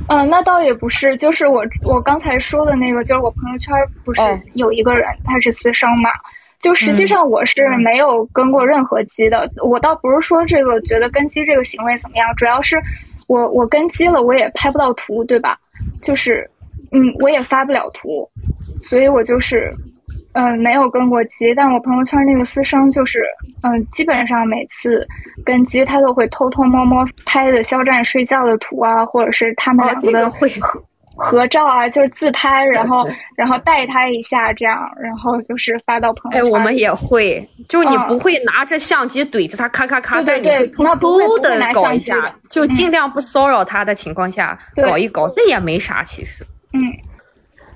[0.07, 6.09] 嗯、那倒也不是，就是我我刚才说的那个，就是我朋友圈不是哦有一个人、他是私生嘛，
[6.59, 12.81] 就实际上我是没有跟过任何机的，我倒不是说这个觉得跟机这个行为怎么样，主要是
[13.27, 15.59] 我我跟机了，我也拍不到图，对吧？
[16.01, 16.49] 就是
[16.91, 18.29] 嗯，我也发不了图，
[18.81, 19.73] 所以我就是
[20.33, 23.19] 嗯、没有跟过机，但我朋友圈那个私生就是
[23.63, 25.05] 嗯、基本上每次
[25.43, 30.81] 跟机他都会偷偷摸摸拍的肖战睡觉的图啊，或者是他们哦两个的这个会合
[31.19, 36.51] 合照啊，就是自拍，然后然后带他一下这样，然后就是发到朋友圈哎，圈。
[36.51, 46.45] 我们也会，就是你嗯不会拿着相机怼着他咔咔咔，对对但是你会对那偷偷的搞一下就尽量不骚扰他的情况下搞一搞，这也没啥其实。
[46.73, 46.79] 嗯，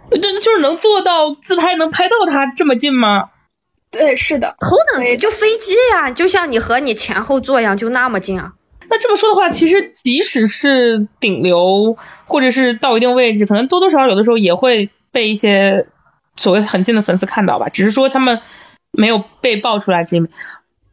[0.09, 3.29] 对，就是能做到自拍能拍到他这么近吗？
[3.91, 8.53] 对，是的，头等就飞机呀，就像你和你前后座一样，就那么近啊。
[8.89, 15.87] 那这么说的话，其实即使是顶流，或者是到一定位置，可能多多少少有的时候也会被一些
[16.35, 18.39] 所谓很近的粉丝看到吧，只是说他们
[18.91, 20.29] 没有被爆出来这一面。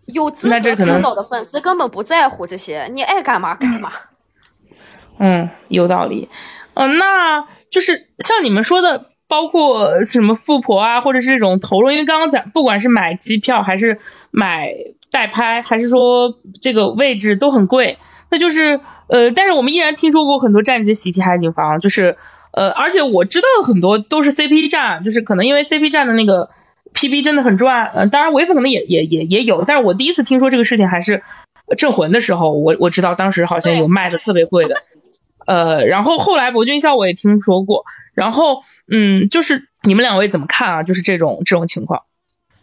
[0.07, 3.93] 有资格看到的粉丝根本不在乎这些，你爱干嘛干嘛。
[5.19, 6.29] 嗯，有道理。
[6.75, 13.99] 嗯、那就是像你们说的，包括什么富婆啊，或者是这种投入，因为刚刚咱，不管是买机票还是
[14.31, 14.75] 买
[15.11, 17.99] 代拍，还是说这个位置都很贵，
[18.31, 22.16] 那就是呃，但是我们依然听说过很多站街喜提海景房，就是
[22.53, 26.51] 呃，而且我知道的很多都是 CP 站，就是可能因为 CP 站的那个
[26.95, 31.23] PB 真的很赚，呃，当然唯粉可能也也也也有，但是我第一次听说这个事情还是
[31.77, 34.82] 镇魂的时候，我我知道当时好像有卖的特别贵的。
[35.47, 37.85] 呃，然后后来博君笑我也听说过，
[38.15, 40.82] 然后嗯，就是你们两位怎么看啊？
[40.85, 42.03] 就是这种这种情况，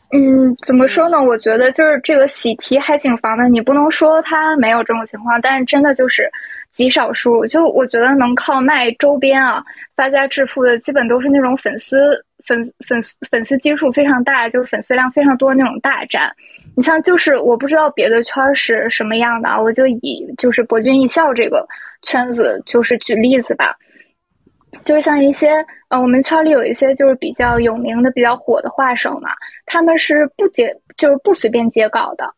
[0.09, 1.21] 嗯，怎么说呢？
[1.21, 6.31] 我觉得就是这个喜提海景房的，你不能说它没有这种情况，但是真的就是
[6.73, 7.45] 极少数。
[7.45, 9.61] 就我觉得能靠卖周边啊
[9.97, 16.31] 发家致富的，基本都是那种粉丝粉粉粉丝基数非常大，就是粉丝量非常多那种大站。
[16.77, 21.67] 你像就是我不知道别的圈是什么样的啊，我就以就是博君一笑这个
[22.03, 23.75] 圈子就是举例子吧。
[24.83, 29.31] 就是像一些呃，我们圈里有一些就是比较有名的、比较火的画手嘛，
[29.65, 32.33] 他们是不接，就是不随便接稿的，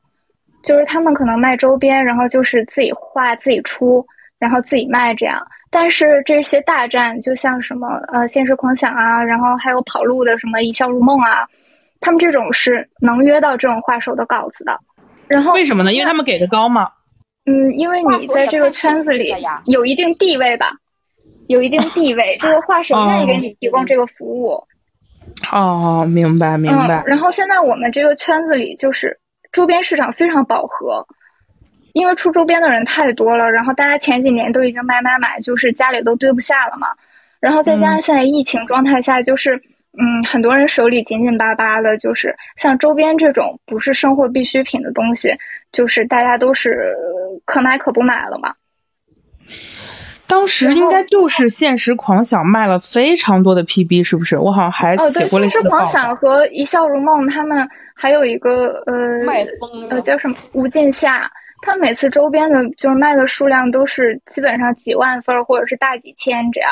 [0.63, 4.05] 就是他们可能卖周边，然后就是自己画、自己出，
[4.39, 5.47] 然后自己卖这样。
[5.71, 11.47] 但是这些大站，就像什么呃现实狂想啊，然后还有跑路的什么一笑如梦啊，
[11.99, 14.79] 他们这种是能约到这种画手的稿子的。
[15.27, 15.93] 然后为什么呢？
[15.93, 16.89] 因为他们给的高嘛。
[17.45, 19.33] 嗯，因为你在这个圈子里
[19.65, 20.71] 有一定地位吧，
[21.49, 24.63] 有一定地位，这 个画手愿意给你提供这个服务。
[25.51, 27.01] 哦，明白明白。
[27.01, 27.03] 嗯。
[27.07, 29.19] 然后现在我们这个圈子里就是
[29.51, 31.07] 周边市场非常饱和，
[31.93, 36.89] 因为出周边的人太多了，然后大家前几年都已经买买买，就是家里都堆不下了嘛。
[37.39, 39.55] 然后再加上现在疫情状态下，就是
[39.97, 45.31] 嗯，很多人手里紧紧巴巴的，就是像周边这种不是生活必需品的东西，
[45.71, 46.95] 就是大家都是
[47.45, 48.53] 可买可不买了嘛。
[50.29, 54.37] 当时应该就是现实狂想卖了非常多的 PB，是不是？
[54.37, 55.83] 我好像还哦，对，写过类现实似的报道。
[55.83, 61.31] 狂想和一笑如梦他们还有一个呃卖疯了呃叫什么无尽夏，
[61.63, 66.71] 他每次周边的就是卖的数量都是基本上几万份儿或者是大几千这样。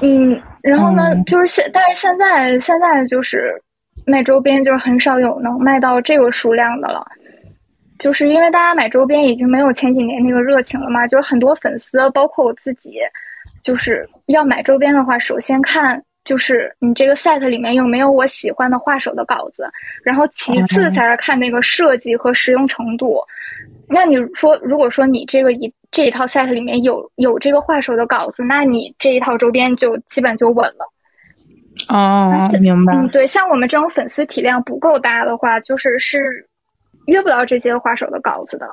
[0.00, 3.62] 嗯，然后呢，嗯就是现但是现在现在就是
[4.04, 7.06] 卖周边就是很少有能卖到这个数量的了。
[7.98, 13.00] 就是因为大家买周边已经没有前几年那个热情了嘛，就是很多粉丝，包括我自己，
[13.62, 19.70] 就是要买周边的话，首先看就是你这个 set 里面有没有我喜欢的画手的稿子，
[20.04, 23.20] 然后其次才是看那个设计和实用程度。
[23.88, 30.92] 那你说，如果说你这个一这一套 set 里面有有这个画手的稿子，那你这一套周边就基本就稳了。
[31.88, 32.92] 哦，明白。
[32.94, 36.47] 嗯，对，像我们这种粉丝体量不够大的话，就是是
[37.08, 38.66] 约不到这些画手的稿子的。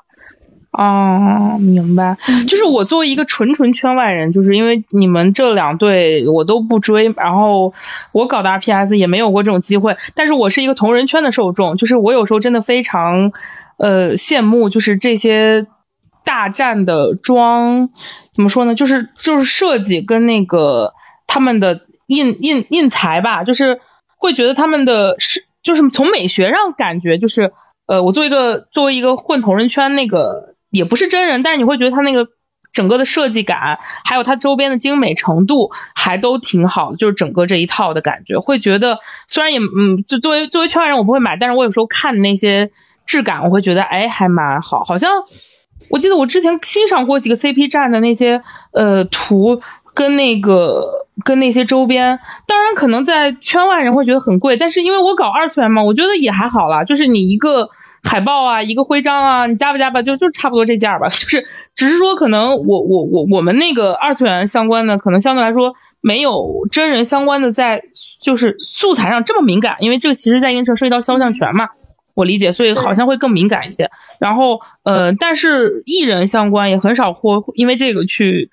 [0.78, 2.18] 哦，明白。
[2.50, 7.74] 就是我作为一个纯纯圈外人，就是因为你们这两队我都不追，然后
[8.12, 9.96] 我搞的 RPS 也没有过这种机会。
[10.16, 13.32] 但是我是一个同人圈的受众，就是我有时候真的非常
[13.78, 15.66] 呃羡慕，就是这些
[16.26, 17.88] 大战的妆
[18.34, 18.76] 怎么说呢？
[18.76, 20.94] 就是就是设计跟那个
[21.26, 23.80] 他们的印印印材吧，就是
[24.18, 27.54] 会觉得他们的是就是从美学上感觉就是
[27.86, 32.28] 呃，我作为一个作为一个混同人圈那个也不是真人，但是你会觉得他那个
[32.72, 36.98] 整个的设计感，还有它周边的精美程度，还都挺好的。
[36.98, 42.72] 就是整个这一套的感觉，会觉得虽然也嗯，就作为作为圈外人我不会买，但是我有时候看那些
[43.06, 44.84] 质感，我会觉得哎还蛮好。
[44.84, 45.24] 好像
[45.90, 48.42] 我记得我之前欣赏过几个 CP 站的那些
[48.72, 49.62] 呃图。
[49.96, 56.84] 跟那个跟那些周边，当然可能在圈外人会觉得很贵，但是因为我搞二次元嘛，我觉得也还好啦。
[56.84, 57.70] 就是你一个
[58.04, 61.08] 海报啊，一个徽章啊，你加吧加吧，就就差不多这价吧。
[61.10, 67.84] 就是只是说可能我我我我们那个二次元相关的，可能相对来说没有真人相关的在
[68.22, 71.70] 就是素材上这么敏感，因为这个其实在一定程度涉及到肖像权嘛，
[72.14, 73.90] 我理解，所以好像会更敏感一些。
[74.20, 78.50] 然后呃，但是艺人相关也很少会因为这个去。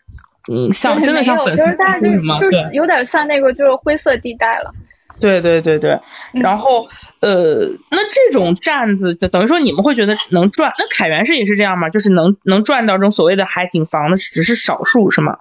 [0.51, 2.09] 嗯，像真的像粉丝就是大家就
[2.39, 4.73] 就是有点像那个就是灰色地带了。
[5.21, 6.01] 对对对对，
[6.33, 6.89] 然后
[7.21, 10.73] 呃，那这种站子就等于说你们会觉得能赚？
[10.79, 11.91] 那凯源是也是这样吗？
[11.91, 15.37] 就是能能赚到这种所谓的海景房的只是少数是吗？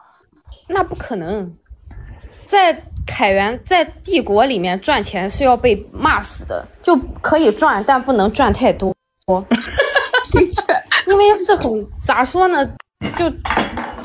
[0.67, 1.55] 那不可能，
[2.45, 8.93] 在凯源在帝国里面赚钱是要被骂死的，就可以赚，但不能赚太多。
[11.07, 12.69] 因为是很咋说呢，
[13.15, 13.31] 就。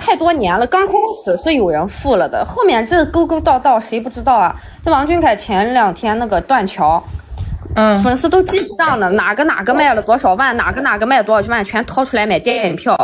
[0.07, 4.55] 太多年了，刚开始是有人付了的，后面这勾勾道道谁不知道啊？
[4.85, 7.03] 这王俊凯前两天那个断桥，
[7.75, 12.97] 嗯，粉丝都记不账呢，哪个哪个卖了多少万，哪个哪个卖多少万，全掏出来买电影票，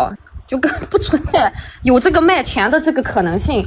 [0.47, 1.53] 就跟不存在
[1.83, 3.67] 有这个卖钱的这个可能性。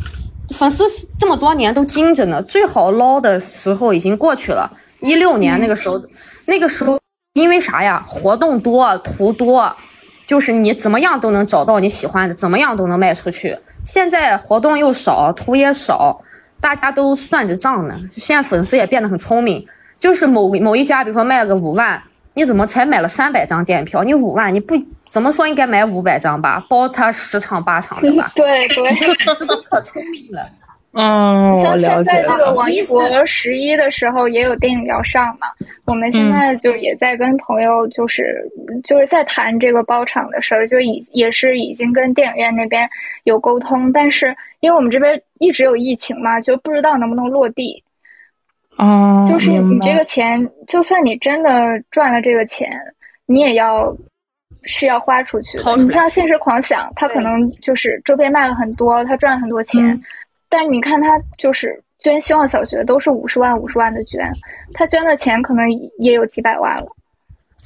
[0.52, 0.86] 粉丝
[1.20, 4.72] 这么多年都精着呢，最好捞的时候已经过去了，
[5.02, 6.02] 一六年那个时候，
[6.45, 6.98] 那个时候
[7.34, 8.02] 因为啥呀？
[8.07, 9.76] 活动多，图多。
[10.27, 13.57] 就是你怎么样都能找到你喜欢的，怎么样都能卖出去。
[13.84, 16.19] 现在活动又少，图也少，
[16.60, 17.99] 大家都算着账呢。
[18.14, 19.65] 现在粉丝也变得很聪明，
[19.99, 22.02] 就是某某一家，比如说卖了个五万，
[22.34, 24.03] 你怎么才买了三百张电影票？
[24.03, 24.76] 你五万，你不
[25.10, 28.31] 怎么说应该买五百张吧，包他十场八场的吧？
[28.35, 28.84] 对 对，
[29.23, 30.43] 粉丝都可聪明了。
[30.97, 35.47] 嗯，像现在这个王一博十一的时候也有电影要上嘛，
[35.85, 38.49] 我们现在就也在跟朋友就是
[38.85, 42.89] 就是在谈这个包场的事儿，就已也是已经跟电影院那边
[43.26, 47.84] 有沟通，但是因为我们这边一直有疫情嘛，就不知道能不能落地。
[48.77, 52.69] 哦，就是你这个钱，就算你真的赚了这个钱，
[53.26, 53.95] 你也要
[54.63, 55.76] 是要花出去的。
[55.76, 60.01] 你像《现实狂想》，他可能就是周边卖了很多，他赚了很多钱。
[60.57, 64.32] 但你看他就是捐希望小学都是五十万五十万的捐，
[64.73, 65.69] 他捐的钱可能
[65.99, 66.88] 也有几百万了。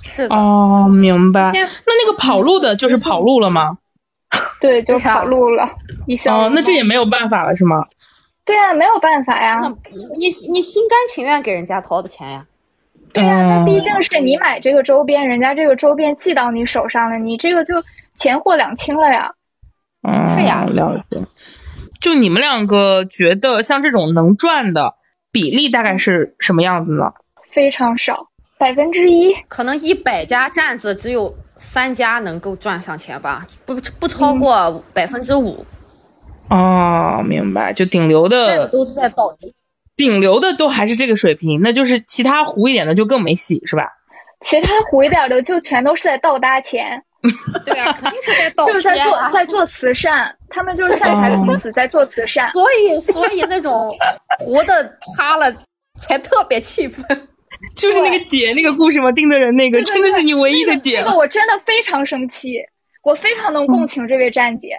[0.01, 1.51] 是的哦，明白。
[1.53, 3.77] 那那个跑路的就是跑路了吗？
[4.59, 5.69] 对，就跑路了。
[6.07, 7.83] 一下哦，那这也没有办法了是吗？
[8.43, 9.61] 对啊，没有办法呀。
[10.15, 12.47] 你你心甘情愿给人家掏的钱呀？
[13.13, 17.75] 对呀，那毕竟是你买这个周边，人家这个周边寄到你手上了，你这个就
[18.15, 19.31] 钱货两清了呀。
[20.01, 21.21] 嗯，是呀，了解。
[21.99, 24.95] 就你们两个觉得像这种能赚的
[25.31, 27.13] 比例大概是什么样子呢？
[27.51, 35.65] 非常少，百分之一，可能一百家站子只有三家能够赚上钱吧，不不超过百分之五。
[36.49, 39.37] 哦，明白，就顶流的都在造，
[39.95, 43.89] 顶流的都还是这个水平，那就是其他糊一点的就更没戏，是吧？
[44.41, 47.03] 其他糊一点的就全都是在倒搭钱。
[47.65, 53.89] 对啊，肯定是在 倒就是在做在做慈善，他们就是在台孔子在做慈善， 所以所以那种
[54.39, 55.53] 活的塌了
[55.99, 57.03] 才特别气愤。
[57.75, 59.11] 就是那个姐那个故事吗？
[59.11, 60.99] 丁德人那个真的是你唯一的姐。
[60.99, 62.53] 这个我真的非常生气，
[63.03, 64.69] 我非常能共情这位站姐。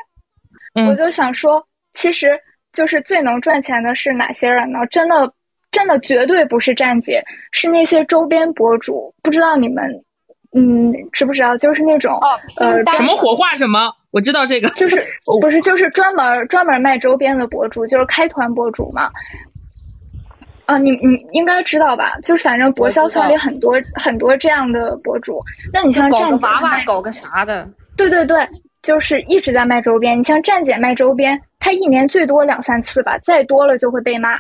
[0.89, 2.41] 我就想说，其实
[2.73, 4.87] 就是最能赚钱的是哪些人呢？
[4.91, 5.35] 真的
[5.71, 7.23] 真的绝对不是站姐，
[7.53, 9.15] 是那些周边博主。
[9.23, 10.03] 不知道你们。
[10.53, 11.57] 嗯，知不知道？
[11.57, 12.19] 就是那种
[12.59, 15.01] 呃，什么火化什么，我知道这个，就是
[15.41, 19.11] 不是就是专门专门卖周边的博主，就是开团博主嘛。
[20.67, 22.13] 啊，你你应该知道吧？
[22.23, 25.43] 就是反正博销圈里很多很多这样的博主。
[25.73, 27.69] 那你像站姐娃娃搞个啥的？
[27.97, 28.49] 对对对，
[28.83, 30.19] 就是一直在卖周边。
[30.19, 34.37] 你像站姐卖周边，她一年最多两三次吧，再多了就会被骂。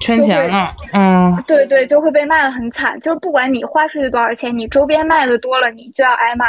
[0.00, 2.98] 圈钱了，嗯，对对，就会被骂的很惨。
[3.00, 6.46] 就是不管你花出去多少钱，你周边卖的多了，你就要挨骂。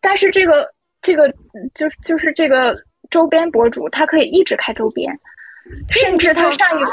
[0.00, 0.68] 但是这个
[1.02, 1.28] 这个
[1.74, 2.76] 就是就是这个
[3.10, 5.12] 周边博主，他可以一直开周边，
[5.90, 6.84] 甚至他上一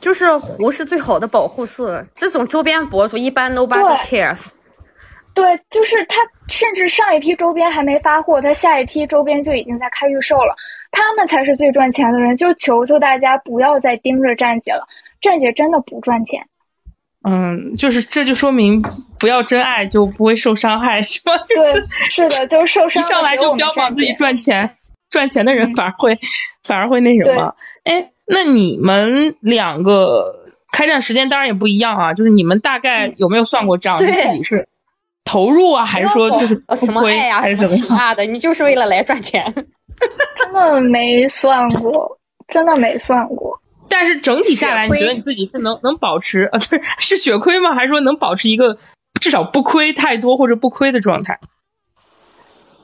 [0.00, 2.02] 就是湖是最好的保护色。
[2.14, 4.50] 这种周边博主一般 nobody cares。
[5.34, 10.54] 对，就是他，甚至上一批周边还没发货，他下一批周边就已经在开预售了。
[10.96, 14.88] 他们才是最赚钱的人，就求求大家不要再盯着站姐了，
[15.20, 16.46] 站姐真的不赚钱。
[17.22, 18.80] 嗯，就是这就说明
[19.20, 21.32] 不要真爱就不会受伤害，是吗？
[21.46, 23.02] 对，是的，就是受伤。
[23.02, 24.70] 一上来就标榜自己赚钱。
[25.10, 26.18] 赚钱的人反而会
[26.64, 27.54] 反而会那什么。
[27.84, 30.24] 哎，那你们两个
[30.72, 33.98] 开战时间当然也不一样啊，就是你们大概有没有算过账？
[33.98, 34.66] 自己是
[35.24, 38.24] 投入啊，还是说就是什么爱呀，什么情啊的？
[38.24, 39.52] 你就是为了来赚钱？
[40.36, 42.18] 真的没算过，
[42.48, 43.60] 真的没算过。
[43.88, 47.74] 但是整体下来，你觉得你自己是能能保持 呃，是是血亏吗？
[47.74, 48.78] 还是说能保持一个
[49.20, 51.38] 至少不亏太多或者不亏的状态？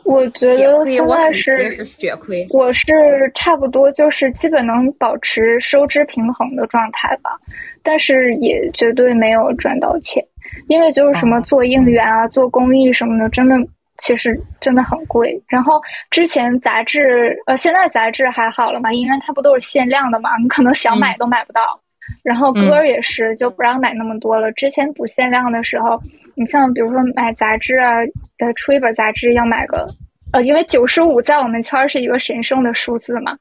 [0.05, 2.87] 我觉得现在是血亏，我是
[3.35, 7.39] 差不多就是基本能保持收支平衡的状态吧，
[7.85, 10.27] 但是也绝对没有赚到钱，
[10.67, 13.55] 因为就是什么做应援啊、做公益什么的，真的
[14.03, 15.41] 其实真的很贵。
[15.47, 15.81] 然后
[16.11, 21.81] 之前杂志呃，现在杂志还好了嘛，因为它不都是限量的嘛，你可能想买都买不到。
[22.25, 24.51] 然后歌也是就不让买那么多了。
[24.53, 26.01] 之前不限量的时候，
[26.35, 27.93] 你像比如说买杂志啊，
[28.39, 29.87] 呃，出一本杂志要买个，
[30.33, 33.39] 呃，因为九十五在我们圈是一个神圣的数字嘛。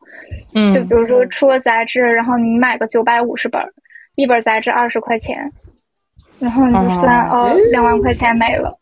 [0.53, 0.71] 嗯。
[0.71, 3.59] 就比如说出个杂志，然后你买个九百五十本，
[4.13, 5.51] 一本杂志二十块钱，
[6.39, 8.77] 然后你就算哦，两万块钱没了。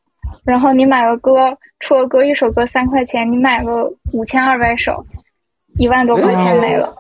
[0.46, 5.06] 然后你买个歌，出个歌一首歌三块钱，你买个五千二百首，
[5.78, 6.96] 一万多块钱没了。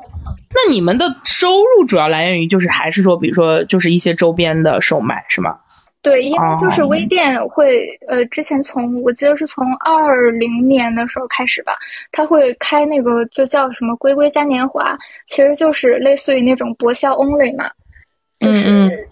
[0.52, 5.60] 那你们的收入主要来源于就是还是说，比如说就是一些周边的售卖是吗？
[6.02, 11.74] 对，因为就是微店会呃，之前从我记得是从二零年的时候开始吧，
[12.14, 14.98] 他会开那个就叫什么“龟龟嘉年华”，
[15.28, 17.70] 其实就是类似于那种博销 only 嘛，
[18.40, 19.10] 就是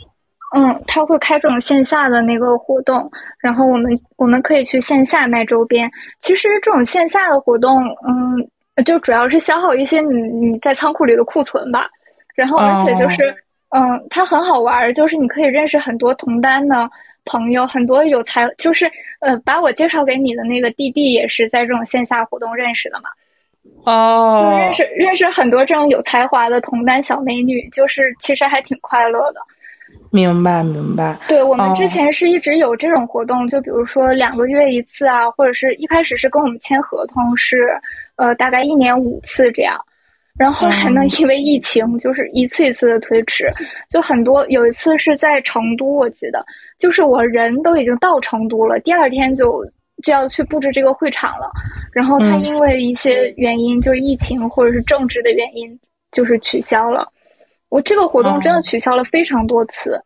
[0.55, 5.91] 嗯，他会开这种线下的那个活动，然后我们我们可以去线下卖周边。
[6.21, 8.49] 其实这种线下的活动，嗯。
[8.85, 11.89] 就主要是消耗一些你你在仓库里的库存吧，
[12.35, 13.35] 然后而且就是，
[13.69, 16.87] 嗯，它很好玩，就是你可以认识很多同单的
[17.25, 18.85] 朋友，很多有才，就是
[19.19, 23.09] 呃，把我介绍给你的那个弟弟也是在这种线下活动认识的嘛，
[23.83, 29.41] 哦，就认识认识很多这种有才华的同单小美女，就是其实还挺快乐的。
[30.11, 37.57] 明白明白，对我们之前是一直有这种活动，就比如说两个月一次啊，或者是一开始是跟我们签合同是，
[38.15, 39.77] 呃，大概一年五次这样，
[40.37, 43.51] 然后后来呢，因为疫情就是一次一次的推迟，
[43.89, 46.45] 就很多有一次是在成都，我记得
[46.79, 49.65] 就是我人都已经到成都了，第二天就
[50.03, 51.51] 就要去布置这个会场了，
[51.91, 55.79] 然后他因为一些原因，就是疫情或者是政治的原因，
[56.11, 57.05] 就是取消了。
[57.69, 60.01] 我这个活动真的取消了非常多次，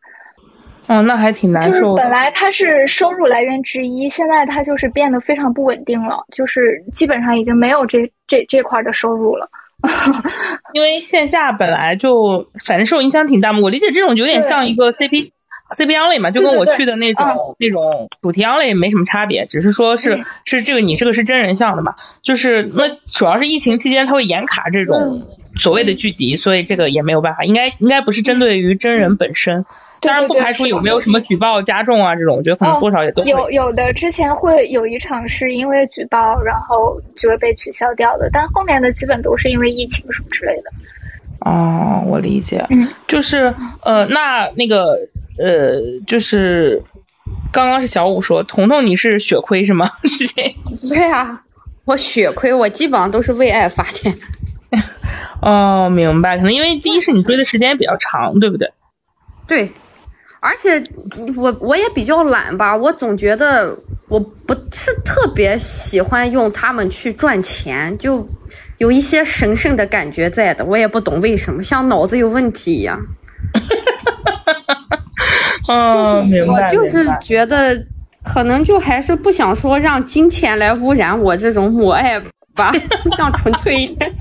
[0.87, 1.71] 哦，那还挺难受。
[1.71, 9.49] 就是本来它是收入来源之一，现在它就是变得非常不稳定了，就是基本上已经没有这这这块的收入了。
[10.73, 15.29] 因为线下本来就反正受影响挺大嘛，我理解这种有点像一个 CP。
[15.75, 25.27] CP Only 嘛，就跟我去的那种那种主题 Only 没什么差别，只是说是是这个你这个是真人像的嘛，就是那主要是疫情期间它会严卡这种
[25.59, 29.65] 所谓的剧集，所以这个也没有办法，应该应该不是针对于真人本身，
[30.01, 40.71] 当然不排除有没有什么举报加重啊这种，我觉得可能多少也都有有的之前会有一场是因为举报然后就会被取消掉的，但后面的基本都是因为疫情什么之类的。
[41.41, 43.53] 哦，我理解，嗯，就是
[43.83, 45.09] 呃那那个。
[45.39, 46.83] 呃，就是
[47.53, 49.87] 刚刚是小五说，彤彤你是血亏是吗？
[50.87, 51.41] 对啊，
[51.85, 54.13] 我血亏，我基本上都是为爱发电。
[55.41, 58.71] 哦，明白，可能因为第一是你追的时间比较长，对不对？
[59.47, 59.71] 对，
[60.41, 60.83] 而且
[61.37, 63.75] 我我也比较懒吧，我总觉得
[64.09, 68.27] 我不是特别喜欢用他们去赚钱，就
[68.81, 72.99] 有一些神圣的感觉在的，我也不懂为什么，像脑子有问题一样。
[75.67, 77.85] 就是我就是觉得，
[78.23, 82.19] 可能就还是不想说让金钱来污染我这种母爱
[82.55, 82.71] 吧，
[83.15, 84.11] 想纯粹一点。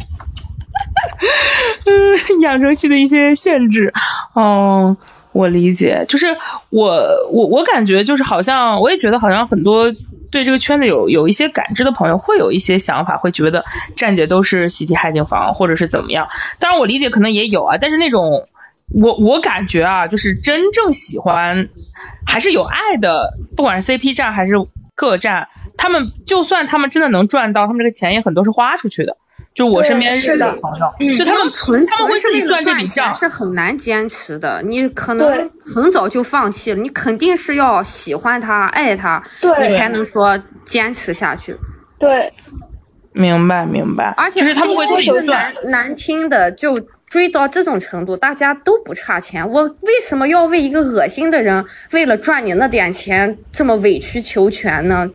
[1.86, 3.94] 嗯， 养成系的一些限制，
[4.34, 4.98] 哦，
[5.32, 6.04] 我理解。
[6.06, 6.36] 就是
[6.68, 6.86] 我
[7.32, 9.90] 我我感觉就是好像，我也觉得好像很多
[10.30, 13.64] 对这个圈子有有一些感知的朋友会有一些想法，会觉得
[13.96, 16.28] 站姐都是喜提海景房，或者是怎么样。
[16.58, 18.48] 当然我理解可能也有啊，但是那种。
[18.92, 21.68] 我我感觉啊，就是真正喜欢
[22.26, 24.54] 还是有爱的，不管是 CP 站还是
[25.00, 25.48] 各站，
[25.78, 29.16] 他们就算他们真的能赚到，他们这个钱也很多是花出去的。
[29.54, 34.60] 就我身边是的朋友，就他们纯他们会自己算这笔账，是很难坚持的。
[34.62, 39.22] 你可能很早就放弃了，你肯定是要喜欢他、爱他，
[39.62, 41.56] 你才能说坚持下去。
[41.98, 42.30] 对，
[43.12, 44.12] 明白明白。
[44.18, 45.26] 而且就是他们会自己算。
[45.26, 46.78] 难难听的就。
[47.10, 51.62] 追到这种程度，大家都不差钱，我为什么要为一个恶心的人，
[51.92, 55.10] 为了赚你那点钱这么委曲求全呢？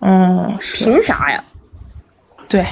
[0.00, 1.42] 嗯，凭啥呀？
[2.48, 2.64] 对，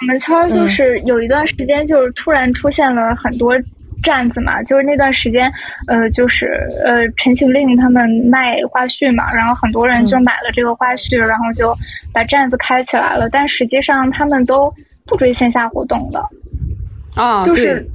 [0.00, 3.54] 我们圈就是有一段时间，就是突然出现了很多
[4.02, 5.52] 站子嘛，就是那段时间，
[5.86, 11.72] 呃，就是呃，陈情令他们卖花絮嘛，然后很多人就买了这个花絮，然后就
[12.12, 14.74] 把站子开起来了，但实际上他们都
[15.06, 16.20] 不追线下活动的。
[17.16, 17.86] 啊，就是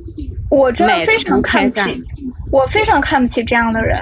[0.49, 2.03] 我真的非常看不起，
[2.51, 3.99] 我非常看不起这样的人。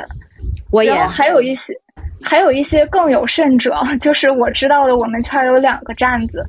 [0.71, 1.73] 我也还有一些，
[2.21, 6.43] 还有一些更有甚者， 就是我知道的，我们圈有两个站子，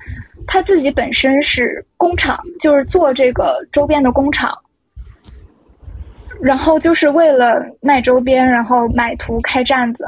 [0.46, 4.56] 他自己本身是工厂，就是做这个周边的工厂，
[6.40, 10.06] 然后就是为了卖周边，然后买图开站子。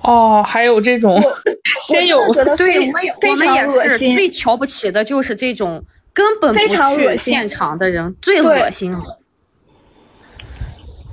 [0.00, 1.22] 哦，还有这种，
[1.88, 2.18] 真有
[2.56, 9.18] 对，我们我们也是最瞧不起的就是这种根本不去现场的人，最恶心了。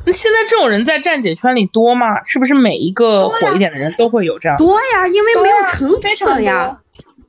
[0.06, 2.24] 那现在这种人在站姐圈里多吗？
[2.26, 4.58] 是不是每一个火一点的人都会有这样？
[4.58, 5.92] 多呀，因为没有成
[6.26, 6.80] 本呀，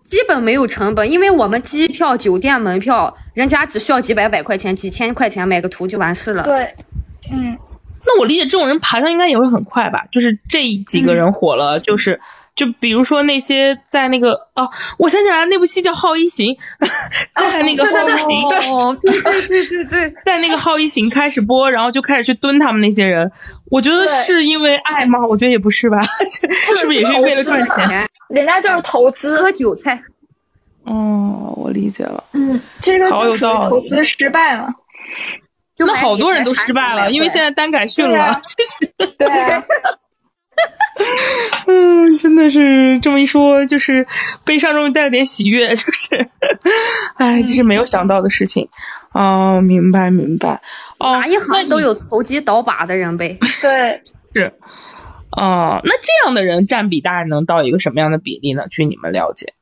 [0.06, 6.42] 基本没有成本，因为我们机票、酒店门票，人家只需要几百百块钱、几千块钱买个图就完事了。
[6.44, 6.74] 对，
[7.30, 7.59] 嗯。
[8.05, 10.06] 那我理解这种人爬上应该也会很快吧？
[10.10, 12.20] 就是这几个人火了，就是
[12.55, 16.55] 就比如说那些在那个哦，我想起来那部戏叫《好一行》，
[17.35, 18.16] 在那个好一
[18.62, 23.32] 行，对对对对对，在那个好一行开始播，然后就开始去蹲他们那些人。
[23.70, 25.27] 我觉得是因为爱吗？
[25.27, 28.09] 我觉得也不是吧， 是不是也是为了赚钱？
[28.28, 30.02] 人家就是投资割韭菜。
[30.85, 32.24] 哦，我理解了。
[32.32, 34.68] 嗯，这个就是投资失败了。
[35.86, 39.28] 那好多人都失败了，因为现在单改训了，就是对，
[41.66, 44.07] 嗯，真的是这么一说，就是
[44.44, 46.28] 悲伤中带了点喜悦，就是，
[47.16, 48.69] 哎，这是没有想到的事情。
[49.12, 50.61] 哦，明白明白。
[50.98, 53.39] 哪一行都有投机倒把的人呗。
[53.62, 54.02] 对，
[54.35, 54.52] 是。
[55.31, 58.66] 哦，那这样的人占比大概能到一个什么样的比例呢？
[58.69, 59.55] 据你们了解，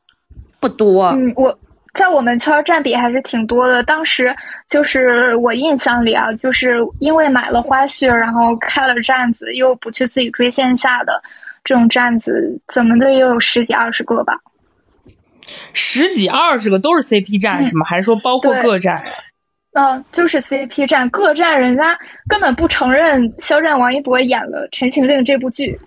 [0.60, 1.10] 不多。
[1.10, 1.58] 嗯，我。
[1.98, 3.82] 在我们圈占比还是挺多的。
[3.82, 4.36] 当时
[4.68, 11.24] 就是我印象里啊，就是因为买了花絮，然后开了站子，又不去自己追线下的
[11.64, 14.34] 这种站子，怎么的也有十几二十个吧。
[15.72, 17.84] 十几二十个都是 CP 站是吗？
[17.84, 19.02] 还是说包括各站？
[19.72, 21.98] 嗯，就是 CP 站，各站人家
[22.28, 25.80] 根本不承认肖战、王一博演了《陈情令》这部剧。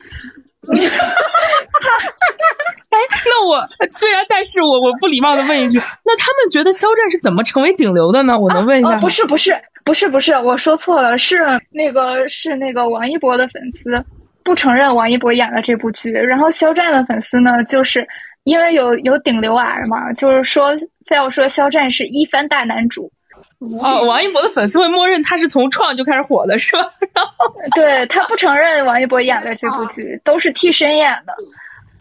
[0.68, 2.81] 哈哈哈！
[2.92, 8.40] 哎， 那我虽然，但是我我不礼貌的问一句，那他们觉得肖战是怎么成为顶流的呢？
[8.40, 8.98] 我能问一下？
[9.00, 11.40] 不是不是不是不是，我说错了，是
[11.72, 14.06] 那个是那个王一博的粉丝
[14.44, 18.08] 不承认王一博演了这部剧，然后肖战的粉丝呢，就是
[18.44, 20.72] 因为有有顶流癌嘛，就是说
[21.08, 23.12] 非要说肖战是一番大男主。
[23.60, 26.92] 哦，王一博的粉丝会默认他是从创就开始火的，是吧？
[27.14, 31.34] 然后对他不承认王一博演的这部剧都是替身演的，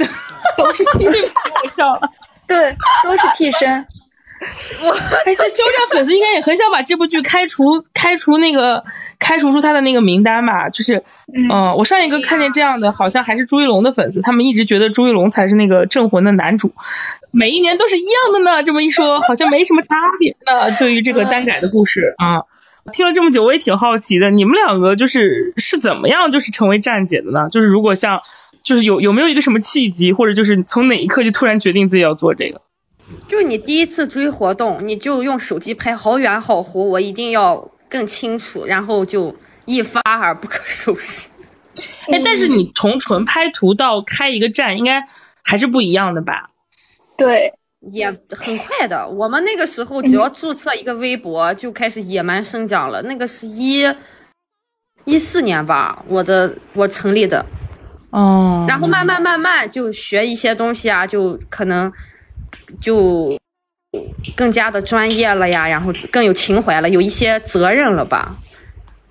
[0.57, 2.11] 都是替身，太笑了。
[2.47, 3.87] 对，都是替身。
[4.41, 8.85] 我肖战粉丝应该也很想把这部剧开除，开除那个，
[9.19, 10.71] 开除出他的那个名单吧。
[10.71, 11.05] 就是，
[11.35, 16.73] 嗯，我上一个看见这样的，好像还是朱一龙的粉丝，他们一直觉得朱一龙才是那个镇魂的男主，
[17.31, 18.63] 每一年都是一样的呢。
[18.63, 20.75] 这么一说， 好像没什么差别呢。
[20.79, 22.45] 对于这个单改的故事啊，
[22.93, 27.49] 听了这么久，我也挺好奇的，你们两个就是是怎么样就是成为站姐的呢？
[27.51, 28.23] 就是如果像，
[28.63, 32.61] 就是有有没有一个什么契机，或者就是从哪一刻就突然决定自己要做这个？
[33.27, 39.35] 就你第一次追活动，你就用手机拍好远好糊，我一定要更清楚，然后就
[39.65, 41.29] 一发而不可收拾。
[42.13, 45.03] 哎，但是你从纯拍图到开一个站，应该
[45.43, 46.51] 还是不一样的吧？
[47.17, 47.55] 对，
[47.91, 49.09] 也很快的。
[49.09, 53.03] 我们那个时候只要注册一个微博，就开始野蛮生长了。
[53.03, 53.83] 那个是一
[55.05, 57.45] 一四年吧，我的我成立的。
[58.11, 58.67] 哦。
[58.69, 61.93] 然后慢慢慢慢就学一些东西啊，就可能。
[62.81, 63.37] 就
[64.37, 68.37] 更加的专业了呀，然后更有情怀了，有一些责任了吧？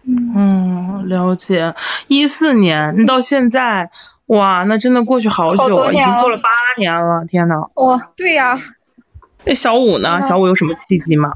[0.08, 1.76] 嗯，了解。
[2.08, 3.92] 一四年，你到现在，
[4.28, 7.56] 哇，那真的过去好久了，已经过了八年了，天呐。
[7.76, 8.58] 哇，对呀。
[9.44, 10.22] 那小五呢？
[10.22, 11.34] 小五有什么契机吗？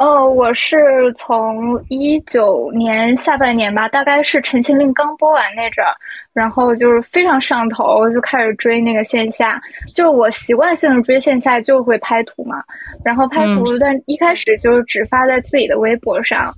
[0.00, 5.92] 哦，我是从一九年下半年吧，大概是《陈情令》刚播完那阵儿，
[6.32, 9.60] 然后就是非常上头，就开始追那个线下。
[9.94, 12.64] 就是我习惯性的追线下，就会拍图嘛，
[13.04, 16.54] 然后拍图，但一开始就是只发在自己的微博上，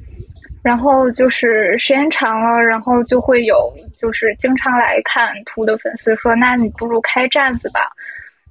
[0.62, 7.81] 然后就是时间长了，然后就会有就是经常来看图的粉丝说：“那你不如开站子吧。”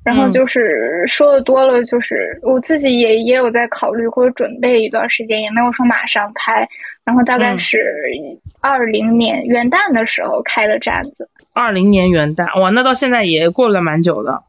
[0.03, 6.67] 然后就是说的多了，就是我自己也也有在考虑或者准备一段时间，也没有说马上开。
[7.03, 7.77] 然后大概是
[8.61, 11.29] 二零年元旦的时候开的站子。
[11.53, 14.43] 二零年元旦，哇，那到现在也过了蛮久的。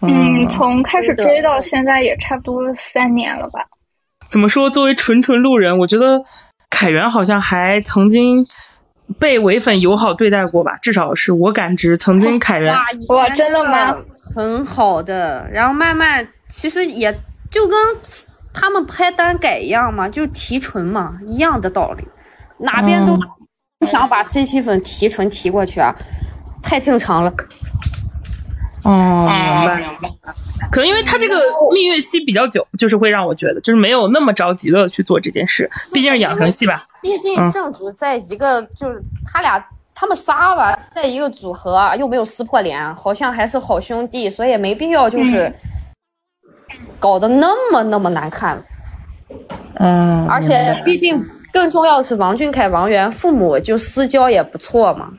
[0.00, 3.66] 嗯，从开始追到现在也差不多三年了吧。
[4.26, 4.70] 怎么说？
[4.70, 6.24] 作为纯纯路人，我觉得
[6.70, 8.46] 凯源好像还曾经
[9.18, 10.78] 被唯粉友好对待过吧？
[10.80, 12.74] 至少是我感知，曾经凯源
[13.08, 13.96] 哇，真的吗？
[14.34, 17.12] 很好的，然后慢慢其实也
[17.50, 17.78] 就跟
[18.52, 22.04] 他们拍单改一样嘛，就提纯嘛，一样的道理，
[22.58, 23.16] 哪边都
[23.78, 25.94] 不想把 CP 粉提纯提过去啊，
[26.62, 27.32] 太正常了。
[28.82, 29.28] 哦，
[29.76, 30.10] 明白。
[30.70, 31.36] 可能因为他这个
[31.72, 35.70] 蜜月期比较久，就是会让我觉得，就是没有那么着急的去做这件事。
[35.92, 36.86] 毕竟是养成系吧。
[37.02, 45.52] 毕竟正主在一个，就是他俩他们仨吧，在一个组合，又没有撕破脸，好像还是好兄弟，所以没必要就是
[46.98, 48.62] 搞得那么那么难看。
[49.74, 50.26] 嗯。
[50.28, 51.20] 而且毕竟
[51.52, 55.10] 更重要的是，王俊凯、王源父母就私交也不错嘛，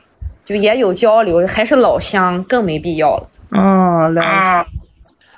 [0.44, 3.28] 就也有交流，还是老乡，更没必要了。
[3.52, 4.70] 哦，了解。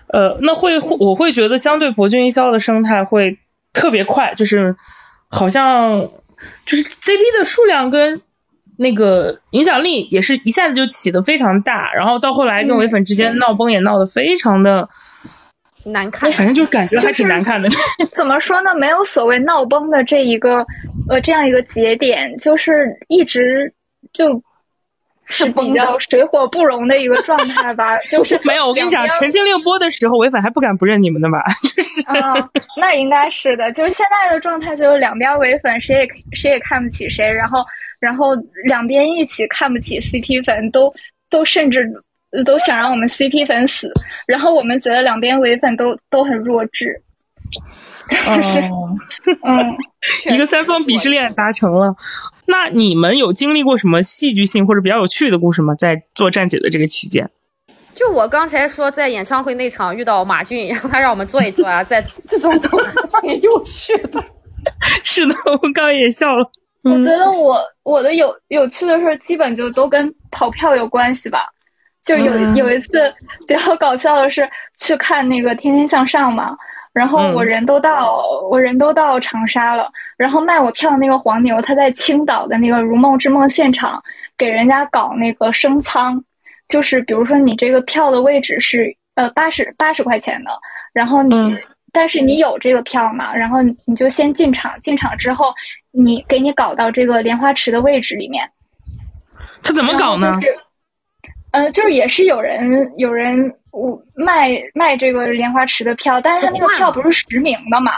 [0.07, 3.39] 呃，那会我会觉得相对博君一肖的生态会
[3.73, 4.77] 特别快，就是
[5.29, 6.11] 好像
[6.67, 8.23] 就是 CP 的数量跟
[8.77, 14.89] 那个影响力也是一下子就起的非常大，然后到后来跟唯粉之间闹崩也闹得非常的
[15.85, 17.69] 难看，反正就感觉还挺难看的。
[18.13, 18.77] 怎么说呢？
[18.77, 20.65] 没有所谓闹崩的这一个
[21.09, 23.75] 呃这样一个节点，就是一直
[24.13, 24.45] 就。
[25.27, 28.69] 是比较水火不容的一个状态吧， 就是没有。
[28.69, 31.43] 我跟你讲，《陈情令》播的时候，唯粉还不敢不认你们的吧？
[31.63, 32.03] 就是，
[32.81, 33.73] 那应该是的。
[33.73, 37.65] 就是现在的状态，就是两边唯粉谁也谁也看不起谁，然后
[38.01, 38.35] 然后
[38.65, 40.93] 两边一起看不起 CP 粉，都
[41.31, 41.91] 都甚至
[42.45, 43.91] 都想让我们 CP 粉死，
[44.27, 47.03] 然后我们觉得两边唯粉都都很弱智，
[48.09, 48.61] 就是，
[49.43, 49.77] 嗯，
[50.35, 51.97] 一个三方鄙视链达成了。
[52.47, 55.75] 那你们有经历过什么戏剧性或者比较有趣的故事吗？
[55.75, 57.31] 在做站姐的这个期间，
[57.95, 62.69] 就我刚才说在演唱会那场遇到马俊，然后他让我们坐一坐啊，在这种都
[63.23, 64.23] 挺有趣的。
[65.03, 66.51] 是的，我刚刚也笑了。
[66.83, 71.51] 我觉得我我的有有趣的事儿基本就都跟跑票有关系吧。
[72.05, 72.91] 就有有一次
[73.49, 76.57] 比较搞笑的是去看那个《天天向上》嘛。
[76.95, 79.91] 然后我人都到，我人都到长沙了。
[80.17, 84.01] 然后卖我票那个黄牛，他在青岛的那个如梦之梦现场
[84.39, 86.23] 给人家搞那个升舱，
[86.69, 90.53] 就是比如说你这个票的位置是呃八十八十块钱的，
[90.93, 91.59] 然后你
[91.91, 95.53] 但是你有这个票嘛，然后你就先进场，进场之后
[95.91, 98.49] 你给你搞到这个莲花池的位置里面。
[99.65, 100.33] 他怎么搞呢？
[101.51, 103.57] 呃，就是也是有人有人。
[103.75, 107.93] 我卖卖这个莲花池的票，但是他那个票不是实名的嘛？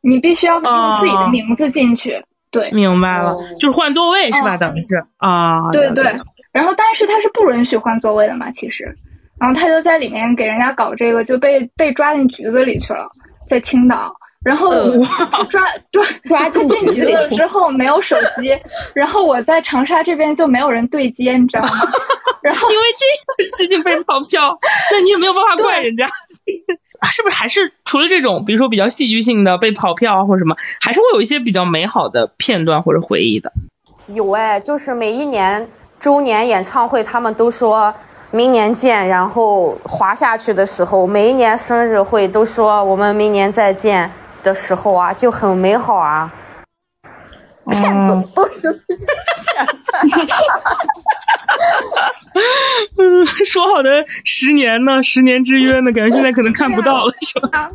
[0.00, 2.24] 你必须要用自己的名字进去。
[2.50, 4.56] 对，明白了，就是换座位是吧？
[4.58, 5.72] 等于是啊。
[5.72, 6.20] 对对。
[6.52, 8.52] 然后，但是他是不允许换座位的嘛？
[8.52, 8.96] 其实，
[9.40, 13.10] 然后他就在里面给人家搞这个，就被被抓进局子里去了，
[13.48, 14.14] 在青岛。
[14.44, 14.70] 然后
[15.48, 18.50] 抓抓抓进局了之后没有手机，
[18.94, 21.70] 然后我在长沙这边就没有人对接，你知道吗？
[22.42, 24.58] 然后因为这个事情被跑票，
[24.92, 26.06] 那你也没有办法怪人家，
[27.10, 27.34] 是不是？
[27.34, 33.50] 还是除了这种，比如说比较戏剧性的被跑票啊或者什么，还是会有一些比较美好的片段或者回忆的。
[34.08, 35.66] 有哎，就是每一年
[35.98, 37.94] 周年演唱会，他们都说
[38.30, 44.10] 明年见，然后滑下去的时候，每一年生日会都说我们明年再见。
[44.44, 46.32] 的时候啊，就很美好啊，
[47.70, 49.72] 骗子都是骗子。
[52.96, 55.02] 嗯， 说好的十年呢？
[55.02, 55.90] 十年之约呢？
[55.92, 57.70] 感觉现在可能看不到了，是吧？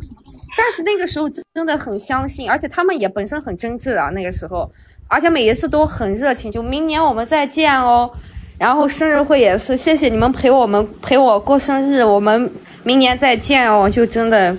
[0.56, 4.10] 但是那个时候真的很相信，而且他们也本身很真挚啊。
[4.10, 4.70] 那个时候，
[5.08, 8.10] 而且每一次都很热情，就明年我们再见哦。
[8.58, 12.52] 然后生日会也是，谢谢你们陪我们陪我过生日，我们
[12.82, 13.88] 明年再见哦。
[13.88, 14.56] 就真的。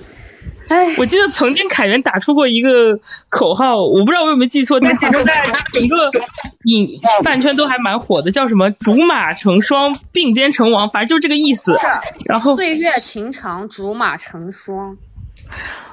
[0.98, 6.10] 我记得曾经凯源打出过一个口号，我不知道我有没有记错，但是在整个
[6.64, 11.76] 影饭圈都还蛮火的，叫什么“竹马成双，并肩成王”，反正就是这个意思。
[12.26, 14.96] 然后岁月情长，竹马成双。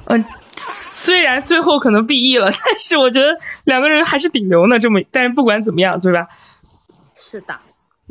[0.05, 0.25] 嗯，
[0.55, 4.79] 虽然最后可能毕业了，但是我觉得两个人还是顶流呢。
[4.79, 6.27] 这么，但是不管怎么样，对吧？
[7.15, 7.57] 是的，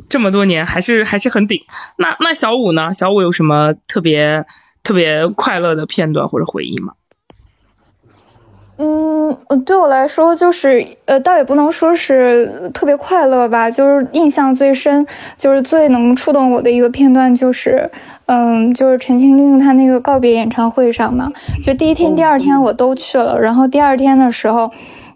[0.09, 1.61] 这么多年还是还是很顶。
[1.97, 2.93] 那那小五呢？
[2.93, 4.45] 小五有什么特别？
[4.83, 6.93] 特别快乐的片段或者回忆吗？
[8.81, 17.91] 嗯，对我来说就是呃，倒也不能说是特别快乐吧，就是印象最深，就是最能触动我的一个片段，就是
[18.27, 21.29] 嗯，就是陈情令他那个告别演唱会上嘛，
[21.61, 24.71] 就第一天、第二天我都去了，然后第二天的时候，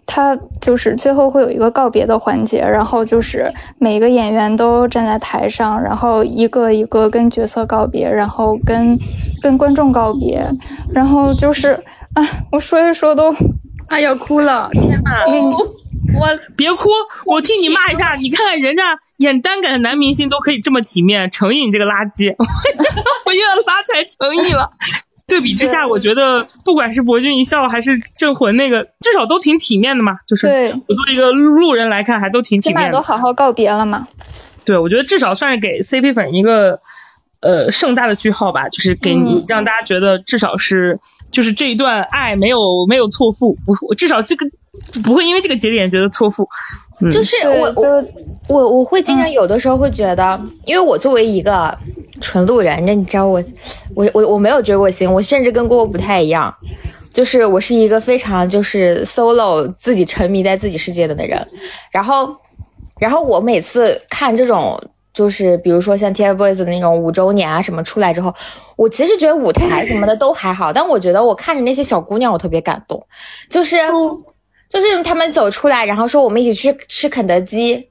[0.06, 8.98] 他就是最后会有一个告别的环节，然后就是每个演员都站在台上，然后一个一个跟角色告别，然后跟
[9.42, 10.46] 跟观众告别，
[10.92, 11.82] 然后就是
[12.14, 12.22] 啊，
[12.52, 13.34] 我说一说都，
[13.88, 15.24] 哎要哭了，天哪！
[16.16, 16.88] 我别哭，
[17.26, 24.72] 我替你骂一下，你看看人家演单改的男明星都可以这么体面，成毅你这个垃圾， 我又要拉踩成毅了。
[25.26, 30.18] 对比之下，我觉得不管是博君一笑还是镇魂那个，至少都挺体面的嘛。
[30.26, 32.82] 就是我作为一个路人来看，还都挺体面的。
[32.82, 34.06] 起码都好好告别了嘛。
[34.64, 36.80] 对，我觉得至少算是给 CP 粉一个
[37.44, 40.98] 呃盛大的句号吧，就是给你让大家觉得至少是
[41.30, 44.46] 就是这一段爱没有没有错付，不至少这个
[45.04, 46.48] 不会因为这个节点觉得错付。
[47.12, 48.04] 就是我我
[48.48, 51.76] 我我会经常有的时候会觉得，因为我作为一个
[52.22, 53.42] 纯路人，那你知道我
[53.94, 56.54] 我我我没有追过星，我甚至跟郭郭不太一样，
[57.12, 61.46] 就是我是一个非常就是 solo 自己沉迷在自己世界的的人，
[61.90, 62.34] 然后
[62.98, 64.80] 然后我每次看这种
[65.14, 68.34] 就是比如说像 TFBOYS 的那种五周年啊什么出来之后，
[68.76, 73.06] 我其实觉得舞台什么的都还好，但我觉得我看着那些小姑娘我特别感动，
[73.48, 73.78] 就是。
[74.66, 77.90] 就是他们走出来，然后说我们一起去吃肯德基，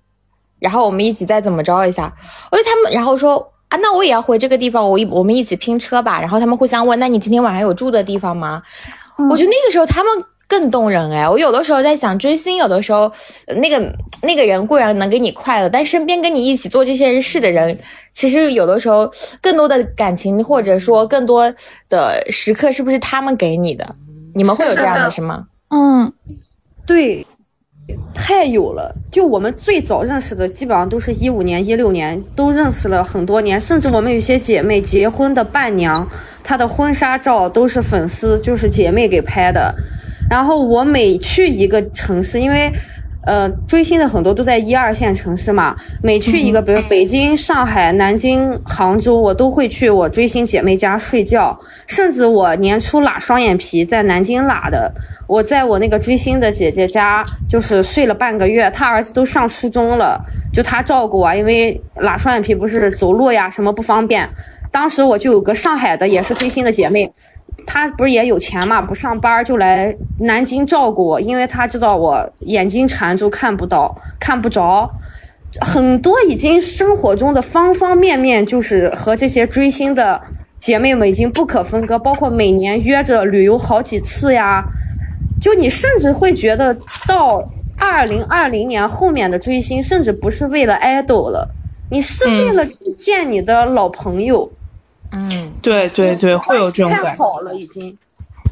[0.59, 2.13] 然后我们一起再怎么着一下。
[2.51, 3.37] 我觉得他们，然后说
[3.69, 6.19] 啊，那我也要回这个地方，我一我们一起拼车吧。
[6.19, 8.61] 然后他们互相问，那你今天晚上有住的地方吗？
[9.29, 11.27] 我觉得那个时候他们更动人哎。
[11.27, 13.11] 我有的时候在想，追星有的时候
[13.57, 17.75] 那个那个人固然能给你快乐，但身边跟你一起做这些事的人，
[18.13, 19.11] 其实有的时候
[19.41, 21.51] 更多的感情或者说更多
[21.89, 23.95] 的时刻，是不是他们给你的？
[24.35, 25.47] 你们会有这样的是吗？
[25.69, 26.13] 嗯。
[26.85, 27.25] 对，
[28.13, 28.95] 太有了。
[29.11, 33.59] 就我们最早认识的，基本上都是一五年、一六年，都认识了很多年。
[33.59, 36.07] 甚至我们有些姐妹结婚的伴娘，
[36.43, 39.73] 她的婚纱照都是粉丝，就是姐妹给拍的。
[40.29, 42.71] 然后我每去一个城市，因为。
[43.25, 45.73] 呃，追星的很多都在一二线城市嘛。
[46.01, 51.57] 每去一个，比如北京、上海、南京、杭州，我都会去我追星姐妹家睡觉。
[51.87, 54.93] 甚至我年初拉双眼皮，在南京拉的。
[55.25, 58.69] 我在我那个追星的姐姐家，就是睡了半个月。
[58.71, 60.21] 她儿子都上初中了，
[60.51, 64.29] 就她照顾我，因为拉双眼皮不是走路呀什么不方便。
[64.69, 67.09] 当时我就有个上海的，也是追星的姐妹。
[67.65, 68.81] 他不是也有钱嘛？
[68.81, 74.89] 不上班就来南京照顾我，因为他知道我眼睛缠住看不到、看不着。
[75.61, 80.21] 很多已经生活中的方方面面，就是和这些追星的
[80.57, 81.99] 姐妹们已经不可分割。
[81.99, 84.65] 包括每年约着旅游好几次呀。
[85.41, 86.73] 就你甚至会觉得，
[87.05, 87.43] 到
[87.77, 91.49] 二零二零年后面的追星，甚至不是为了 idol 了，
[91.91, 92.65] 你是为了
[92.95, 94.49] 见你的老朋友。
[94.49, 94.62] 嗯，
[95.61, 97.09] 对对对，会有这种感觉。
[97.09, 97.97] 太好了，已经。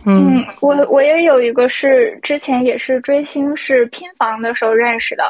[0.06, 5.24] 嗯，我我也有一个是之前也是追星，是拼房的时候认识的，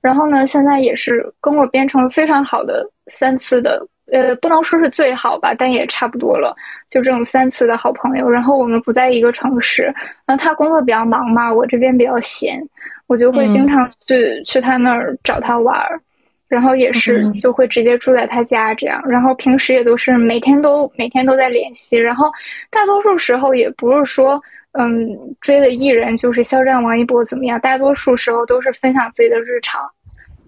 [0.00, 6.52] 然后呢，现在也是跟我变成了非常好的三次的，呃，不能说是最好吧，但也差不多了，
[6.90, 8.28] 就这种三次的好朋友。
[8.28, 9.94] 然后我们不在一个城市，
[10.26, 12.60] 那他工作比较忙嘛，我这边比较闲，
[13.06, 16.00] 我就会经常去去他那儿找他玩儿。
[16.48, 22.30] 然后也是就会直接住在他家这样，然后平时也都是每天都每天都在联系，然后
[22.70, 24.42] 大多数时候也不是说
[24.72, 29.90] 嗯追的艺人就是肖战、王一博怎么样，大多数时候都是分享自己的日常。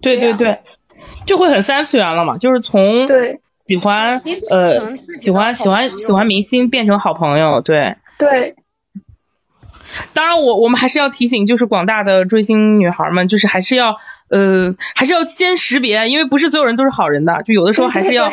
[0.01, 0.59] 对对对，
[1.25, 4.19] 就会很三次元了嘛，就是从对喜欢
[4.49, 8.55] 呃喜欢喜欢喜欢明星变成好朋友，对对。
[10.13, 13.97] 当然，我我们还是要提醒，就是广大的追星女孩们，就是还是要
[14.29, 18.31] 呃，还是要先识别，因为不是所有人都是好人的，就有的时候还是要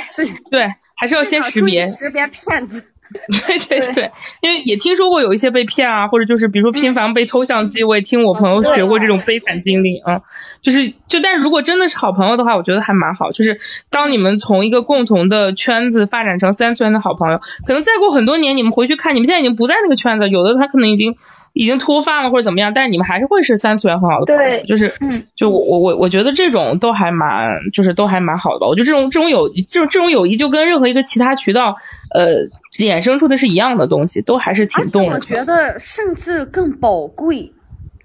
[0.51, 2.85] 对，还是要先识别识别骗子。
[3.49, 4.13] 对对对，
[4.43, 10.21] 因为也听说过有一些被骗啊，或者就是比如说频繁被偷相机，我也听我朋友学过这种悲惨经历啊。
[10.61, 13.33] 就是就但是如果真的是好朋友的话，我觉得还蛮好。
[13.33, 13.59] 就是
[13.89, 21.17] 当你们从一个共同的圈子发展成三次元的好朋友，可能再过很多年你们回去看，你们现在已经不在那个圈子，有的他可能已经。
[21.53, 28.67] 已经脱发了或者怎么样，但是你们还是会是三次元很好的朋友，就是，嗯，就我我我我觉得这种都还蛮，就是都还蛮好的吧。
[28.67, 31.77] 我觉得这种这种友这种这种友谊就跟任何一个其他渠道
[32.15, 32.49] 呃
[32.79, 35.17] 衍生出的是一样的东西，都还是挺动人的。
[35.19, 37.53] 我觉得甚至更宝贵，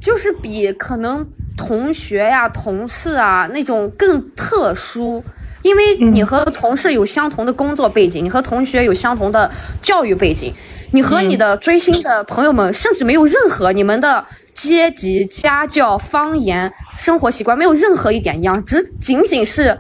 [0.02, 1.26] 就是比可能
[1.56, 5.24] 同学呀、同事啊那种更特殊，
[5.64, 9.50] 因为你和同事有相同的工作背景，你和同学有相同的
[9.82, 10.54] 教育背景。
[10.92, 14.24] 你和你的追星的朋友们，甚至没有任何你们的
[14.54, 19.76] 阶级、家教、方言、生活习惯，没有任何一点一样，只仅仅是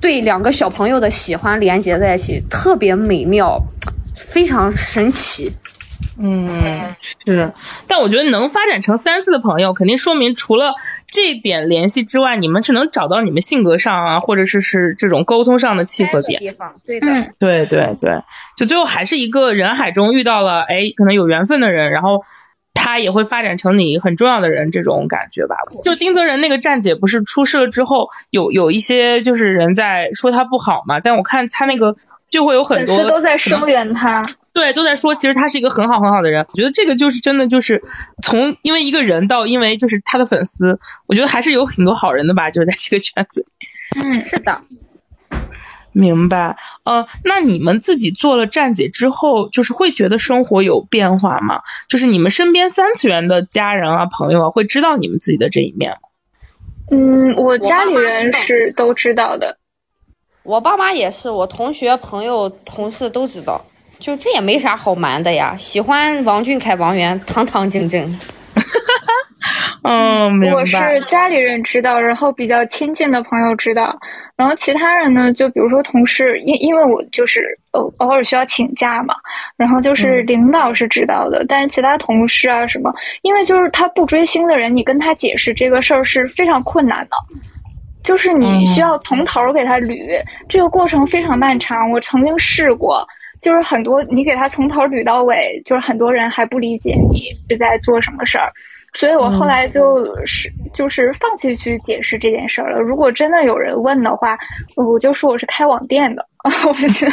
[0.00, 3.60] 对两个小朋友的喜欢连接在一起，特别美妙，
[4.14, 5.52] 非常神奇。
[6.18, 6.48] 嗯，
[7.26, 7.52] 是，
[7.88, 10.74] 但我觉得能发展成三四的朋友，肯定说明除了
[11.08, 16.38] 这点联系之外，你们是能找到你们性格上啊，或者是是这种沟通上的契合点。
[16.40, 17.06] 地方，对的，
[17.38, 18.22] 对对对，
[18.56, 22.22] 就最后还是一个人海中遇到了，哎，可能有缘分的人，然后
[22.76, 25.56] 他也会发展成你很重要的人，这种感觉吧。
[25.82, 31.96] 就丁泽仁那个站姐不是出事了之后，有有一些就是人在说他不好嘛，但我看他那个
[32.30, 34.24] 就会有很多粉丝都在声援他。
[34.52, 36.46] 对，都在说，其实他是一个很好很好的人。
[36.48, 37.82] 我觉得这个就是真的，就是
[38.22, 43.46] 从因为一个人到因为就是他的粉丝，我觉得还是有很多好人的吧，就是在这个圈子里。
[44.02, 44.62] 嗯，是的，
[45.98, 46.58] 明白。
[46.84, 51.62] 呃，那你们自己做了站姐之后，就是会觉得生活有变化吗？
[51.88, 56.08] 就是你们身边三次元的家人啊、朋友啊，会知道你们自己的这一面吗？
[56.90, 59.58] 嗯，我家里人是都知道的，
[60.42, 63.64] 我爸妈也是，我同学、朋友、同事都知道。
[63.98, 68.18] 就这也没啥好瞒的呀，喜欢王俊凯、王源，堂堂正正。
[69.82, 73.98] 嗯，我是家里人知道，然后比较亲近的朋友知道，
[74.36, 79.14] 然后其他人呢，就比如说同事，因因为我就是偶偶尔需要请假嘛，
[79.56, 82.92] 然后就是领导是知道的，但是其他同事啊什么，
[83.22, 87.16] 因为就是他不追星的人，你跟他解释这个事儿是非常困难的，
[88.02, 91.90] 就是你需要从头给他捋，这个过程非常漫长。
[91.90, 93.06] 我曾经试过。
[93.38, 98.50] 就是很多你给他从头捋到尾，就是很多人还不理解你是在做什么事儿，
[98.92, 102.80] 所以我后来就是就是放弃去解释这件事儿了。
[102.80, 104.38] 如果真的有人问的话，
[104.74, 106.26] 我就说我是开网店的。
[106.68, 107.12] 我觉得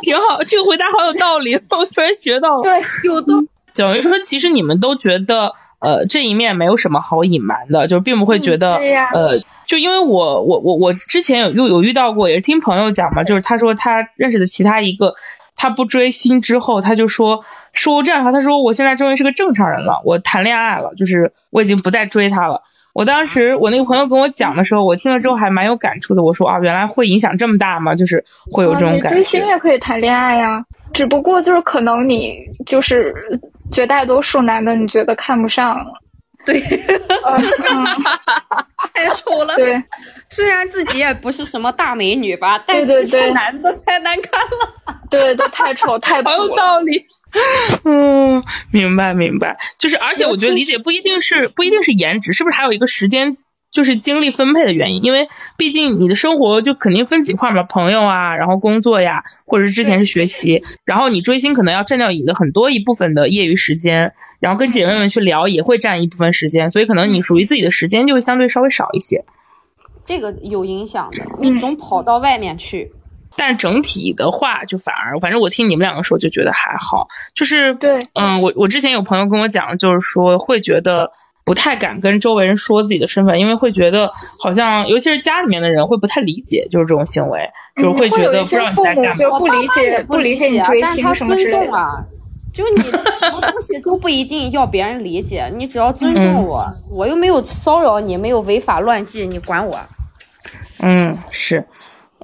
[0.00, 2.62] 挺好，这个回答好有道理，我突然学到了。
[2.62, 3.34] 对， 有的。
[3.74, 9.42] 等于说，其实你们都觉得，呃，这一面没有什么好隐瞒的，就是并不会觉得，呃。
[9.66, 15.16] 就因为我我我我之前有有有遇到过，也是听朋友讲嘛，就是他说他认识的其他一个，
[15.56, 17.44] 他不追星之后，他就说
[17.76, 22.62] 说这样的话，他说我现在终于是个正常人了，我谈恋爱了，就是我已经不再追他了。
[22.94, 26.22] 我当时我那个朋友跟我讲的时候，我听了之后还蛮有感触的。
[26.22, 27.94] 我说啊，原来会影响这么大吗？
[27.94, 29.16] 就是会有这种感觉。
[29.16, 33.14] 追星也可以谈恋爱呀，只不过就是可能你就是
[33.70, 35.76] 绝大多数男的你觉得看不上。
[36.46, 36.60] 对，
[38.94, 39.56] 太丑了。
[39.56, 39.82] 对，
[40.30, 44.96] 虽然自己也不是什么大美女吧，但是这男的太难看了。
[45.10, 47.04] 对，都太丑，太好有道理。
[47.84, 48.42] 嗯，
[48.72, 49.58] 明白明白。
[49.78, 53.36] 就是，而且我觉得理解不一定是不一定是颜值，是不是还有一个时间？
[53.72, 55.28] 就是精力分配的原因，因为
[55.58, 69.26] 毕竟你的生活就肯定分几块嘛，朋友啊，然后工作呀，或者是之前是学习，然后你追星可能要占掉你的很多一部分的业余时间，然后跟姐妹们去聊也会占一部分时间，所以可能你属于自己的时间就会相对稍微少一些。
[70.06, 72.92] 这个有影响的，你总跑到外面去。
[73.36, 81.10] 但是整体的话，就反而，反正我听你们两个说就觉得还好，就是对，嗯，我我之前有朋友跟我讲，就是说会觉得。
[81.46, 84.10] 不太敢跟周围人说自己的身份，因为会觉得
[84.42, 89.38] 好像，尤其是家里面的人会不太理解，就是这种行为，就是会觉得不知道你在干嘛。
[89.38, 92.04] 不理解，不理解你追星什么之类的。
[92.52, 99.78] 就你什么东西都不一定要别人理解，你只要尊重我，我又没有骚扰你，没有违法乱纪，你管我？
[100.80, 101.64] 嗯，是，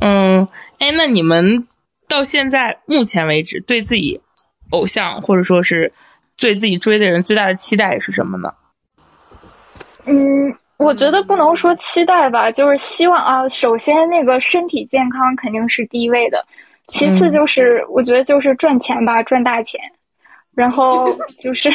[0.01, 0.49] 嗯，
[0.83, 1.69] 哎，那你们
[2.09, 4.21] 到现在目前为止，对自己
[4.73, 5.93] 偶像或者说是
[6.37, 8.55] 对自己追的人最大的期待是什么呢？
[10.07, 13.49] 嗯，我觉得不能说期待吧，就是希望啊。
[13.49, 16.45] 首先，那个身体健康肯定是第一位的，
[16.89, 19.81] 其次就是我觉得就是赚钱吧，赚大钱，
[20.53, 21.07] 然后
[21.39, 21.71] 就是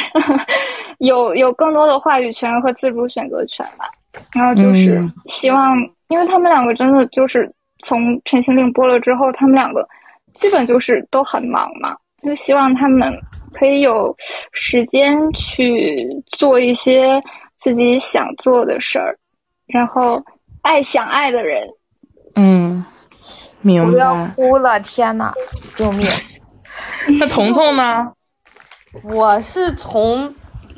[1.00, 3.90] 有有更多的话语权和自主选择权吧。
[4.34, 5.74] 然后就是希望，
[6.08, 7.50] 因为他们两个真的就是
[7.84, 9.86] 从《陈情令》播了之后，他们两个
[10.34, 13.12] 基本就是都很忙嘛，就希望他们
[13.52, 14.14] 可以有
[14.52, 17.20] 时间去做一些。
[17.60, 19.18] 自己想做的事儿，
[19.66, 20.24] 然后
[20.62, 21.68] 爱想爱的人，
[22.36, 22.84] 嗯，
[23.62, 23.88] 明白。
[23.90, 25.32] 我要哭了，天呐，
[25.74, 26.06] 救命！
[27.18, 28.12] 那彤彤呢？
[29.02, 30.32] 我是从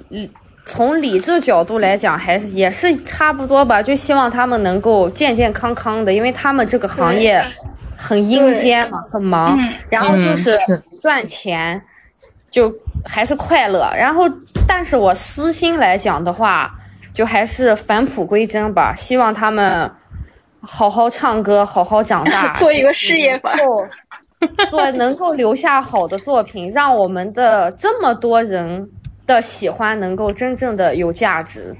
[0.09, 0.33] 理
[0.71, 7.45] 从理智角度来讲，还是也是差不多吧，就希望他们能够健健康康的，因为他们这个行业
[7.97, 9.59] 很阴间嘛，很忙，
[9.91, 10.57] 然后就是
[11.03, 11.83] 赚钱。
[12.51, 12.69] 就
[13.05, 14.29] 还是快乐，然后，
[14.67, 16.69] 但是我私心来讲的话，
[17.15, 18.93] 就还是返璞归真吧。
[18.93, 19.89] 希望他们
[20.61, 23.53] 好好唱歌，好好长大， 做一个事业吧，
[24.69, 28.91] 做能够留下好的作品，让我们的这么多人
[29.35, 31.77] 的喜欢能够真正的有价值。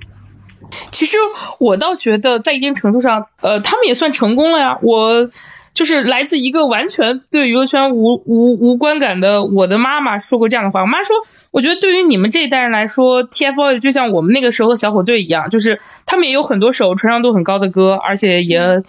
[0.93, 1.19] 其实
[1.59, 4.79] 我倒觉得，在一定程度上，呃，他们也算成功了呀。
[4.83, 5.29] 我。
[5.73, 10.81] 就是来自一个完全对娱乐圈无无无观感的我的妈妈说过这样的话。
[10.81, 11.15] 我妈说，
[11.53, 18.83] 我觉得对于你们这一代人来说，TFBOYS 就像我们那个时候的小虎队一样，就是他们也有很多首传唱度很高的歌，而且也。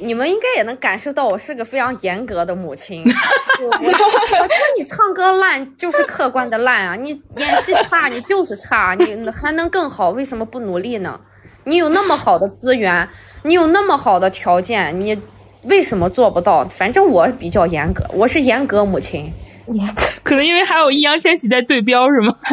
[0.00, 3.02] 你们应该也能感受到，我是个非常严格的母亲。
[3.04, 10.10] 我觉得你唱歌烂就是客观的烂啊，你演戏差你就是差，你还能更好？
[10.10, 11.20] 为什么不努力呢？
[11.64, 13.08] 你有那么好的资源，
[13.42, 15.20] 你有那么好的条件，你
[15.62, 16.66] 为什么做不到？
[16.68, 19.32] 反正我比较严格，我是严格母亲。
[19.68, 22.36] 严格，可能因为还有易烊千玺在对标，是吗？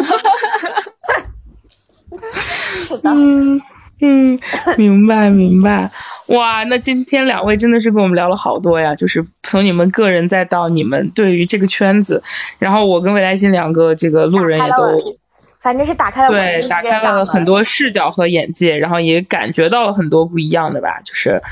[2.83, 3.09] 是的。
[3.09, 3.61] 嗯，
[4.77, 5.91] 明白明白，
[6.27, 12.23] 哇，那今天两位真的是跟我们聊了好多呀，就是从你们个人再到你们对于这个圈子，
[12.57, 15.17] 然后我跟未来新两个这个路人也都，
[15.59, 21.43] 反正是打开了对，打开了很多视角和眼界，然后也感觉到了很多不一样的吧，就是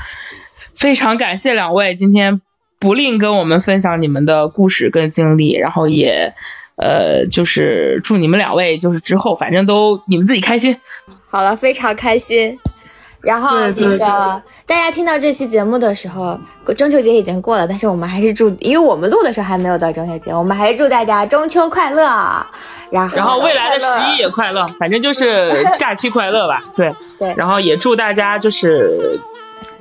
[0.74, 2.40] 非常感谢两位今天
[2.78, 6.34] 不吝跟我们分享你们的故事跟经历，然后也
[6.76, 10.78] 呃就是祝你们两位就是之后反正都你们自己开心。
[11.30, 12.58] 好了，非常开心。
[13.22, 16.38] 然后那个大家听到这期节目的时候，
[16.76, 22.02] 中秋节已经过了，但是我们还是祝，因为我们录的时候还没有到中秋节，我们还是祝大家中秋快乐。
[22.90, 26.62] 然后，然后未来的十一也快乐，反正就是 假期快乐吧。
[26.74, 27.34] 对对。
[27.36, 29.20] 然后也祝大家就是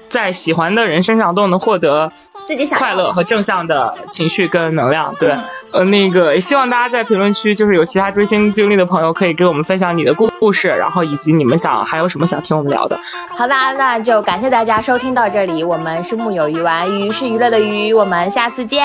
[0.10, 2.12] 在喜欢的人身上都能获得。
[2.48, 5.38] 自己想快乐和正向的情绪跟能量，对，
[5.72, 12.98] 呃，那个也希望大家在评论区，就是有其他追星经历的朋友，可以给我们分享你的故故事，然后以及你们想还有什么想听我们聊的。
[13.38, 18.84] 好的，那就感谢大家收听到这里，我们是木有鱼丸，鱼是娱乐的鱼，我们下次见，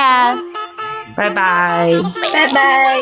[1.16, 1.90] 拜拜，
[2.34, 3.01] 拜拜。